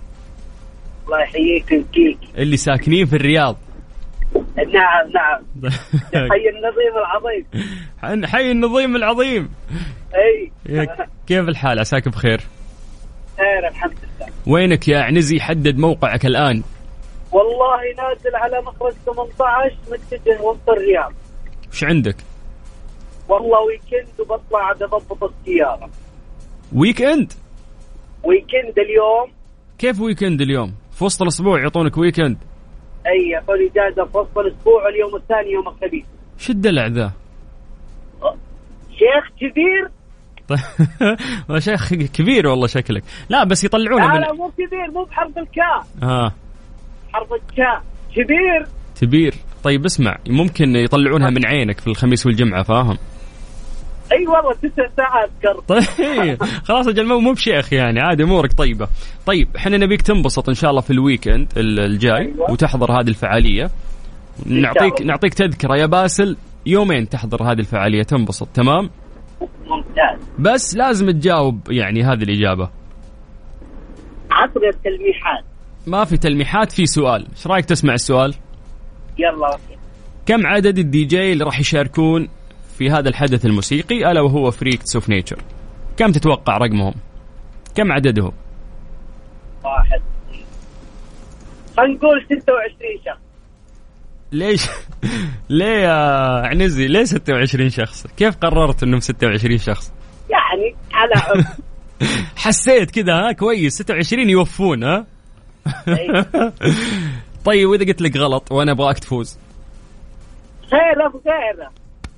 الله 1.08 1.22
يحييك 1.22 1.86
اللي 2.38 2.58
ساكنين 2.58 3.06
في 3.06 3.16
الرياض. 3.16 3.58
نعم 4.58 5.12
نعم. 5.14 5.44
حي 6.32 6.50
النظيم 6.50 6.94
العظيم. 6.98 8.26
حي 8.26 8.52
النظيم 8.52 8.96
العظيم. 8.96 9.50
أي. 10.16 10.52
كيف 11.28 11.50
الحال؟ 11.50 11.80
عساك 11.80 12.08
بخير. 12.08 12.42
خير 13.38 13.68
الحمد 13.68 13.92
لله. 13.92 14.32
وينك 14.48 14.88
يا 14.88 15.00
عنزي 15.00 15.40
حدد 15.40 15.78
موقعك 15.78 16.26
الآن. 16.26 16.64
والله 17.32 17.82
نازل 17.98 18.36
على 18.36 18.62
مخرج 18.62 18.94
18 19.06 19.76
متجه 19.92 20.42
وسط 20.42 20.70
الرياض. 20.70 21.14
وش 21.72 21.84
عندك؟ 21.84 22.16
والله 23.30 23.60
weekend 23.62 24.20
وبطلع 24.20 24.66
عاد 24.66 24.84
أضبط 24.84 25.24
السيارة. 25.24 25.90
weekend 26.76 27.34
weekend 28.24 28.80
اليوم. 28.80 29.32
كيف 29.78 30.02
weekend 30.02 30.42
اليوم؟ 30.42 30.74
في 30.98 31.04
وسط 31.04 31.22
الأسبوع 31.22 31.60
يعطونك 31.62 31.98
weekend 31.98 32.38
أي 33.08 33.30
يعطوني 33.30 33.72
إجازة 33.72 34.06
في 34.06 34.18
وسط 34.18 34.38
الأسبوع 34.38 34.86
واليوم 34.86 35.16
الثاني 35.16 35.52
يوم 35.52 35.68
الخميس. 35.68 36.06
شو 36.38 36.54
الدلع 36.54 36.88
ذا؟ 36.88 37.12
شيخ 38.90 39.30
كبير؟ 39.40 39.90
طيب. 40.48 41.60
شيخ 41.68 41.94
كبير 41.94 42.48
والله 42.48 42.68
شكلك. 42.68 43.04
لا 43.30 43.44
بس 43.44 43.64
يطلعونه 43.64 44.06
لا 44.06 44.14
من 44.14 44.22
لا 44.22 44.34
مو 44.34 44.52
كبير 44.52 44.92
مو 44.94 45.04
بحرف 45.04 45.38
الكاء. 45.38 45.88
آه. 46.04 46.32
حرف 47.14 47.34
الكاء. 47.34 47.84
كبير؟ 48.16 48.68
كبير. 49.02 49.34
طيب 49.64 49.86
اسمع 49.86 50.18
ممكن 50.30 50.76
يطلعونها 50.76 51.30
من 51.30 51.46
عينك 51.46 51.80
في 51.80 51.88
الخميس 51.88 52.26
والجمعة 52.26 52.64
فاهم؟ 52.64 52.98
أي 54.12 54.28
والله 54.28 54.54
تسع 54.54 54.88
ساعات 54.98 55.30
كرب 55.42 55.64
طيب 55.76 56.44
خلاص 56.44 56.88
أجل 56.88 57.06
مو 57.22 57.34
بشيخ 57.34 57.74
يعني 57.74 58.00
عادي 58.00 58.24
أمورك 58.24 58.54
طيبة. 58.54 58.88
طيب 59.26 59.48
إحنا 59.56 59.78
نبيك 59.78 60.02
تنبسط 60.02 60.50
إن 60.50 60.56
شاء 60.56 60.70
الله 60.70 60.82
في 60.82 60.92
الويكند 60.92 61.48
ال- 61.58 61.80
الجاي 61.80 62.18
أيوة. 62.18 62.52
وتحضر 62.52 62.92
هذه 62.92 63.08
الفعالية. 63.08 63.70
نعطيك. 64.46 65.02
نعطيك 65.02 65.34
تذكرة 65.34 65.76
يا 65.78 65.86
باسل 65.86 66.38
يومين 66.66 67.10
تحضر 67.10 67.44
هذه 67.44 67.60
الفعالية 67.60 68.04
تنبسط 68.04 68.48
تمام؟ 68.54 68.90
ممتاز. 69.68 70.20
بس 70.40 70.76
لازم 70.76 71.12
تجاوب 71.12 71.72
يعني 71.72 72.04
هذه 72.04 72.24
الإجابة. 72.24 72.70
عطنا 74.32 74.70
التلميحات 74.70 75.44
ما 75.88 76.06
في 76.06 76.18
تلميحات 76.18 76.72
في 76.72 76.86
سؤال. 76.86 77.28
إيش 77.36 77.48
رأيك 77.48 77.66
تسمع 77.66 77.94
السؤال؟ 77.94 78.34
يلا 79.20 79.58
كم 80.26 80.48
عدد 80.48 80.78
الدي 80.78 81.04
جي 81.06 81.34
اللي 81.34 81.44
راح 81.44 81.60
يشاركون 81.60 82.28
في 82.78 82.90
هذا 82.90 83.10
الحدث 83.10 83.46
الموسيقي 83.46 84.12
ألا 84.12 84.22
وهو 84.22 84.52
Freaks 84.52 84.96
of 84.96 85.10
Nature 85.10 85.38
كم 85.98 86.12
تتوقع 86.12 86.58
رقمهم؟ 86.58 86.94
كم 87.76 87.92
عددهم؟ 87.92 88.32
واحد. 89.64 90.02
خلينا 91.78 91.94
نقول 91.94 92.26
26 92.26 92.42
شخص. 93.06 93.22
ليش؟ 94.32 94.66
ليه 95.50 95.66
يا 95.66 95.94
عنزي؟ 96.48 96.88
ليه 96.88 97.04
26 97.04 97.70
شخص؟ 97.70 98.08
كيف 98.08 98.36
قررت 98.38 98.84
إنهم 98.84 99.00
26 99.00 99.58
شخص؟ 99.58 99.94
يعني 100.30 100.76
على 100.94 101.46
حسيت 102.36 102.92
كذا 102.92 103.14
ها 103.14 103.32
كويس. 103.32 103.74
26 103.78 104.30
يوفون 104.30 104.84
ها؟ 104.84 105.06
أي. 105.88 106.26
طيب 107.46 107.70
وإذا 107.70 107.86
قلت 107.86 108.02
لك 108.02 108.18
غلط 108.18 108.52
وأنا 108.52 108.72
أبغاك 108.72 109.00
تفوز؟ 109.00 109.40
خير 110.72 111.06
أبو 111.06 111.20
خير. 111.24 111.70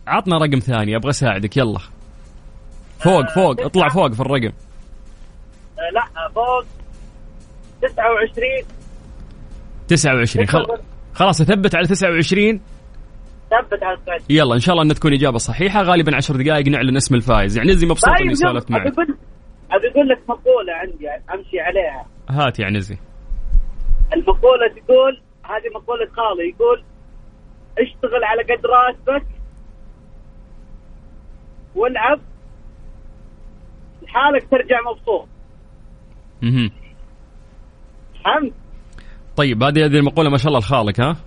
عطنا 0.09 0.37
رقم 0.37 0.59
ثاني 0.59 0.95
أبغى 0.95 1.09
أساعدك. 1.09 1.57
يلا. 1.57 1.79
فوق 2.99 3.29
فوق 3.35 3.61
اطلع 3.61 3.87
فوق 3.87 4.11
في 4.11 4.19
الرقم. 4.19 4.53
آه، 5.79 5.91
لا 5.93 6.29
فوق. 6.35 6.65
29 7.81 8.65
29 9.87 10.47
خل... 10.47 10.65
خلاص 11.13 11.41
اثبت 11.41 11.75
على 11.75 11.87
29 11.87 12.61
ثبت 13.49 13.83
على 13.83 13.97
29 13.97 14.25
يلا 14.29 14.55
إن 14.55 14.59
شاء 14.59 14.73
الله 14.73 14.83
انها 14.83 14.95
تكون 14.95 15.13
إجابة 15.13 15.37
صحيحة. 15.37 15.81
غالبا 15.81 16.15
10 16.15 16.37
دقائق 16.37 16.67
نعلن 16.67 16.95
اسم 16.97 17.15
الفائز. 17.15 17.57
يعني 17.57 17.71
نزي 17.71 17.87
مبسوط 17.87 18.09
إني 18.21 18.35
سولفت 18.35 18.71
معك. 18.71 18.87
أبي 18.87 19.87
أقول 19.91 20.09
لك 20.09 20.19
مقولة 20.29 20.73
عندي 20.73 21.09
أمشي 21.09 21.59
عليها. 21.59 22.05
هات 22.29 22.59
يا 22.59 22.69
نزي. 22.69 22.97
المقولة 24.13 24.67
تقول 24.67 25.21
هذه 25.43 25.69
مقولة 25.75 26.05
خالي. 26.05 26.49
يقول 26.49 26.83
اشتغل 27.79 28.23
على 28.23 28.41
قد 28.43 28.65
راتبك 28.65 29.27
والعب 31.75 32.19
لحالك 34.01 34.47
ترجع 34.51 34.77
مبسوط. 34.91 35.27
مهم. 36.41 36.71
فهمت؟ 38.25 38.53
طيب 39.35 39.63
هذه 39.63 39.85
هذه 39.85 39.97
المقولة 39.97 40.29
ما 40.29 40.37
شاء 40.37 40.47
الله 40.47 40.59
الخالق 40.59 41.01
ها؟ 41.01 41.17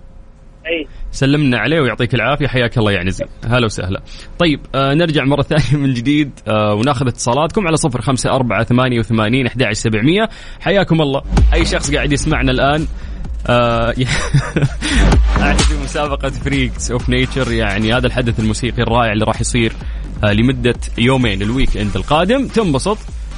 أي. 0.65 0.87
سلمنا 1.11 1.57
عليه 1.57 1.81
ويعطيك 1.81 2.15
العافية 2.15 2.47
حياك 2.47 2.77
الله 2.77 2.91
يا 2.91 3.03
نزي 3.03 3.25
هلا 3.45 3.65
وسهلا. 3.65 4.01
طيب 4.39 4.59
آه 4.75 4.93
نرجع 4.93 5.23
مرة 5.23 5.41
ثانية 5.51 5.83
من 5.83 5.93
جديد 5.93 6.31
آه 6.47 6.73
وناخذ 6.73 7.07
اتصالاتكم 7.07 7.67
على 7.67 7.75
صفر 7.75 8.01
خمسة 8.01 8.35
أربعة 8.35 8.63
ثمانية 8.63 8.99
وثمانين 8.99 9.47
أحد 9.47 9.71
سبعمية. 9.71 10.29
حياكم 10.59 11.01
الله. 11.01 11.21
أي 11.53 11.65
شخص 11.65 11.95
قاعد 11.95 12.11
يسمعنا 12.11 12.51
الآن 12.51 12.87
آه 13.49 13.93
مسابقة 15.83 16.29
Freaks 16.29 16.91
of 16.91 17.09
Nature 17.09 17.51
يعني 17.51 17.93
هذا 17.93 18.07
الحدث 18.07 18.39
الموسيقي 18.39 18.83
الرائع 18.83 19.11
اللي 19.11 19.25
راح 19.25 19.41
يصير. 19.41 19.73
آه 20.23 20.33
لمدة 20.33 20.75
يومين 20.97 21.41
ال 21.41 21.77
weekend 21.77 21.95
القادم. 21.95 22.47
تنبسط. 22.47 22.97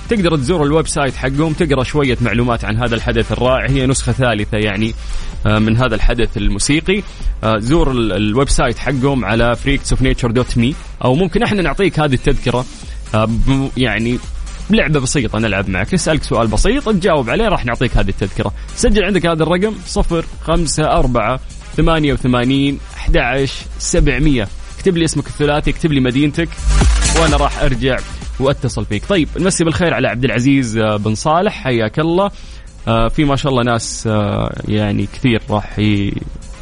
تقدر 0.09 0.35
تزور 0.37 0.63
ال 0.63 0.87
website 0.87 1.15
حقهم 1.15 1.53
تقرأ 1.53 1.83
شوية 1.83 2.17
معلومات 2.21 2.65
عن 2.65 2.77
هذا 2.77 2.95
الحدث 2.95 3.31
الرائع. 3.31 3.69
هي 3.69 3.87
نسخة 3.87 4.11
ثالثة 4.11 4.57
يعني 4.57 4.93
آه، 5.45 5.59
من 5.59 5.77
هذا 5.77 5.95
الحدث 5.95 6.37
الموسيقي. 6.37 7.03
آه، 7.43 7.57
زور 7.57 7.91
ال- 7.91 8.13
ال 8.13 8.49
website 8.49 8.77
حقهم 8.77 9.25
على 9.25 9.55
freaksofnature.me 9.65 10.73
أو 11.03 11.15
ممكن 11.15 11.43
إحنا 11.43 11.61
نعطيك 11.61 11.99
هذه 11.99 12.13
التذكرة 12.13 12.65
يعني 13.77 14.19
لعبة 14.69 14.99
بسيطة 14.99 15.39
نلعب 15.39 15.69
معك. 15.69 15.93
نسألك 15.93 16.23
سؤال 16.23 16.47
بسيط 16.47 16.89
تجاوب 16.89 17.29
عليه 17.29 17.47
راح 17.47 17.65
نعطيك 17.65 17.97
هذه 17.97 18.09
التذكرة. 18.09 18.51
سجل 18.75 19.03
عندك 19.03 19.25
هذا 19.25 19.43
الرقم 19.43 19.73
صفر 19.87 20.25
خمسة 20.43 20.83
أربعة 20.91 21.39
ثمانية 21.77 22.13
وثمانين 22.13 22.79
أحد 22.97 23.45
سبعمية. 23.79 24.47
اكتب 24.85 24.97
لي 24.97 25.05
اسمك 25.05 25.27
الثلاثي 25.27 25.71
اكتب 25.71 25.91
لي 25.91 25.99
مدينتك 25.99 26.49
وأنا 27.21 27.37
راح 27.37 27.63
أرجع 27.63 27.97
وأتصل 28.39 28.85
فيك. 28.85 29.05
طيب 29.05 29.27
نمسي 29.37 29.63
بالخير 29.63 29.93
على 29.93 30.07
عبد 30.07 30.23
العزيز 30.23 30.77
آه، 30.77 30.97
بن 30.97 31.15
صالح. 31.15 31.63
حياك 31.63 31.99
الله. 31.99 32.31
آه، 32.87 33.07
في 33.07 33.23
ما 33.23 33.35
شاء 33.35 33.51
الله 33.51 33.63
ناس 33.63 34.07
آه، 34.07 34.55
يعني 34.67 35.05
كثير 35.05 35.41
راح. 35.49 35.81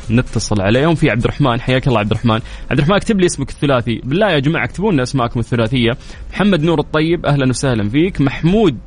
نتصل 0.09 0.61
عليهم. 0.61 0.95
في 0.95 1.09
عبد 1.09 1.23
الرحمن. 1.23 1.61
حياك 1.61 1.87
الله 1.87 1.99
عبد 1.99 2.11
الرحمن. 2.11 2.39
عبد 2.71 2.79
الرحمن 2.79 2.95
اكتب 2.95 3.19
لي 3.19 3.25
اسمك 3.25 3.49
الثلاثي. 3.49 4.01
بالله 4.03 4.31
يا 4.31 4.39
جماعة 4.39 4.65
اكتبوا 4.65 4.91
لنا 4.91 5.03
اسماءكم 5.03 5.39
الثلاثية. 5.39 5.91
محمد 6.33 6.63
نور 6.63 6.79
الطيب 6.79 7.25
أهلا 7.25 7.49
وسهلا 7.49 7.89
فيك. 7.89 8.21
محمود 8.21 8.77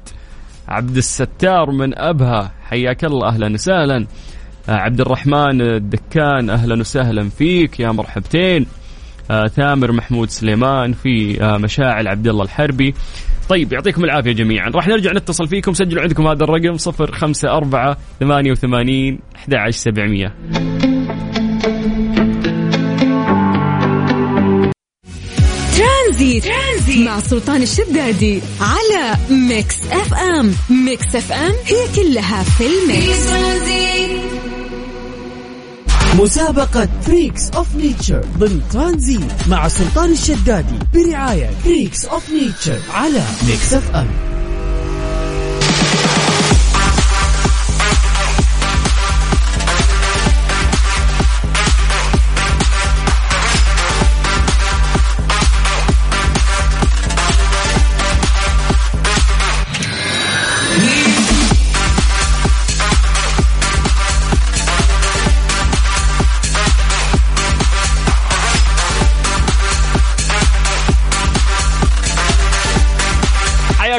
عبد 0.68 0.96
الستار 0.96 1.70
من 1.70 1.98
أبها. 1.98 2.52
حياك 2.62 3.04
الله 3.04 3.28
أهلا 3.28 3.52
وسهلا. 3.54 4.06
عبد 4.68 5.00
الرحمن 5.00 5.60
الدكان 5.60 6.50
أهلا 6.50 6.80
وسهلا 6.80 7.28
فيك. 7.28 7.80
يا 7.80 7.90
مرحبتين. 7.90 8.66
ثامر 9.56 9.92
محمود 9.92 10.30
سليمان 10.30 10.92
في 10.92 11.42
آه، 11.42 11.58
مشاعل 11.58 12.08
عبد 12.08 12.28
الله 12.28 12.44
الحربي. 12.44 12.94
طيب 13.48 13.72
يعطيكم 13.72 14.04
العافية 14.04 14.32
جميعا. 14.32 14.70
راح 14.70 14.88
نرجع 14.88 15.12
نتصل 15.12 15.48
فيكم. 15.48 15.72
سجلوا 15.72 16.02
عندكم 16.02 16.26
هذا 16.26 16.44
الرقم 16.44 16.76
054 16.78 17.96
88 18.20 19.18
11700 19.36 20.32
ترانزيت. 25.76 26.44
ترانزيت 26.44 27.06
مع 27.06 27.20
سلطان 27.20 27.62
الشدادي 27.62 28.40
على 28.60 29.16
Mix 29.30 29.76
FM. 29.92 30.54
Mix 30.70 31.16
FM 31.16 31.52
هي 31.64 31.94
كلها 31.96 32.42
في 32.42 32.50
في 32.50 32.66
ال 32.66 32.78
mix. 32.78 33.26
ترانزيت 33.26 34.35
مسابقة 36.18 36.88
Freaks 37.02 37.50
of 37.50 37.76
Nature 37.76 38.24
ضمن 38.38 38.60
ترانزيت 38.72 39.48
مع 39.48 39.68
سلطان 39.68 40.12
الشدادي 40.12 40.78
برعاية 40.94 41.50
Freaks 41.64 42.04
of 42.04 42.30
Nature 42.30 42.78
على 42.94 43.22
Mix 43.48 43.74
FM 43.74 44.06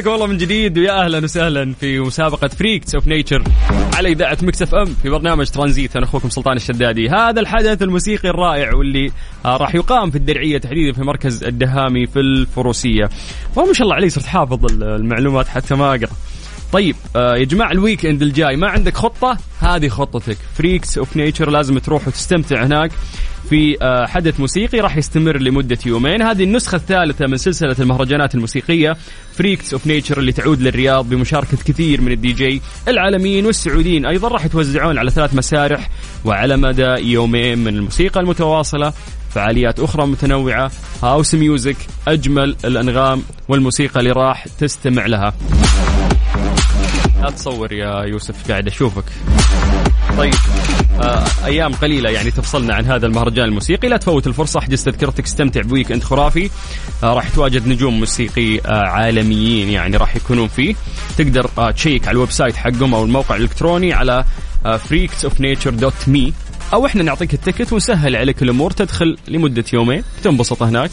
حياكم 0.07 0.15
الله 0.23 0.33
من 0.33 0.37
جديد 0.37 0.77
ويا 0.77 1.05
أهلا 1.05 1.23
وسهلا 1.23 1.73
في 1.79 1.99
مسابقة 1.99 2.47
Freaks 2.47 2.95
of 2.95 3.07
Nature 3.07 3.43
على 3.93 4.09
إذاعة 4.09 4.37
Mix 4.41 4.61
FM 4.61 4.85
في 5.03 5.09
برنامج 5.09 5.49
ترانزيت. 5.49 5.95
أنا 5.95 6.05
أخوكم 6.05 6.29
سلطان 6.29 6.57
الشدادي. 6.57 7.09
هذا 7.09 7.39
الحدث 7.39 7.81
الموسيقي 7.81 8.29
الرائع 8.29 8.73
واللي 8.75 9.11
آه 9.45 9.57
راح 9.57 9.75
يقام 9.75 10.11
في 10.11 10.17
الدرعية 10.17 10.57
تحديدا 10.57 10.93
في 10.93 11.01
مركز 11.03 11.43
الدهامي 11.43 12.07
في 12.07 12.19
الفروسية. 12.19 13.09
وما 13.55 13.73
شاء 13.73 13.83
الله 13.83 13.95
علي 13.95 14.09
صرت 14.09 14.25
حافظ 14.25 14.65
ال- 14.65 14.83
المعلومات 14.83 15.47
حتى 15.47 15.75
ما 15.75 15.89
أقرأ. 15.89 16.09
طيب 16.73 16.95
آه 17.15 17.35
يا 17.35 17.43
جماعة 17.43 17.71
ال 17.71 18.05
weekend 18.05 18.21
الجاي 18.21 18.55
ما 18.55 18.67
عندك 18.67 18.97
خطة؟ 18.97 19.37
هذه 19.59 19.87
خطتك. 19.87 20.37
Freaks 20.57 20.97
of 20.97 21.17
Nature 21.17 21.49
لازم 21.49 21.77
تروح 21.77 22.07
وتستمتع 22.07 22.65
هناك. 22.65 22.91
في 23.49 23.77
آه 23.81 24.05
حدث 24.05 24.39
موسيقي 24.39 24.79
راح 24.79 24.97
يستمر 24.97 25.37
لمدة 25.37 25.77
يومين. 25.85 26.21
هذه 26.21 26.43
النسخة 26.43 26.75
الثالثة 26.75 27.27
من 27.27 27.37
سلسلة 27.37 27.75
المهرجانات 27.79 28.35
الموسيقية 28.35 28.97
Freaks 29.33 29.73
of 29.73 29.87
Nature 29.87 30.19
اللي 30.19 30.31
تعود 30.31 30.61
للرياض 30.61 31.09
بمشاركة 31.09 31.57
كثير 31.65 32.01
من 32.01 32.11
الدي 32.11 32.31
جي 32.31 32.61
العالميين 32.87 33.45
والسعوديين. 33.45 34.05
أيضا 34.05 34.27
راح 34.27 34.45
يتوزعون 34.45 34.97
على 34.97 35.11
ثلاث 35.11 35.35
مسارح 35.35 35.89
وعلى 36.25 36.57
مدى 36.57 37.11
يومين 37.11 37.59
من 37.59 37.75
الموسيقى 37.75 38.19
المتواصلة. 38.19 38.93
فعاليات 39.29 39.79
أخرى 39.79 40.05
متنوعة 40.05 40.71
house 41.03 41.35
music 41.35 41.77
أجمل 42.07 42.55
الأنغام 42.65 43.23
والموسيقى 43.47 43.99
اللي 43.99 44.11
راح 44.11 44.47
تستمع 44.59 45.05
لها. 45.05 45.33
لا 47.27 47.33
تصور 47.33 47.73
يا 47.73 48.03
يوسف 48.03 48.51
قاعد 48.51 48.67
أشوفك. 48.67 49.03
طيب 50.17 50.33
آه 51.01 51.25
أيام 51.45 51.73
قليلة 51.73 52.09
يعني 52.09 52.31
تفصلنا 52.31 52.73
عن 52.75 52.85
هذا 52.85 53.05
المهرجان 53.05 53.45
الموسيقي. 53.45 53.87
لا 53.87 53.97
تفوت 53.97 54.27
الفرصة 54.27 54.59
أحجز 54.59 54.83
تذكرتك 54.83 55.23
استمتع 55.23 55.61
ب 55.61 55.91
weekend 55.91 56.03
خرافي. 56.03 56.49
آه 57.03 57.13
راح 57.13 57.29
تواجد 57.29 57.67
نجوم 57.67 57.99
موسيقي 57.99 58.59
آه 58.59 58.87
عالميين 58.87 59.69
يعني 59.69 59.97
راح 59.97 60.15
يكونون 60.15 60.47
فيه. 60.47 60.75
تقدر 61.17 61.49
آه 61.57 61.71
تشيك 61.71 62.07
على 62.07 62.15
ال 62.15 62.31
website 62.31 62.55
حقهم 62.55 62.93
أو 62.93 63.03
الموقع 63.03 63.35
الإلكتروني 63.35 63.93
على 63.93 64.25
Freaks 64.79 65.25
of 65.25 65.41
Nature 65.41 65.69
dot 65.69 65.93
me 66.07 66.33
أو 66.73 66.85
إحنا 66.85 67.03
نعطيك 67.03 67.33
ال 67.33 67.39
ticket 67.39 67.73
ونسهل 67.73 68.15
عليك 68.15 68.43
الأمور 68.43 68.71
تدخل 68.71 69.17
لمدة 69.27 69.63
يومين 69.73 70.03
تنبسط 70.23 70.63
هناك. 70.63 70.91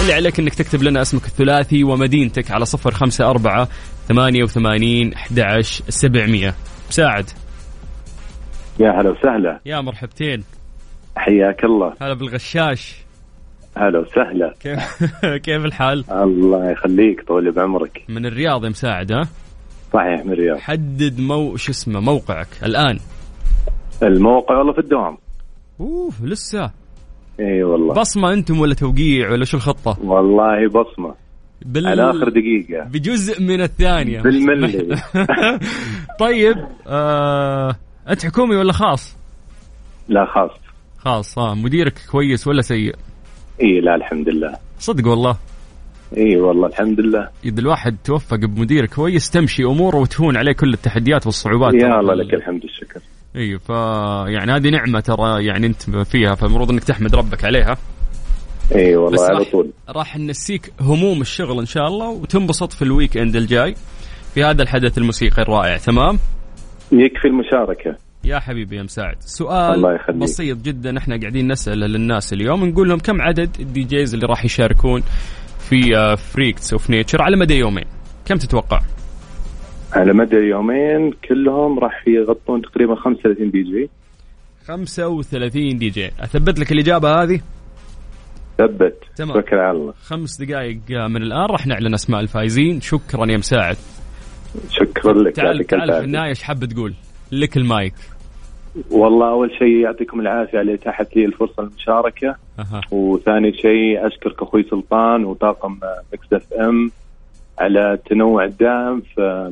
اللي 0.00 0.12
عليك 0.12 0.38
إنك 0.38 0.54
تكتب 0.54 0.82
لنا 0.82 1.02
اسمك 1.02 1.26
الثلاثي 1.26 1.84
ومدينتك 1.84 2.50
على 2.50 2.64
صفر 2.64 2.94
خمسة 2.94 3.30
أربعة 3.30 3.68
ثمانية 4.08 4.42
وثمانين 4.42 5.12
أحد 5.12 5.60
سبعمية. 5.88 6.54
مساعد 6.88 7.30
يا 8.80 8.90
هلا 8.90 9.10
وسهلا. 9.10 9.60
يا 9.66 9.80
مرحبتين. 9.80 10.44
حياك 11.16 11.64
الله. 11.64 11.92
هلا 12.02 12.14
بالغشاش. 12.14 12.96
هلا 13.76 13.98
وسهلا. 13.98 14.54
كيف 14.62 15.04
كيف 15.42 15.64
الحال؟ 15.64 16.04
الله 16.10 16.70
يخليك 16.70 17.24
طول 17.28 17.52
بعمرك. 17.52 18.04
من 18.08 18.26
الرياض 18.26 18.64
يا 18.64 18.68
مساعد 18.68 19.12
ها؟ 19.12 19.28
صحيح 19.92 20.24
من 20.24 20.32
الرياض. 20.32 20.58
حدد 20.58 21.20
مو 21.20 21.56
شو 21.56 21.72
اسمه 21.72 22.00
موقعك. 22.00 22.48
الآن. 22.62 22.98
الموقع 24.02 24.58
والله 24.58 24.72
في 24.72 24.78
الدوام؟ 24.78 25.18
أوف 25.80 26.22
لسه. 26.24 26.70
إي 27.40 27.62
والله. 27.62 27.94
بصمة 27.94 28.32
أنتم 28.32 28.60
ولا 28.60 28.74
توقيع 28.74 29.30
ولا 29.30 29.44
شو 29.44 29.56
الخطة؟ 29.56 29.98
والله 30.04 30.68
بصمة. 30.68 31.14
بال... 31.66 31.86
على 31.86 32.10
آخر 32.10 32.28
دقيقة. 32.28 32.84
بجزء 32.84 33.42
من 33.42 33.60
الثانية. 33.60 34.20
بالملي. 34.20 34.96
طيب 36.20 36.56
آه... 36.86 37.76
أنت 38.08 38.26
حكومي 38.26 38.56
ولا 38.56 38.72
خاص؟ 38.72 39.16
لا 40.08 40.26
خاص. 40.26 40.50
خاص 40.98 41.38
آه. 41.38 41.54
مديرك 41.54 41.94
كويس 42.10 42.46
ولا 42.46 42.62
سيء؟ 42.62 42.94
إي 43.62 43.80
لا 43.80 43.94
الحمد 43.94 44.28
لله. 44.28 44.56
صدق 44.78 45.08
والله. 45.08 45.36
إي 46.16 46.36
والله 46.36 46.66
الحمد 46.66 47.00
لله. 47.00 47.28
إذا 47.44 47.60
الواحد 47.60 47.96
توفق 48.04 48.36
بمدير 48.36 48.86
كويس 48.86 49.30
تمشي 49.30 49.64
أموره 49.64 49.96
وتهون 49.96 50.36
عليه 50.36 50.52
كل 50.52 50.72
التحديات 50.72 51.26
والصعوبات. 51.26 51.74
يا. 51.74 52.00
الله 52.00 52.14
لك 52.14 52.34
الحمد 52.34 52.62
والشكر. 52.64 53.00
إي 53.36 53.58
ف 53.58 53.68
يعني 54.28 54.52
هذه 54.52 54.68
نعمة 54.68 55.00
ترى 55.00 55.44
يعني 55.44 55.66
أنت 55.66 55.82
فيها 55.82 56.34
فالمفروض 56.34 56.70
إنك 56.70 56.84
تحمد 56.84 57.14
ربك 57.14 57.44
عليها. 57.44 57.76
إي 58.74 58.96
والله 58.96 59.24
على 59.24 59.38
راح, 59.38 59.50
طول. 59.52 59.70
راح 59.88 60.16
نسيك 60.18 60.72
هموم 60.80 61.20
الشغل 61.20 61.58
إن 61.58 61.66
شاء 61.66 61.86
الله 61.86 62.08
وتنبسط 62.08 62.72
في 62.72 62.82
ال 62.82 63.16
weekend 63.16 63.36
الجاي 63.36 63.74
في 64.34 64.44
هذا 64.44 64.62
الحدث 64.62 64.98
الموسيقي 64.98 65.42
الرائع 65.42 65.76
تمام؟ 65.76 66.18
يكفي 66.92 67.28
المشاركة. 67.28 67.96
يا 68.24 68.38
حبيبي 68.38 68.76
يا 68.76 68.82
مساعد 68.82 69.16
سؤال 69.20 69.74
الله 69.74 69.94
يخليك. 69.94 70.16
بسيط 70.22 70.56
جدا 70.58 70.98
إحنا 70.98 71.20
قاعدين 71.20 71.52
نساله 71.52 71.86
للناس 71.86 72.32
اليوم 72.32 72.64
نقول 72.64 72.88
لهم 72.88 72.98
كم 72.98 73.22
عدد 73.22 73.50
ال 73.60 73.82
DJs 73.82 74.14
اللي 74.14 74.26
راح 74.26 74.44
يشاركون 74.44 75.02
في 75.58 75.80
Freaks 76.16 76.72
of 76.72 76.90
Nature 76.90 77.22
على 77.22 77.36
مدى 77.36 77.54
يومين؟ 77.54 77.84
كم 78.24 78.36
تتوقع؟ 78.36 78.80
على 79.92 80.12
مدى 80.12 80.36
يومين 80.36 81.12
كلهم 81.28 81.78
راح 81.78 82.04
يغطون 82.08 82.62
تقريبا 82.62 82.94
35 82.94 83.50
دي 83.50 83.62
جي. 83.62 83.90
35 84.66 85.78
دي 85.78 85.88
جي. 85.90 86.10
أثبت 86.20 86.58
لك 86.58 86.72
الإجابة 86.72 87.22
هذه؟ 87.22 87.40
ثبت. 88.58 88.98
تمام. 89.16 89.32
توكل 89.34 89.56
على 89.56 89.78
الله 89.78 89.92
خمس 90.02 90.42
دقائق 90.42 90.78
من 90.90 91.22
الآن 91.22 91.46
راح 91.46 91.66
نعلن 91.66 91.94
أسماء 91.94 92.20
الفائزين. 92.20 92.80
شكرا 92.80 93.30
يا 93.30 93.36
مساعد. 93.36 93.76
شكرا 94.70 95.12
لك. 95.12 95.36
تعال 95.36 95.64
تعال 95.64 95.92
في. 95.92 95.98
النهاية 95.98 96.28
إيش 96.28 96.42
حاب 96.42 96.64
تقول؟ 96.64 96.94
لك 97.32 97.56
المايك. 97.56 97.94
والله 98.90 99.30
أول 99.30 99.50
شيء 99.58 99.76
يعطيكم 99.84 100.20
العافية 100.20 100.58
على 100.58 100.74
إتاحة 100.74 101.06
لي 101.16 101.24
الفرصة 101.24 101.62
للمشاركه 101.62 102.36
أها. 102.58 102.80
وثاني 102.90 103.52
شيء 103.52 104.06
أشكرك 104.06 104.42
أخوي 104.42 104.62
سلطان 104.70 105.24
وطاقم 105.24 105.78
Mix 106.12 106.32
FM. 106.32 106.90
على 107.62 107.92
التنوع 107.92 108.44
الدائم 108.44 109.02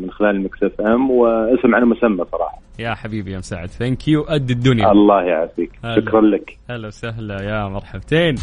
من 0.02 0.10
خلال 0.10 0.42
Mix 0.44 0.62
FM 0.62 1.10
واسم 1.10 1.74
على 1.74 1.84
مسمى 1.84 2.24
صراحة. 2.32 2.58
يا 2.78 2.94
حبيبي 2.94 3.32
يا 3.32 3.38
مساعد. 3.38 3.68
thank 3.68 4.08
you 4.08 4.22
قد 4.22 4.50
الدنيا. 4.50 4.92
الله 4.92 5.22
يعافيك. 5.22 5.70
شكرا 5.96 6.20
لك. 6.20 6.56
هلا 6.70 6.86
وسهلا. 6.86 7.42
يا 7.42 7.68
مرحبتين. 7.68 8.34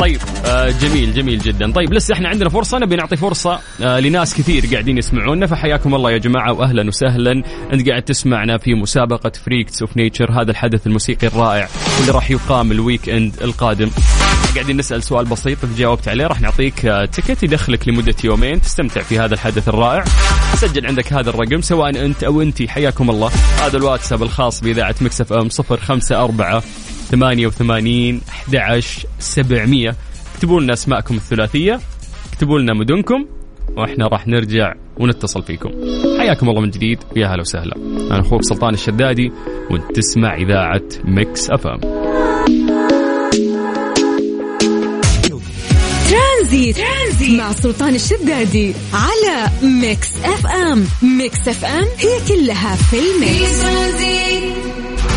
طيب 0.00 0.18
آه 0.46 0.68
جميل 0.82 1.12
جميل 1.12 1.38
جدا. 1.38 1.72
طيب 1.72 1.92
لسه 1.92 2.14
إحنا 2.14 2.28
عندنا 2.28 2.48
فرصة. 2.48 2.78
نبي 2.78 2.96
نعطي 2.96 3.16
فرصة 3.16 3.58
آه 3.82 4.00
لناس 4.00 4.38
كثير 4.38 4.62
قاعدين 4.72 4.98
يسمعونا. 4.98 5.46
فحياكم 5.46 5.94
الله 5.94 6.10
يا 6.10 6.18
جماعة 6.18 6.52
واهلا 6.52 6.88
وسهلا. 6.88 7.42
أنت 7.72 7.88
قاعد 7.88 8.02
تسمعنا 8.02 8.58
في 8.58 8.74
مسابقة 8.74 9.32
Freaks 9.44 9.82
of 9.82 9.96
Nature 9.96 10.32
هذا 10.32 10.50
الحدث 10.50 10.86
الموسيقي 10.86 11.26
الرائع 11.26 11.66
واللي 11.98 12.12
راح 12.12 12.30
يقام 12.30 12.72
ال 12.72 13.08
weekend 13.08 13.32
القادم. 13.42 13.88
قاعدين 14.54 14.76
نسأل 14.76 15.02
سؤال 15.02 15.24
بسيط 15.24 15.64
إذا 15.64 15.76
جاوبت 15.76 16.08
عليه 16.08 16.26
راح 16.26 16.40
نعطيك 16.40 16.86
آه، 16.86 17.04
ticket 17.04 17.42
يدخلك 17.42 17.88
لمدة 17.88 18.14
يومين 18.24 18.60
تستمتع 18.60 19.00
في 19.00 19.18
هذا 19.18 19.34
الحدث 19.34 19.68
الرائع. 19.68 20.04
سجل 20.54 20.86
عندك 20.86 21.12
هذا 21.12 21.30
الرقم 21.30 21.60
سواء 21.60 22.04
أنت 22.04 22.24
أو 22.24 22.42
أنت 22.42 22.62
حياكم 22.62 23.10
الله. 23.10 23.30
هذا 23.62 23.76
الواتساب 23.76 24.22
الخاص 24.22 24.60
بإذاعة 24.60 24.94
Mix 25.00 25.32
FM 25.32 25.48
054 25.48 26.60
88 27.10 28.20
11 28.28 29.06
700 29.18 29.94
اكتبوا 30.34 30.60
لنا 30.60 30.72
أسماءكم 30.72 31.14
الثلاثية 31.14 31.80
اكتبوا 32.32 32.58
لنا 32.58 32.74
مدنكم 32.74 33.26
وإحنا 33.76 34.06
راح 34.06 34.28
نرجع 34.28 34.74
ونتصل 34.96 35.42
فيكم. 35.42 35.70
حياكم 36.18 36.48
الله 36.48 36.60
من 36.60 36.70
جديد 36.70 36.98
ويا 37.16 37.26
هلا 37.26 37.40
وسهلا. 37.40 37.76
أنا 38.10 38.20
أخوك 38.20 38.42
سلطان 38.42 38.74
الشدادي 38.74 39.32
وأنت 39.70 39.96
تسمع 39.96 40.34
إذاعة 40.34 40.82
Mix 41.04 41.50
F 41.50 41.66
Tranzit. 46.52 46.76
Tranzit. 46.76 47.40
مع 47.40 47.52
سلطان 47.52 47.94
الشدادي 47.94 48.74
على 48.92 49.50
Mix 49.62 50.08
FM. 50.24 50.86
Mix 51.02 51.48
FM 51.48 51.86
هي 51.98 52.20
كلها 52.28 52.76
في 52.76 52.96
ال 52.98 53.11
mix. 53.11 53.62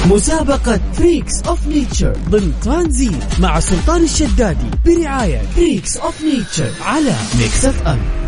مسابقة 0.10 0.80
Freaks 0.94 1.42
of 1.48 1.68
Nature 1.68 2.18
ضمن 2.30 2.54
ترانزيت 2.64 3.40
مع 3.40 3.60
سلطان 3.60 4.04
الشدادي 4.04 4.68
برعاية 4.86 5.42
Freaks 5.56 5.98
of 5.98 6.22
Nature 6.22 6.72
على 6.82 7.16
Mix 7.40 7.66
FM. 7.66 8.25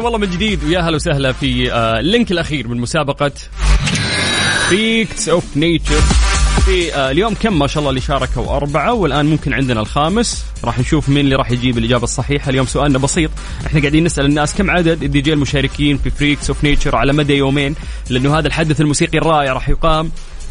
حياكم 0.00 0.14
الله 0.14 0.26
من 0.26 0.34
جديد 0.34 0.64
ويا 0.64 0.80
هلا 0.80 0.96
وسهلا 0.96 1.32
في 1.32 1.72
آه، 1.72 2.00
ال 2.00 2.06
link 2.06 2.32
الأخير 2.32 2.68
من 2.68 2.80
مسابقة 2.80 3.32
Freaks 4.68 5.28
of 5.28 5.56
Nature 5.56 6.00
في 6.64 6.94
آه، 6.94 7.10
اليوم 7.10 7.34
كم 7.34 7.58
ما 7.58 7.66
شاء 7.66 7.78
الله 7.78 7.90
اللي 7.90 8.00
شاركوا 8.00 8.56
أربعة 8.56 8.92
والآن 8.92 9.26
ممكن 9.26 9.52
عندنا 9.52 9.80
الخامس. 9.80 10.44
راح 10.64 10.78
نشوف 10.78 11.08
مين 11.08 11.24
اللي 11.24 11.34
راح 11.34 11.50
يجيب 11.50 11.78
الإجابة 11.78 12.04
الصحيحة. 12.04 12.50
اليوم 12.50 12.66
سؤالنا 12.66 12.98
بسيط. 12.98 13.30
إحنا 13.66 13.80
قاعدين 13.80 14.04
نسأل 14.04 14.24
الناس 14.24 14.54
كم 14.54 14.70
عدد 14.70 15.02
الدي 15.02 15.20
جي 15.20 15.32
المشاركين 15.32 15.98
في 15.98 16.10
Freaks 16.10 16.50
of 16.50 16.64
Nature 16.64 16.96
على 16.96 17.12
مدى 17.12 17.34
يومين؟ 17.36 17.74
لأنه 18.10 18.38
هذا 18.38 18.48
الحدث 18.48 18.80
الموسيقي 18.80 19.18
الرائع 19.18 19.52
راح 19.52 19.68
يقام. 19.68 20.06
آه، 20.06 20.10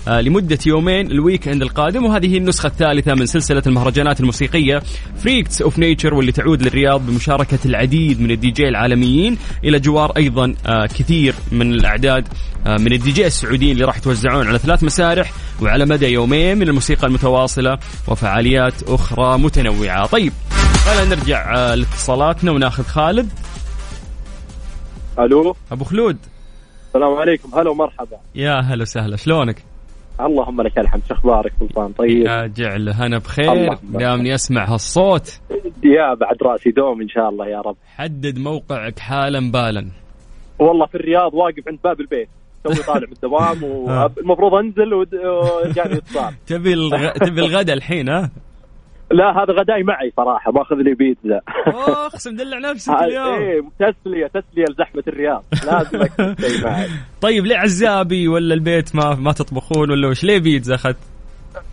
لمدة 0.10 0.60
يومين 0.66 1.12
ال 1.12 1.48
weekend 1.48 1.62
القادم 1.62 2.06
وهذه 2.06 2.34
هي 2.34 2.38
النسخة 2.38 2.68
الثالثة 2.68 3.14
من 3.14 3.26
سلسلة 3.26 3.64
المهرجانات 3.68 4.20
الموسيقية 4.20 4.82
Freaks 5.24 5.62
of 5.62 5.80
Nature 5.80 6.14
واللي 6.14 6.32
تعود 6.32 6.62
للرياض 6.62 7.06
بمشاركة 7.06 7.60
العديد 7.66 8.22
من 8.22 8.32
الدي 8.32 8.52
جي 8.52 8.68
العالميين 8.68 9.38
إلى 9.64 9.80
جوار 9.80 10.12
أيضا 10.18 10.56
آه، 10.66 10.86
كثير 10.86 11.36
من 11.52 11.74
الأعداد 11.74 12.28
آه، 12.68 12.78
من 12.78 12.94
الدي 12.94 13.12
جي 13.12 13.28
السعوديين 13.28 13.72
اللي 13.72 13.86
راح 13.86 13.98
يتوزعون 13.98 14.48
على 14.48 14.58
ثلاث 14.58 14.84
مسارح 14.84 15.32
وعلى 15.62 15.86
مدى 15.86 16.08
يومين 16.08 16.58
من 16.58 16.68
الموسيقى 16.68 17.08
المتواصلة 17.08 17.78
وفعاليات 18.08 18.84
أخرى 18.84 19.38
متنوعة. 19.38 20.06
طيب 20.06 20.34
خلينا 20.86 21.16
نرجع 21.16 21.56
آه، 21.56 21.76
لاتصالاتنا 21.76 22.52
وناخذ 22.52 22.84
خالد. 22.84 23.30
ألو؟ 25.20 25.56
أبو 25.72 25.84
خلود. 25.84 26.18
السلام 26.88 27.14
عليكم. 27.14 27.56
هلا 27.56 27.70
ومرحبا. 27.70 28.18
يا 28.36 28.60
هلا 28.60 28.82
وسهلا. 28.82 29.18
شلونك؟ 29.18 29.69
اللهم 30.22 30.62
لك 30.62 30.80
الحمد. 30.80 31.02
شو 31.08 31.14
أخبارك 31.14 31.52
سلطان 31.60 31.92
طيب. 31.92 32.26
يا 32.28 32.48
جعل 32.48 32.90
هنا 32.90 33.18
بخير 33.18 33.74
دامني 33.84 34.36
أسمع 34.36 34.74
هالصوت. 34.74 35.40
يا 35.84 36.14
بعد 36.14 36.36
رأسي 36.44 36.72
دوم 36.72 37.02
إن 37.02 37.10
شاء 37.10 37.30
الله 37.30 37.48
يا 37.48 37.62
رب. 37.62 37.76
حدد 37.96 38.40
موقعك 38.40 39.00
حالا 39.00 39.52
بالا. 39.52 39.88
والله 40.60 40.86
في 40.86 40.96
الرياض 40.96 41.34
واقف 41.34 41.68
عند 41.68 41.80
باب 41.84 42.00
البيت. 42.02 42.30
توي 42.64 42.76
طالع 42.76 43.08
من 43.08 43.14
الدوام 43.14 43.64
والمفروض 43.74 44.54
أنزل 44.54 44.94
وجاني 44.94 45.94
اتصال. 46.00 46.34
تبي 46.48 46.74
الغ... 46.74 47.10
تبي 47.12 47.42
الغداء 47.42 47.76
الحين 47.76 48.10
ها؟ 48.10 48.30
لا 49.12 49.44
هذا 49.44 49.54
غداي 49.54 49.84
معي 49.84 50.12
صراحة 50.18 50.52
باخذ 50.52 50.76
لي 50.76 50.94
بيتزا. 50.94 51.42
اقسم 51.68 52.36
دلع 52.36 52.58
نفسك 52.72 52.94
اليوم. 53.02 53.34
إيه 53.34 53.62
تسلية 53.80 54.28
تسلية 54.28 54.66
لزحمة 54.70 55.04
الرياض. 55.08 55.44
لازم 55.66 56.00
معي. 56.64 56.88
طيب 57.22 57.46
ليه 57.46 57.58
عزابي 57.58 58.28
ولا 58.28 58.54
البيت 58.54 58.96
ما 58.96 59.16
ما 59.16 59.32
تطبخون 59.32 59.92
ولا 59.92 60.08
وش؟ 60.08 60.24
ليه 60.24 60.40
بيتزا 60.40 60.76
أخذت؟ 60.76 60.98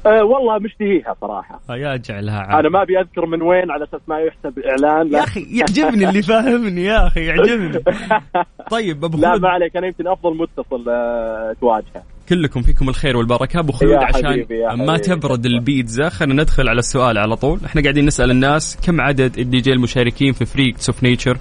أه 0.07 0.25
والله 0.25 0.59
مشتهيها 0.59 1.15
صراحة. 1.21 1.61
آه، 1.71 1.77
يا 1.77 1.97
جعلها 1.97 2.39
عاد. 2.39 2.59
أنا 2.59 2.69
ما 2.69 2.83
أبي 2.83 3.01
أذكر 3.01 3.27
من 3.27 3.43
وين 3.43 3.71
على 3.71 3.85
أساس 3.85 4.01
ما 4.09 4.19
يحسب 4.19 4.59
اعلان 4.59 5.13
يا 5.13 5.25
أخي 5.25 5.47
يعجبني 5.59 6.09
اللي 6.09 6.23
فاهمني 6.23 6.85
يا 6.85 7.07
أخي 7.07 7.21
يعجبني. 7.25 7.79
طيب 8.71 9.05
أبو 9.05 9.19
لا 9.19 9.31
خلود. 9.31 9.43
ما 9.43 9.49
عليك 9.49 9.77
أنا 9.77 9.87
يمكن 9.87 10.09
أفضل 10.09 10.37
متصل 10.37 10.89
أه، 10.89 11.57
تواجهه. 11.61 12.03
كلكم 12.29 12.63
فيكم 12.63 12.89
الخير 12.89 13.17
والبركة. 13.17 13.61
أبو 13.61 13.73
خلود 13.73 13.95
عشان 13.95 14.27
حبيبي، 14.27 14.55
يا 14.55 14.75
ما. 14.75 14.97
تبرد 14.99 15.47
البيتزا 15.47 16.09
خلينا 16.09 16.43
ندخل 16.43 16.69
على 16.69 16.79
السؤال 16.79 17.19
على 17.19 17.37
طول. 17.37 17.59
إحنا 17.67 17.83
قاعدين 17.83 18.07
نسأل 18.07 18.31
الناس 18.31 18.79
كم 18.87 19.01
عدد 19.01 19.39
الدي 19.39 19.59
جي 19.61 19.73
المشاركين 19.73 20.33
في 20.33 20.45
فريكس 20.45 20.89
اوف 20.91 21.03
نيتشر 21.03 21.39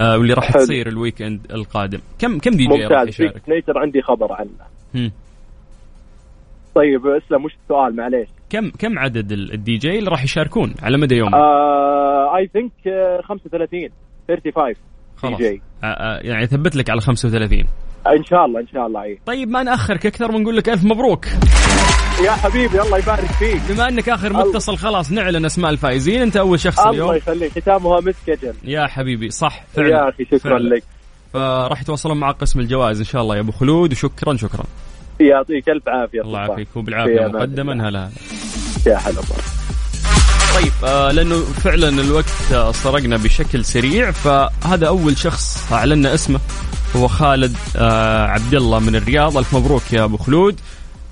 آه 0.00 0.18
واللي 0.18 0.32
راح. 0.34 0.52
تصير 0.52 0.88
الويك 0.88 1.22
اند 1.22 1.40
القادم؟ 1.52 1.98
كم 2.18 2.38
كم 2.38 2.50
دي 2.50 2.66
جي 2.66 2.72
راح 2.72 2.80
ممتاز. 2.90 3.08
يشارك؟ 3.08 3.32
فيك 3.32 3.48
نيتر 3.48 3.78
عندي 3.78 4.02
خبر 4.02 4.32
عنه. 4.32 5.10
طيب 6.78 7.06
اسلم 7.06 7.44
وش 7.44 7.52
السؤال؟ 7.64 7.96
معليش. 7.96 8.28
كم 8.50 8.70
كم 8.70 8.98
عدد 8.98 9.32
ال- 9.32 9.52
الدي 9.52 9.76
جي 9.76 9.98
اللي 9.98 10.10
راح 10.10 10.24
يشاركون 10.24 10.74
على 10.82 10.98
مدى 10.98 11.14
يوم 11.14 11.34
اي 11.34 12.50
ثينك 12.52 12.72
35 13.24 13.88
35 14.28 14.74
خلاص. 15.16 15.38
دي 15.38 15.48
جي 15.50 15.62
آه 15.84 15.86
آه 15.86 16.18
يعني 16.22 16.46
ثبت 16.46 16.76
لك 16.76 16.90
على 16.90 17.00
35 17.00 17.64
إن 18.06 18.24
شاء 18.24 18.44
الله 18.44 18.60
إن 18.60 18.66
شاء 18.66 18.86
الله 18.86 19.02
إي. 19.02 19.18
طيب 19.26 19.48
ما 19.48 19.62
نأخرك 19.62 20.06
أكثر 20.06 20.32
ونقول 20.34 20.56
لك 20.56 20.68
ألف 20.68 20.84
مبروك. 20.84 21.26
يا 22.24 22.30
حبيبي 22.30 22.80
الله 22.82 22.98
يبارك 22.98 23.24
فيك. 23.24 23.60
بما 23.70 23.88
إنك 23.88 24.08
آخر 24.08 24.28
الله. 24.30 24.48
متصل 24.48 24.76
خلاص 24.76 25.12
نعلن 25.12 25.44
أسماء 25.44 25.70
الفائزين. 25.70 26.20
أنت 26.22 26.36
أول 26.36 26.60
شخص 26.60 26.78
الله 26.80 26.90
اليوم 26.90 27.14
يخليك. 27.14 27.58
ختامها 27.58 28.00
مسك 28.00 28.30
أجل 28.30 28.54
يا 28.64 28.86
حبيبي 28.86 29.30
صح 29.30 29.64
فعلا 29.74 29.88
يا 29.88 30.08
أخي 30.08 30.24
شكرا 30.24 30.38
فعلا. 30.38 30.74
لك. 30.74 30.82
فراح 31.32 31.82
يتواصلون 31.82 32.20
مع 32.20 32.30
قسم 32.30 32.60
الجوائز 32.60 32.98
إن 32.98 33.04
شاء 33.04 33.22
الله 33.22 33.36
يا 33.36 33.40
أبو 33.40 33.52
خلود. 33.52 33.92
وشكرا 33.92 34.36
شكرا. 34.36 34.64
يعطيك 35.20 35.68
ألف 35.68 35.88
عافية 35.88 36.20
الله. 36.20 36.38
يعافيك 36.38 36.68
في 36.72 36.78
وبالعافيه 36.78 37.26
مقدما. 37.26 37.72
هلا 37.72 37.88
هلا. 37.88 38.10
يا 38.86 38.96
هلا. 38.96 39.20
طيب 40.54 40.72
آه 40.84 41.12
لأنه 41.12 41.40
فعلا 41.40 41.88
الوقت 41.88 42.52
آه 42.52 42.72
سرقنا 42.72 43.16
بشكل 43.16 43.64
سريع 43.64 44.10
فهذا 44.10 44.88
أول 44.88 45.18
شخص 45.18 45.72
أعلنا 45.72 46.14
اسمه 46.14 46.40
هو 46.96 47.08
خالد 47.08 47.56
آه 47.76 48.26
عبد 48.26 48.54
الله 48.54 48.78
من 48.78 48.96
الرياض. 48.96 49.36
ألف 49.36 49.54
مبروك 49.56 49.92
يا 49.92 50.04
أبو 50.04 50.16
خلود. 50.16 50.60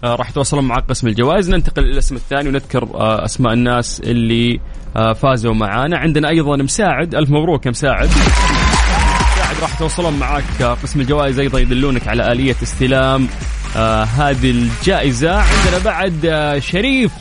آه 0.05 0.15
راح 0.15 0.31
يتواصلون 0.31 0.65
مع 0.65 0.77
قسم 0.77 1.09
الجوائز. 1.09 1.51
ننتقل 1.51 1.83
للاسم 1.83 2.17
الثاني 2.17 2.49
ونذكر 2.49 2.83
آه 2.95 3.25
أسماء 3.25 3.53
الناس 3.53 4.01
اللي 4.01 4.61
آه 4.97 5.13
فازوا 5.13 5.55
معانا. 5.55 5.99
عندنا 5.99 6.29
أيضا 6.29 6.57
مساعد. 6.57 7.15
ألف 7.15 7.31
مبروك 7.31 7.67
يا 7.67 7.71
مساعد. 7.71 8.09
مساعد 8.09 9.57
راح 9.63 9.75
يتواصلون 9.75 10.19
معك 10.19 10.45
آه، 10.63 10.75
قسم 10.75 11.01
الجوائز. 11.01 11.39
أيضا 11.39 11.59
يدلونك 11.59 12.09
على 12.09 12.33
آلية 12.33 12.57
استلام 12.63 13.29
آه 13.77 14.05
هذه 14.05 14.51
الجائزة 14.51 15.31
عندنا 15.31 15.79
بعد 15.85 16.27
آه 16.27 16.59
شريف 16.59 17.13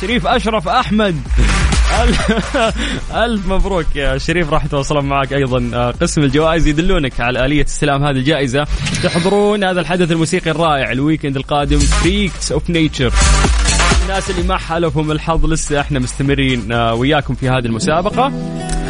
شريف 0.00 0.26
أشرف 0.26 0.68
أحمد. 0.68 1.16
ألف, 3.14 3.46
مبروك 3.46 3.96
يا 3.96 4.18
شريف 4.18 4.50
راح 4.52 4.64
يتواصلون 4.64 5.04
معك 5.04 5.32
أيضا. 5.32 5.70
آه، 5.74 5.90
قسم 5.90 6.22
الجوائز 6.22 6.66
يدلونك 6.66 7.20
على 7.20 7.44
آلية 7.44 7.64
استلام 7.64 8.04
هذه 8.04 8.16
الجائزة. 8.16 8.66
تحضرون 9.02 9.64
هذا 9.64 9.80
الحدث 9.80 10.12
الموسيقي 10.12 10.50
الرائع 10.50 10.92
ال 10.92 10.97
weekend 10.97 11.36
القادم 11.36 11.78
Freaks 11.78 12.52
of 12.52 12.70
Nature 12.70 13.12
الناس 14.02 14.30
اللي 14.30 14.42
ما 14.42 14.56
حالفهم 14.56 15.10
الحظ 15.10 15.46
لسه 15.46 15.80
إحنا 15.80 15.98
مستمرين 15.98 16.72
آه، 16.72 16.94
وياكم 16.94 17.34
في 17.34 17.48
هذه 17.48 17.66
المسابقة. 17.66 18.32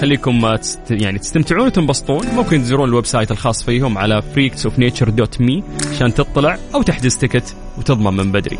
خليكم 0.00 0.56
يعني 0.90 1.18
تستمتعون 1.18 1.66
وتنبسطون. 1.66 2.26
ممكن 2.26 2.62
تزورون 2.62 2.88
ال 2.88 3.06
website 3.06 3.30
الخاص 3.30 3.62
فيهم 3.62 3.98
على 3.98 4.22
freaksofnature.me 4.34 5.62
عشان 5.92 6.14
تطلع 6.14 6.58
أو 6.74 6.82
تحجز 6.82 7.16
ticket 7.16 7.56
وتضمن 7.78 8.16
من 8.16 8.32
بدري. 8.32 8.58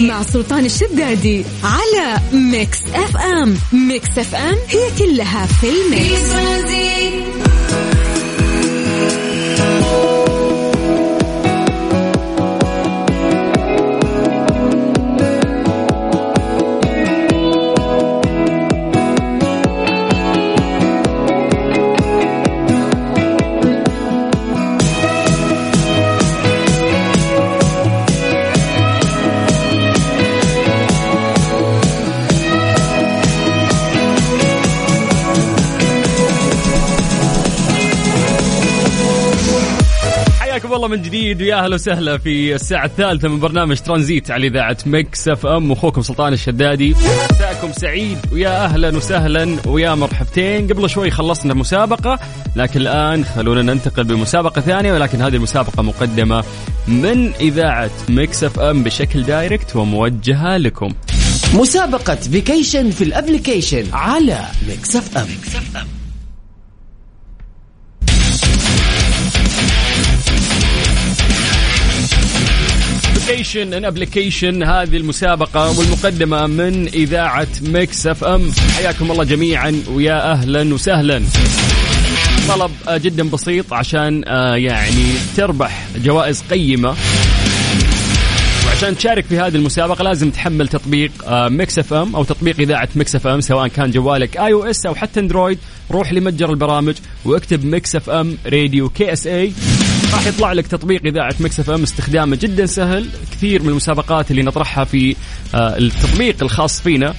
مع 0.00 0.22
سلطان 0.22 0.64
الشدادي 0.64 1.44
على 1.64 2.20
Mix 2.32 2.82
FM 2.94 3.56
Mix 3.72 4.18
FM 4.18 4.56
هي 4.68 4.90
كلها 4.98 5.46
في 5.46 5.66
ال 5.66 5.79
mix. 5.79 6.32
ترانزيت 40.78 40.88
حياكم 40.88 40.94
الله 40.94 40.96
من 40.96 41.02
جديد 41.02 41.42
ويا 41.42 41.64
أهلا 41.64 41.74
وسهلا 41.74 42.18
في 42.18 42.54
الساعة 42.54 42.84
الثالثة 42.84 43.28
من 43.28 43.40
برنامج 43.40 43.78
ترانزيت 43.78 44.30
على 44.30 44.46
إذاعة 44.46 44.76
Mix 44.86 45.28
FM. 45.28 45.70
واخوكم 45.70 46.02
سلطان 46.02 46.32
الشدادي. 46.32 46.94
مساكم 47.30 47.72
سعيد 47.72 48.18
ويا 48.32 48.64
أهلا 48.64 48.96
وسهلا 48.96 49.56
ويا 49.66 49.94
مرحبتين. 49.94 50.66
قبل 50.66 50.90
شوي 50.90 51.10
خلصنا 51.10 51.54
مسابقة 51.54 52.18
لكن 52.56 52.80
الآن 52.80 53.24
خلونا 53.24 53.62
ننتقل 53.62 54.04
بمسابقة 54.04 54.60
ثانية 54.60 54.92
ولكن 54.92 55.22
هذه 55.22 55.36
المسابقة 55.36 55.82
مقدمة 55.82 56.44
من 56.88 57.32
إذاعة 57.32 57.90
Mix 58.08 58.44
FM 58.44 58.82
بشكل 58.82 59.22
direct 59.22 59.76
وموجهة 59.76 60.56
لكم. 60.56 60.92
مسابقة 61.54 62.14
vacation 62.14 62.90
في 62.90 63.04
ال 63.04 63.11
application 63.11 63.84
على 63.92 64.38
Mix 64.68 64.96
FM. 64.96 65.97
vacation 73.48 73.74
in 73.74 73.84
application 73.84 74.62
هذه 74.62 74.96
المسابقة 74.96 75.78
والمقدمة 75.78 76.46
من 76.46 76.88
إذاعة 76.88 77.48
Mix 77.62 78.06
FM. 78.06 78.52
حياكم 78.76 79.10
الله 79.10 79.24
جميعا 79.24 79.82
ويا 79.90 80.32
أهلا 80.32 80.74
وسهلا. 80.74 81.22
طلب 82.48 82.70
آه، 82.88 82.96
جدا 82.96 83.28
بسيط 83.30 83.72
عشان 83.72 84.24
آه، 84.26 84.54
يعني 84.56 85.12
تربح 85.36 85.86
جوائز 85.96 86.42
قيمة. 86.50 86.96
وعشان 88.66 88.96
تشارك 88.96 89.24
في 89.24 89.38
هذه 89.38 89.56
المسابقة 89.56 90.02
لازم 90.02 90.30
تحمل 90.30 90.68
تطبيق 90.68 91.10
Mix 91.28 91.78
FM 91.78 92.16
أو 92.16 92.24
تطبيق 92.24 92.60
إذاعة 92.60 92.88
Mix 92.96 93.16
FM 93.16 93.40
سواء 93.40 93.68
كان 93.68 93.90
جوالك 93.90 94.36
iOS 94.36 94.86
أو 94.86 94.94
حتى 94.94 95.20
Android. 95.20 95.58
روح 95.90 96.12
لمتجر 96.12 96.50
البرامج 96.50 96.94
واكتب 97.24 97.64
Mix 97.64 97.96
FM 97.96 98.36
Radio 98.46 98.88
KSA. 98.88 99.52
راح 100.12 100.26
يطلع 100.26 100.52
لك 100.52 100.66
تطبيق 100.66 101.00
إذاعة 101.06 101.34
Mix 101.40 101.60
FM 101.60 101.82
استخدامه 101.82 102.36
جدا 102.36 102.66
سهل. 102.66 103.08
كثير 103.32 103.62
من 103.62 103.68
المسابقات 103.68 104.30
اللي 104.30 104.42
نطرحها 104.42 104.84
في 104.84 105.16
آه، 105.54 105.78
التطبيق 105.78 106.42
الخاص 106.42 106.80
فينا. 106.80 107.14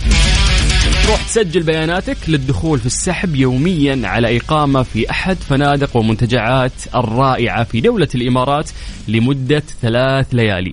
تروح 1.04 1.24
تسجل 1.24 1.64
بياناتك 1.64 2.18
للدخول 2.28 2.80
في 2.80 2.86
السحب 2.86 3.36
يوميا 3.36 4.08
على 4.08 4.38
إقامة 4.38 4.84
في 4.84 5.10
أحد 5.10 5.38
فنادق 5.50 5.98
ومنتجعات 5.98 6.72
الرائعة 6.96 7.64
في 7.64 7.82
دولة 7.82 8.08
الإمارات 8.16 8.70
لمدة 9.08 9.64
ثلاث 9.82 10.28
ليالي. 10.32 10.72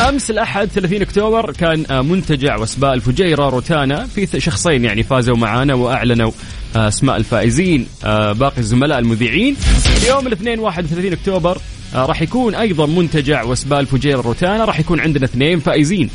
أمس 0.00 0.30
الأحد 0.30 0.68
30 0.68 1.02
أكتوبر 1.02 1.52
كان 1.52 1.84
آه، 1.90 2.02
منتجع 2.02 2.56
وسباء 2.56 2.94
الفجيرة 2.94 3.48
روتانا 3.48 4.06
في 4.06 4.40
شخصين 4.40 4.84
يعني 4.84 5.02
فازوا 5.02 5.36
معانا 5.36 5.74
وأعلنوا 5.74 6.30
آه، 6.76 6.88
أسماء 6.88 7.16
الفائزين 7.16 7.86
آه، 8.04 8.32
باقي 8.32 8.58
الزملاء 8.58 8.98
المذيعين 8.98 9.56
اليوم 10.02 10.26
الاثنين 10.26 10.58
31 10.58 11.12
أكتوبر 11.12 11.58
راح 11.94 12.22
يكون 12.22 12.54
أيضا 12.54 12.86
منتجع 12.86 13.44
وسباء 13.44 13.80
الفجيرة 13.80 14.20
روتانا 14.20 14.64
راح 14.64 14.80
يكون 14.80 15.00
عندنا 15.00 15.24
اثنين 15.24 15.60
فائزين 15.60 16.10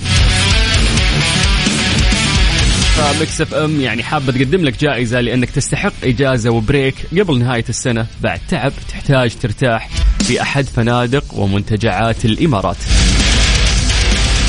ف 3.00 3.42
Mix 3.42 3.54
FM 3.54 3.82
يعني 3.82 4.04
حابه 4.04 4.32
تقدم 4.32 4.66
لك 4.66 4.80
جائزة 4.80 5.22
لأنك 5.22 5.50
تستحق 5.50 5.94
إجازة 6.04 6.52
و 6.52 6.59
break 6.59 6.96
قبل 7.20 7.40
نهاية 7.40 7.66
السنة 7.70 8.08
بعد 8.22 8.40
تعب 8.50 8.72
تحتاج 8.90 9.36
ترتاح 9.36 9.90
في 10.20 10.42
أحد 10.42 10.66
فنادق 10.66 11.24
ومنتجعات 11.34 12.26
الإمارات. 12.26 12.78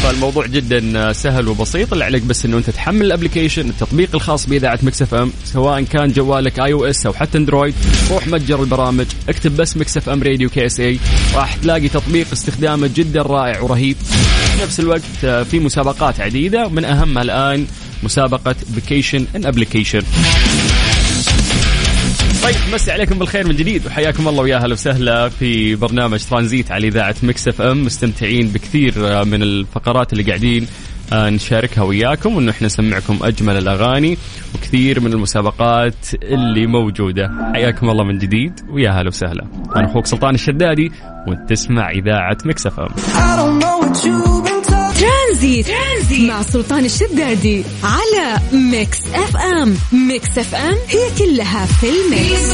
فالموضوع 0.03 0.47
جدا 0.47 1.13
سهل 1.13 1.49
وبسيط. 1.49 1.93
اللي 1.93 2.05
عليك 2.05 2.23
بس 2.23 2.45
إنه 2.45 2.59
أنت 2.59 2.71
تحمل 2.71 3.07
ال 3.07 3.12
application 3.12 3.69
التطبيق 3.69 4.09
الخاص 4.15 4.47
بإذاعة 4.47 4.79
Mix 4.83 5.03
FM 5.03 5.33
سواء 5.45 5.83
كان 5.83 6.13
جوالك 6.13 6.61
iOS 6.61 7.07
أو 7.07 7.13
حتى 7.13 7.39
Android 7.39 7.75
روح 8.11 8.29
متجر 8.29 8.63
البرامج 8.63 9.07
اكتب 9.29 9.57
بس 9.57 9.77
Mix 9.77 9.97
FM 9.97 10.23
Radio 10.23 10.51
KSA 10.51 10.99
راح 11.35 11.55
تلاقي 11.55 11.89
تطبيق 11.89 12.27
استخدامه 12.33 12.91
جدا 12.95 13.23
رائع 13.23 13.61
ورهيب. 13.61 13.97
في 14.57 14.63
نفس 14.63 14.81
الوقت 14.81 15.03
آه، 15.25 15.43
في 15.43 15.59
مسابقات 15.59 16.21
عديدة 16.21 16.69
من 16.69 16.85
أهمها 16.85 17.23
الآن 17.23 17.67
مسابقة 18.03 18.55
vacation 18.75 19.27
in 19.37 19.47
application 19.47 20.03
طيب 22.43 22.55
مسي 22.75 22.93
عليكم 22.93 23.19
بالخير 23.19 23.49
من 23.49 23.57
جديد 23.57 23.87
وحياكم 23.87 24.29
الله 24.29 24.43
ويا 24.43 24.57
أهلا 24.57 24.73
وسهلا 24.73 25.29
في 25.29 25.75
برنامج 25.77 26.25
ترانزيت 26.25 26.71
على 26.73 26.89
إذاعة 26.89 27.15
Mix 27.23 27.49
FM. 27.49 27.85
مستمتعين 27.85 28.49
بكثير 28.49 28.95
آه، 28.99 29.25
من 29.25 29.43
الفقرات 29.43 30.13
اللي 30.13 30.25
قاعدين 30.25 30.67
آه، 31.13 31.31
نشاركها 31.31 31.85
وياكم 31.85 32.37
وإنه 32.37 32.51
إحنا 32.51 32.67
نسمعكم 32.67 33.19
أجمل 33.23 33.57
الأغاني 33.57 34.19
وكثير 34.55 35.01
من 35.01 35.13
المسابقات 35.13 35.95
اللي 36.23 36.67
موجودة. 36.67 37.31
حياكم 37.55 37.91
الله 37.91 38.05
من 38.05 38.19
جديد 38.19 38.61
ويا 38.71 38.91
هلا 38.91 39.09
وسهلا. 39.09 39.47
أنا 39.77 39.91
أخوك 39.91 40.07
سلطان 40.07 40.35
الشدادي 40.35 40.93
وأنت 41.29 41.51
تسمع 41.51 41.91
إذاعة 41.91 42.39
Mix 42.45 42.67
FM. 42.67 42.89
ترانزيت. 45.41 45.67
ترانزيت. 45.67 46.31
مع 46.31 46.43
سلطان 46.43 46.85
الشدادي 46.85 47.65
على 47.85 48.41
Mix 48.53 48.99
FM. 49.15 49.75
Mix 50.09 50.39
FM 50.39 50.75
هي 50.89 51.19
كلها 51.19 51.67
في 51.67 51.87
ال 51.91 52.03
mix. 52.03 52.53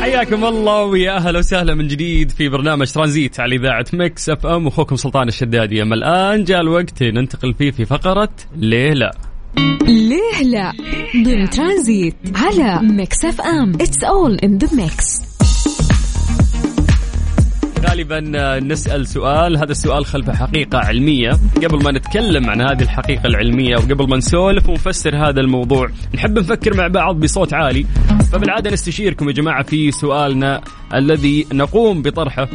حياكم 0.00 0.44
الله 0.44 0.82
ويا 0.82 1.16
أهلا 1.16 1.38
وسهلا 1.38 1.74
من 1.74 1.88
جديد 1.88 2.30
في 2.30 2.48
برنامج 2.48 2.90
ترانزيت 2.90 3.40
على 3.40 3.56
إذاعة 3.56 3.84
Mix 3.92 4.28
FM. 4.28 4.66
واخوكم 4.66 4.96
سلطان 4.96 5.28
الشدادي. 5.28 5.82
أما 5.82 5.94
الآن 5.94 6.44
جاء 6.44 6.60
الوقت 6.60 7.02
ننتقل 7.02 7.54
فيه 7.54 7.70
في 7.70 7.84
فقرة 7.84 8.30
ليه 8.56 8.92
لا. 8.92 9.16
ليه 9.82 10.42
لا؟ 10.42 10.72
ضمن 11.24 11.50
ترانزيت 11.50 12.16
على 12.34 12.80
Mix 12.82 13.24
FM. 13.24 13.72
It's 13.80 14.04
all 14.04 14.34
in 14.34 14.58
the 14.58 14.68
mix 14.74 15.29
غالبا 17.88 18.20
نسأل 18.60 19.06
سؤال. 19.06 19.56
هذا 19.56 19.72
السؤال 19.72 20.06
خلفه 20.06 20.32
حقيقة 20.34 20.78
علمية. 20.78 21.30
قبل 21.56 21.82
ما 21.84 21.92
نتكلم 21.92 22.50
عن 22.50 22.60
هذه 22.60 22.82
الحقيقة 22.82 23.26
العلمية 23.26 23.76
وقبل 23.76 24.08
ما 24.08 24.16
نسولف 24.16 24.68
ونفسر 24.68 25.16
هذا 25.16 25.40
الموضوع 25.40 25.88
نحب 26.14 26.38
نفكر 26.38 26.76
مع 26.76 26.86
بعض 26.86 27.20
بصوت 27.20 27.54
عالي. 27.54 27.86
فبالعادة 28.32 28.70
نستشيركم 28.70 29.28
يا 29.28 29.34
جماعة 29.34 29.62
في 29.62 29.90
سؤالنا 29.90 30.60
الذي 30.94 31.46
نقوم 31.52 32.02
بطرحه 32.02 32.48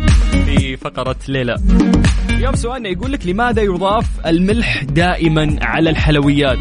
في 0.45 0.77
فقرة 0.77 1.15
ليه 1.27 1.44
لا. 1.44 1.55
اليوم 2.45 2.55
سؤالنا 2.55 2.89
يقول 2.89 3.11
لك 3.11 3.27
لماذا 3.27 3.61
يضاف 3.61 4.05
الملح 4.25 4.83
دائما 4.83 5.57
على 5.61 5.89
الحلويات؟ 5.89 6.57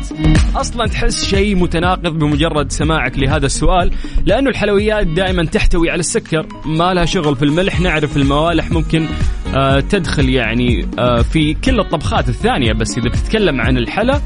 أصلا 0.56 0.86
تحس 0.86 1.24
شيء 1.24 1.56
متناقض 1.56 2.18
بمجرد 2.18 2.72
سماعك 2.72 3.18
لهذا 3.18 3.46
السؤال 3.46 3.90
لأنه 4.26 4.50
الحلويات 4.50 5.06
دائما 5.06 5.44
تحتوي 5.44 5.90
على 5.90 6.00
السكر 6.00 6.46
ما 6.66 6.94
لها 6.94 7.04
شغل 7.04 7.36
في 7.36 7.44
الملح 7.44 7.80
نعرف 7.80 8.16
الموالح 8.16 8.70
ممكن 8.70 9.06
آه 9.54 9.80
تدخل 9.80 10.28
يعني 10.28 10.86
آه 10.98 11.22
في 11.22 11.54
كل 11.54 11.80
الطبخات 11.80 12.28
الثانية 12.28 12.72
بس 12.72 12.98
إذا 12.98 13.08
بتتكلم 13.08 13.60
عن 13.60 13.78
الحلا 13.78 14.20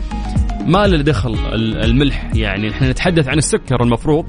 ما 0.67 0.87
له 0.87 0.97
دخل 1.03 1.35
ال- 1.53 1.85
الملح 1.85 2.31
يعني 2.35 2.71
إحنا 2.71 2.91
نتحدث 2.91 3.29
عن 3.29 3.39
السكر 3.39 3.83
المفروض. 3.83 4.25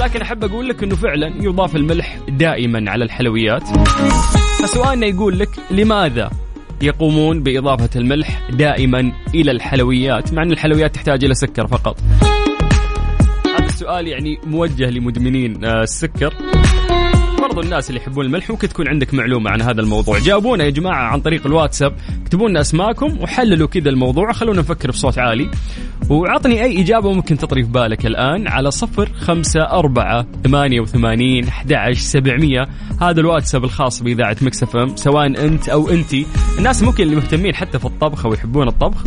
ولكن 0.00 0.20
أحب 0.22 0.44
أقول 0.44 0.68
لك 0.68 0.82
إنه 0.82 0.96
فعلا 0.96 1.32
يضاف 1.40 1.76
الملح 1.76 2.18
دائما 2.28 2.90
على 2.90 3.04
الحلويات. 3.04 3.62
فسؤالنا 4.62 5.06
يقول 5.06 5.38
لك 5.38 5.48
لماذا 5.70 6.30
يقومون 6.82 7.42
بإضافة 7.42 7.90
الملح 7.96 8.50
دائما 8.50 9.12
إلى 9.34 9.50
الحلويات 9.50 10.32
مع 10.32 10.42
أن 10.42 10.52
الحلويات 10.52 10.94
تحتاج 10.94 11.24
إلى 11.24 11.34
سكر 11.34 11.66
فقط. 11.66 11.98
هذا 13.58 13.64
السؤال 13.64 14.08
يعني 14.08 14.38
موجه 14.46 14.90
لمدمنين 14.90 15.64
آه، 15.64 15.82
السكر. 15.82 16.34
برضو 17.42 17.60
الناس 17.60 17.90
اللي 17.90 18.00
يحبون 18.00 18.26
الملح 18.26 18.50
ممكن 18.50 18.68
تكون 18.68 18.88
عندك 18.88 19.14
معلومة 19.14 19.50
عن 19.50 19.62
هذا 19.62 19.80
الموضوع. 19.80 20.18
جاوبونا 20.18 20.64
يا 20.64 20.70
جماعة 20.70 21.12
عن 21.12 21.20
طريق 21.20 21.46
الواتساب 21.46 21.96
اكتبوا 22.22 22.48
لنا 22.48 22.60
أسماءكم 22.60 23.18
وحللوا 23.18 23.68
كذا 23.68 23.90
الموضوع. 23.90 24.30
وخلونا 24.30 24.60
نفكر 24.60 24.90
بصوت 24.90 25.18
عالي. 25.18 25.50
وعطني 26.10 26.64
أي 26.64 26.80
إجابة 26.80 27.12
ممكن 27.12 27.38
تطري 27.38 27.62
في 27.62 27.70
بالك 27.70 28.06
الآن 28.06 28.48
على 28.48 28.70
صفر 28.70 29.08
خمسة 29.12 29.60
أربعة 29.60 30.26
ثمانية 30.44 30.80
وثمانين 30.80 31.48
أحد 31.48 31.92
سبعمية. 31.92 32.68
هذا 33.00 33.20
الواتساب 33.20 33.64
الخاص 33.64 34.02
بإذاعة 34.02 34.36
مكسف 34.42 34.76
أم 34.76 34.96
سواء 34.96 35.26
أنت 35.26 35.68
أو 35.68 35.90
أنتي. 35.90 36.26
الناس 36.58 36.82
ممكن 36.82 37.02
اللي 37.04 37.16
مهتمين 37.16 37.54
حتى 37.54 37.78
في 37.78 37.84
الطبخ 37.84 38.26
أو 38.26 38.32
يحبون 38.34 38.68
الطبخ 38.68 39.04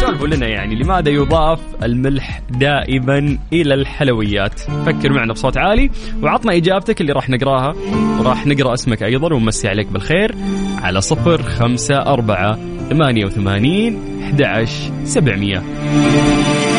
سولفوا 0.00 0.26
لنا 0.26 0.46
يعني 0.46 0.74
لماذا 0.74 1.10
يضاف 1.10 1.60
الملح 1.82 2.40
دائما 2.50 3.38
إلى 3.52 3.74
الحلويات؟ 3.74 4.60
فكر 4.60 5.12
معنا 5.12 5.32
بصوت 5.32 5.56
عالي 5.56 5.90
وعطنا 6.22 6.56
إجابتك 6.56 7.00
اللي 7.00 7.12
راح 7.12 7.30
نقراها. 7.30 7.74
وراح 8.20 8.46
نقرأ 8.46 8.74
اسمك 8.74 9.02
أيضا 9.02 9.34
ونمسي 9.34 9.68
عليك 9.68 9.86
بالخير 9.86 10.34
على 10.82 11.00
صفر 11.00 11.42
خمسة 11.42 11.96
أربعة 11.96 12.75
ثمانية 12.90 13.24
وثمانين 13.24 13.98
أحد 14.22 14.66
سبعمية. 15.04 15.62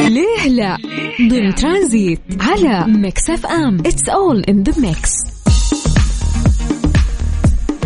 ليه 0.08 0.50
لا؟ 0.50 0.78
ضمن 1.30 1.56
ترانزيت 1.56 2.20
على 2.40 2.86
Mix 2.88 3.30
FM. 3.30 3.80
It's 3.80 4.10
all 4.10 4.44
in 4.50 4.64
the 4.64 4.82
mix 4.82 5.12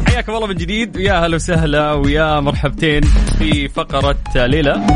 حياكم 0.08 0.36
الله 0.36 0.48
من 0.48 0.56
جديد. 0.56 0.98
ويا 0.98 1.26
هلا 1.26 1.36
وسهلا 1.36 1.94
ويا 1.94 2.40
مرحبتين 2.40 3.02
في 3.40 3.68
فقرة 3.68 4.18
ليه 4.36 4.75
لا 4.75 4.88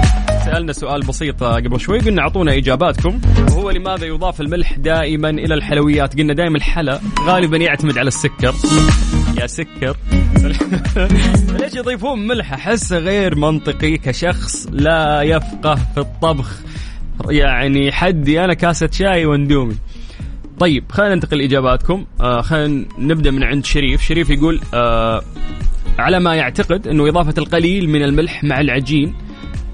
سألنا 0.45 0.73
سؤال 0.73 1.01
بسيط 1.01 1.43
قبل 1.43 1.79
شوي 1.79 1.99
قلنا 1.99 2.21
أعطونا 2.21 2.57
إجاباتكم. 2.57 3.21
وهو 3.51 3.69
لماذا 3.69 4.05
يضاف 4.05 4.41
الملح 4.41 4.73
دائما 4.77 5.29
إلى 5.29 5.53
الحلويات؟ 5.53 6.17
قلنا 6.17 6.33
دائما 6.33 6.57
الحلا 6.57 6.99
غالبا 7.27 7.57
يعتمد 7.57 7.97
على 7.97 8.07
السكر. 8.07 8.55
يا 9.37 9.47
سكر. 9.47 9.97
ليش 11.59 11.73
يضيفون 11.75 12.27
ملح؟ 12.27 12.53
احسه 12.53 12.97
غير 12.97 13.35
منطقي 13.35 13.97
كشخص 13.97 14.67
لا 14.71 15.21
يفقه 15.21 15.75
في 15.75 15.97
الطبخ. 15.97 16.61
يعني 17.29 17.91
حدي 17.91 18.43
أنا 18.43 18.53
كاسة 18.53 18.89
شاي 18.91 19.25
واندومي. 19.25 19.75
طيب 20.59 20.83
خلينا 20.91 21.15
ننتقل 21.15 21.37
لإجاباتكم. 21.37 22.05
آه 22.21 22.41
خلينا 22.41 22.85
نبدأ 22.97 23.31
من 23.31 23.43
عند 23.43 23.65
شريف. 23.65 24.01
شريف 24.01 24.29
يقول 24.29 24.61
آه 24.73 25.23
على 25.99 26.19
ما 26.19 26.35
يعتقد 26.35 26.87
أنه 26.87 27.09
إضافة 27.09 27.33
القليل 27.37 27.89
من 27.89 28.03
الملح 28.03 28.43
مع 28.43 28.59
العجين 28.59 29.15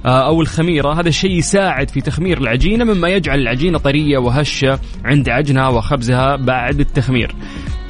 آه 0.05 0.27
أو 0.27 0.41
الخميرة 0.41 0.99
هذا 0.99 1.09
الشيء 1.09 1.31
يساعد 1.31 1.89
في 1.89 2.01
تخمير 2.01 2.37
العجينة 2.37 2.85
مما 2.85 3.09
يجعل 3.09 3.39
العجينة 3.39 3.77
طرية 3.77 4.17
وهشة 4.17 4.79
عند 5.05 5.29
عجنها 5.29 5.67
وخبزها 5.67 6.35
بعد 6.35 6.79
التخمير. 6.79 7.35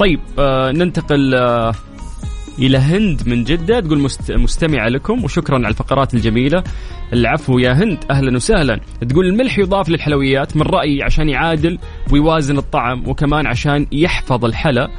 طيب 0.01 0.19
آه 0.39 0.71
ننتقل 0.71 1.35
آه 1.35 1.73
إلى 2.59 2.77
هند 2.77 3.27
من 3.27 3.43
جدة. 3.43 3.79
تقول 3.79 3.99
مست... 3.99 4.31
مستمعة 4.31 4.87
لكم 4.87 5.23
وشكرا 5.23 5.55
على 5.55 5.67
الفقرات 5.67 6.13
الجميلة. 6.13 6.63
العفو 7.13 7.59
يا 7.59 7.73
هند 7.73 7.97
أهلا 8.11 8.35
وسهلا. 8.35 8.79
تقول 9.09 9.25
الملح 9.25 9.59
يضاف 9.59 9.89
للحلويات 9.89 10.57
من 10.57 10.61
رأيي 10.61 11.03
عشان 11.03 11.29
يعادل 11.29 11.79
ويوازن 12.11 12.57
الطعم 12.57 13.09
وكمان 13.09 13.47
عشان 13.47 13.87
يحفظ 13.91 14.45
الحلا. 14.45 14.89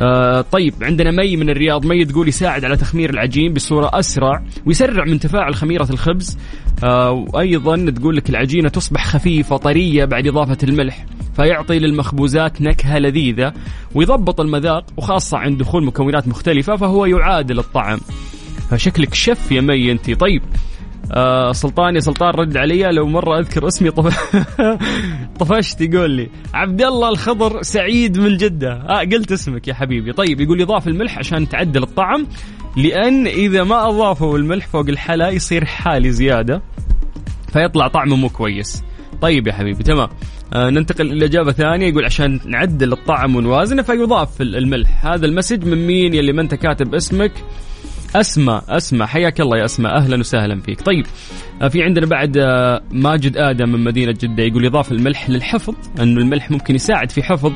آه 0.00 0.40
طيب 0.40 0.74
عندنا 0.82 1.10
مي 1.10 1.36
من 1.36 1.50
الرياض. 1.50 1.86
مي 1.86 2.04
تقول 2.04 2.28
يساعد 2.28 2.64
على 2.64 2.76
تخمير 2.76 3.10
العجين 3.10 3.54
بصورة 3.54 3.90
أسرع 3.92 4.42
ويسرع 4.66 5.04
من 5.04 5.20
تفاعل 5.20 5.54
خميرة 5.54 5.88
الخبز. 5.90 6.38
آه 6.84 7.10
وأيضا 7.10 7.90
تقول 7.90 8.16
لك 8.16 8.30
العجينة 8.30 8.68
تصبح 8.68 9.06
خفيفة 9.06 9.56
طرية 9.56 10.04
بعد 10.04 10.26
إضافة 10.26 10.58
الملح 10.62 11.06
فيعطي 11.36 11.78
للمخبوزات 11.78 12.62
نكهة 12.62 12.98
لذيذة 12.98 13.52
ويضبط 13.94 14.40
المذاق 14.40 14.84
وخاصة 14.96 15.38
عند 15.38 15.58
دخول 15.58 15.84
مكونات 15.84 16.28
مختلفة 16.28 16.76
فهو 16.76 17.06
يعادل 17.06 17.58
الطعم. 17.58 17.98
فشكلك 18.70 19.14
شف 19.14 19.52
يا 19.52 19.60
مي 19.60 19.92
انت 19.92 20.10
طيب 20.20 20.42
آه 21.12 21.52
سلطان 21.52 21.94
يا 21.94 22.00
سلطان 22.00 22.30
رد 22.30 22.56
علي 22.56 22.82
لو 22.82 23.06
مرة 23.06 23.38
أذكر 23.38 23.68
اسمي 23.68 23.90
طف... 23.90 24.34
طفشت 25.40 25.80
يقول 25.80 26.10
لي 26.10 26.28
عبد 26.54 26.82
الله 26.82 27.08
الخضر 27.08 27.62
سعيد 27.62 28.18
من 28.18 28.36
جدة. 28.36 28.72
آه 28.72 29.00
قلت 29.00 29.32
اسمك 29.32 29.68
يا 29.68 29.74
حبيبي. 29.74 30.12
طيب 30.12 30.40
يقول 30.40 30.60
يضاف 30.60 30.88
الملح 30.88 31.18
عشان 31.18 31.48
تعدل 31.48 31.82
الطعم 31.82 32.26
لأن 32.76 33.26
إذا 33.26 33.64
ما 33.64 33.88
أضافوا 33.88 34.38
الملح 34.38 34.66
فوق 34.66 34.88
الحلا 34.88 35.28
يصير 35.28 35.64
حالي 35.64 36.10
زيادة 36.10 36.62
فيطلع 37.52 37.88
طعمه 37.88 38.16
مو 38.16 38.28
كويس. 38.28 38.82
طيب 39.22 39.46
يا 39.46 39.52
حبيبي 39.52 39.82
تمام. 39.82 40.08
آه 40.54 40.70
ننتقل 40.70 41.12
إلى 41.12 41.24
إجابة 41.24 41.52
ثانية 41.52 41.86
يقول 41.88 42.04
عشان 42.04 42.40
نعدل 42.46 42.92
الطعم 42.92 43.36
ونوازنه 43.36 43.82
فيضاف 43.82 44.40
الملح. 44.40 45.06
هذا 45.06 45.26
المسج 45.26 45.64
من 45.64 45.86
مين 45.86 46.14
يلي 46.14 46.32
ما 46.32 46.42
أنت 46.42 46.54
كاتب 46.54 46.94
اسمك؟ 46.94 47.32
اسماء 48.20 48.64
اسماء 48.68 49.08
حياك 49.08 49.40
الله 49.40 49.58
يا 49.58 49.64
اسماء 49.64 49.96
أهلا 49.96 50.16
وسهلا 50.18 50.60
فيك 50.60 50.80
طيب 50.80 51.06
آه، 51.62 51.68
في 51.68 51.82
عندنا 51.82 52.06
بعد 52.06 52.36
آه، 52.36 52.80
ماجد 52.90 53.36
آدم 53.36 53.68
من 53.68 53.84
مدينة 53.84 54.12
جدة 54.12 54.42
يقول 54.42 54.66
إضافة 54.66 54.92
الملح 54.94 55.30
للحفظ 55.30 55.74
انه 56.00 56.20
الملح 56.20 56.50
ممكن 56.50 56.74
يساعد 56.74 57.10
في 57.10 57.22
حفظ 57.22 57.52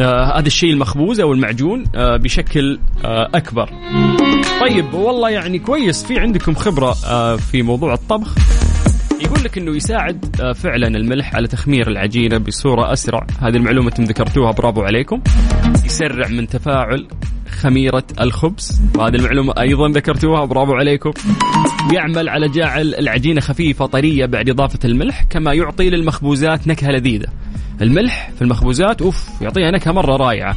آه 0.00 0.38
هذا 0.38 0.46
الشيء 0.46 0.70
المخبوز 0.70 1.20
أو 1.20 1.32
المعجون 1.32 1.84
آه 1.94 2.16
بشكل 2.16 2.78
آه 3.04 3.30
أكبر. 3.34 3.70
طيب 4.60 4.94
والله 4.94 5.30
يعني 5.30 5.58
كويس 5.58 6.04
في 6.04 6.18
عندكم 6.18 6.54
خبرة 6.54 6.94
آه 7.06 7.36
في 7.36 7.62
موضوع 7.62 7.94
الطبخ. 7.94 8.34
يقول 9.20 9.44
لك 9.44 9.58
إنه 9.58 9.76
يساعد 9.76 10.40
آه 10.40 10.52
فعلا 10.52 10.86
الملح 10.86 11.34
على 11.34 11.46
تخمير 11.46 11.88
العجينة 11.88 12.38
بصورة 12.38 12.92
أسرع، 12.92 13.26
هذه 13.40 13.56
المعلومة 13.56 13.88
أنتم 13.88 14.04
ذكرتوها 14.04 14.52
برافو 14.52 14.82
عليكم. 14.82 15.20
يسرع 15.84 16.28
من 16.28 16.48
تفاعل 16.48 17.08
خميرة 17.48 18.04
الخبز. 18.20 18.82
وهذه 18.98 19.14
المعلومة 19.14 19.54
أيضا 19.60 19.88
ذكرتوها 19.88 20.44
برافو 20.44 20.72
عليكم. 20.72 21.12
يعمل 21.92 22.28
على 22.28 22.48
جعل 22.48 22.94
العجينة 22.94 23.40
خفيفة 23.40 23.86
طرية 23.86 24.26
بعد 24.26 24.50
إضافة 24.50 24.78
الملح 24.84 25.24
كما 25.30 25.52
يعطي 25.52 25.90
للمخبوزات 25.90 26.68
نكهة 26.68 26.90
لذيذة. 26.90 27.26
الملح 27.82 28.30
في 28.36 28.42
المخبوزات 28.42 29.02
أوف 29.02 29.28
يعطيها 29.40 29.70
نكهة 29.70 29.92
مرة 29.92 30.16
رائعة. 30.16 30.56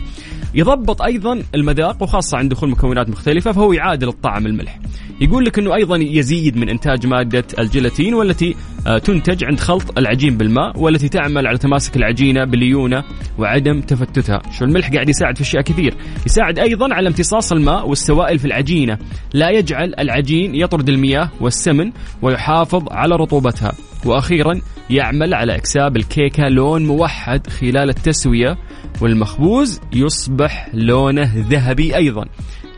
يضبط 0.53 1.01
أيضا 1.01 1.43
المذاق 1.55 2.03
وخاصة 2.03 2.37
عند 2.37 2.51
دخول 2.51 2.69
مكونات 2.69 3.09
مختلفة 3.09 3.51
فهو 3.51 3.73
يعادل 3.73 4.07
الطعم 4.07 4.45
الملح. 4.45 4.79
يقول 5.21 5.45
لك 5.45 5.59
إنه 5.59 5.75
أيضا 5.75 5.97
يزيد 5.97 6.57
من 6.57 6.69
إنتاج 6.69 7.07
مادة 7.07 7.45
الجيلاتين 7.59 8.13
والتي 8.13 8.55
آه، 8.87 8.97
تنتج 8.97 9.43
عند 9.43 9.59
خلط 9.59 9.97
العجين 9.97 10.37
بالماء 10.37 10.79
والتي 10.79 11.09
تعمل 11.09 11.47
على 11.47 11.57
تماسك 11.57 11.97
العجينة 11.97 12.45
بالليونه 12.45 13.03
وعدم 13.37 13.81
تفتتها. 13.81 14.41
شو 14.51 14.65
الملح 14.65 14.89
قاعد 14.93 15.09
يساعد 15.09 15.35
في 15.35 15.41
أشياء 15.41 15.63
كثير، 15.63 15.93
يساعد 16.25 16.59
أيضا 16.59 16.93
على 16.93 17.07
امتصاص 17.07 17.51
الماء 17.51 17.89
والسوائل 17.89 18.39
في 18.39 18.45
العجينة، 18.45 18.97
لا 19.33 19.49
يجعل 19.49 19.93
العجين 19.99 20.55
يطرد 20.55 20.89
المياه 20.89 21.29
والسمن 21.41 21.91
ويحافظ 22.21 22.83
على 22.91 23.15
رطوبتها. 23.15 23.73
وأخيرا 24.07 24.61
يعمل 24.89 25.33
على 25.33 25.55
إكساب 25.55 25.97
الكيكة 25.97 26.47
لون 26.47 26.85
موحد 26.85 27.47
خلال 27.47 27.89
التسوية 27.89 28.57
والمخبوز 29.01 29.79
يصبح 29.93 30.69
لونه 30.73 31.45
ذهبي 31.49 31.95
أيضا. 31.95 32.25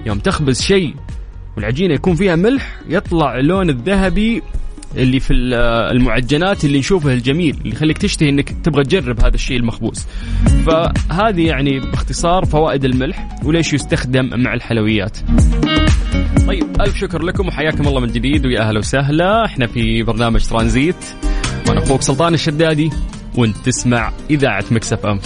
يوم 0.05 0.19
تخبز 0.19 0.61
شيء 0.61 0.95
والعجينة 1.57 1.93
يكون 1.93 2.15
فيها 2.15 2.35
ملح 2.35 2.79
يطلع 2.87 3.39
اللون 3.39 3.69
الذهبي 3.69 4.41
اللي 4.95 5.19
في 5.19 5.33
المعجنات 5.91 6.65
اللي 6.65 6.79
نشوفه 6.79 7.13
الجميل 7.13 7.55
اللي 7.61 7.75
يخليك 7.75 7.97
تشتهي 7.97 8.29
إنك 8.29 8.49
تبغى 8.63 8.83
تجرب 8.83 9.19
هذا 9.19 9.35
الشيء 9.35 9.57
المخبوز. 9.57 10.05
فهذه 10.65 11.47
يعني 11.47 11.79
باختصار 11.79 12.45
فوائد 12.45 12.85
الملح 12.85 13.27
وليش 13.43 13.73
يستخدم 13.73 14.29
مع 14.43 14.53
الحلويات. 14.53 15.17
طيب 16.47 16.81
ألف 16.81 16.97
شكر 16.97 17.21
لكم 17.21 17.47
وحياكم 17.47 17.87
الله 17.87 17.99
من 17.99 18.11
جديد 18.11 18.45
ويا 18.45 18.61
أهلا 18.61 18.79
وسهلا. 18.79 19.45
إحنا 19.45 19.67
في 19.67 20.03
برنامج 20.03 20.45
ترانزيت 20.45 20.95
وأنا 21.67 21.83
أخوك 21.83 22.01
سلطان 22.01 22.33
الشدادي 22.33 22.89
وأنت 23.35 23.57
تسمع 23.57 24.11
إذاعة 24.29 24.65
مكسف 24.71 25.05
أم. 25.05 25.19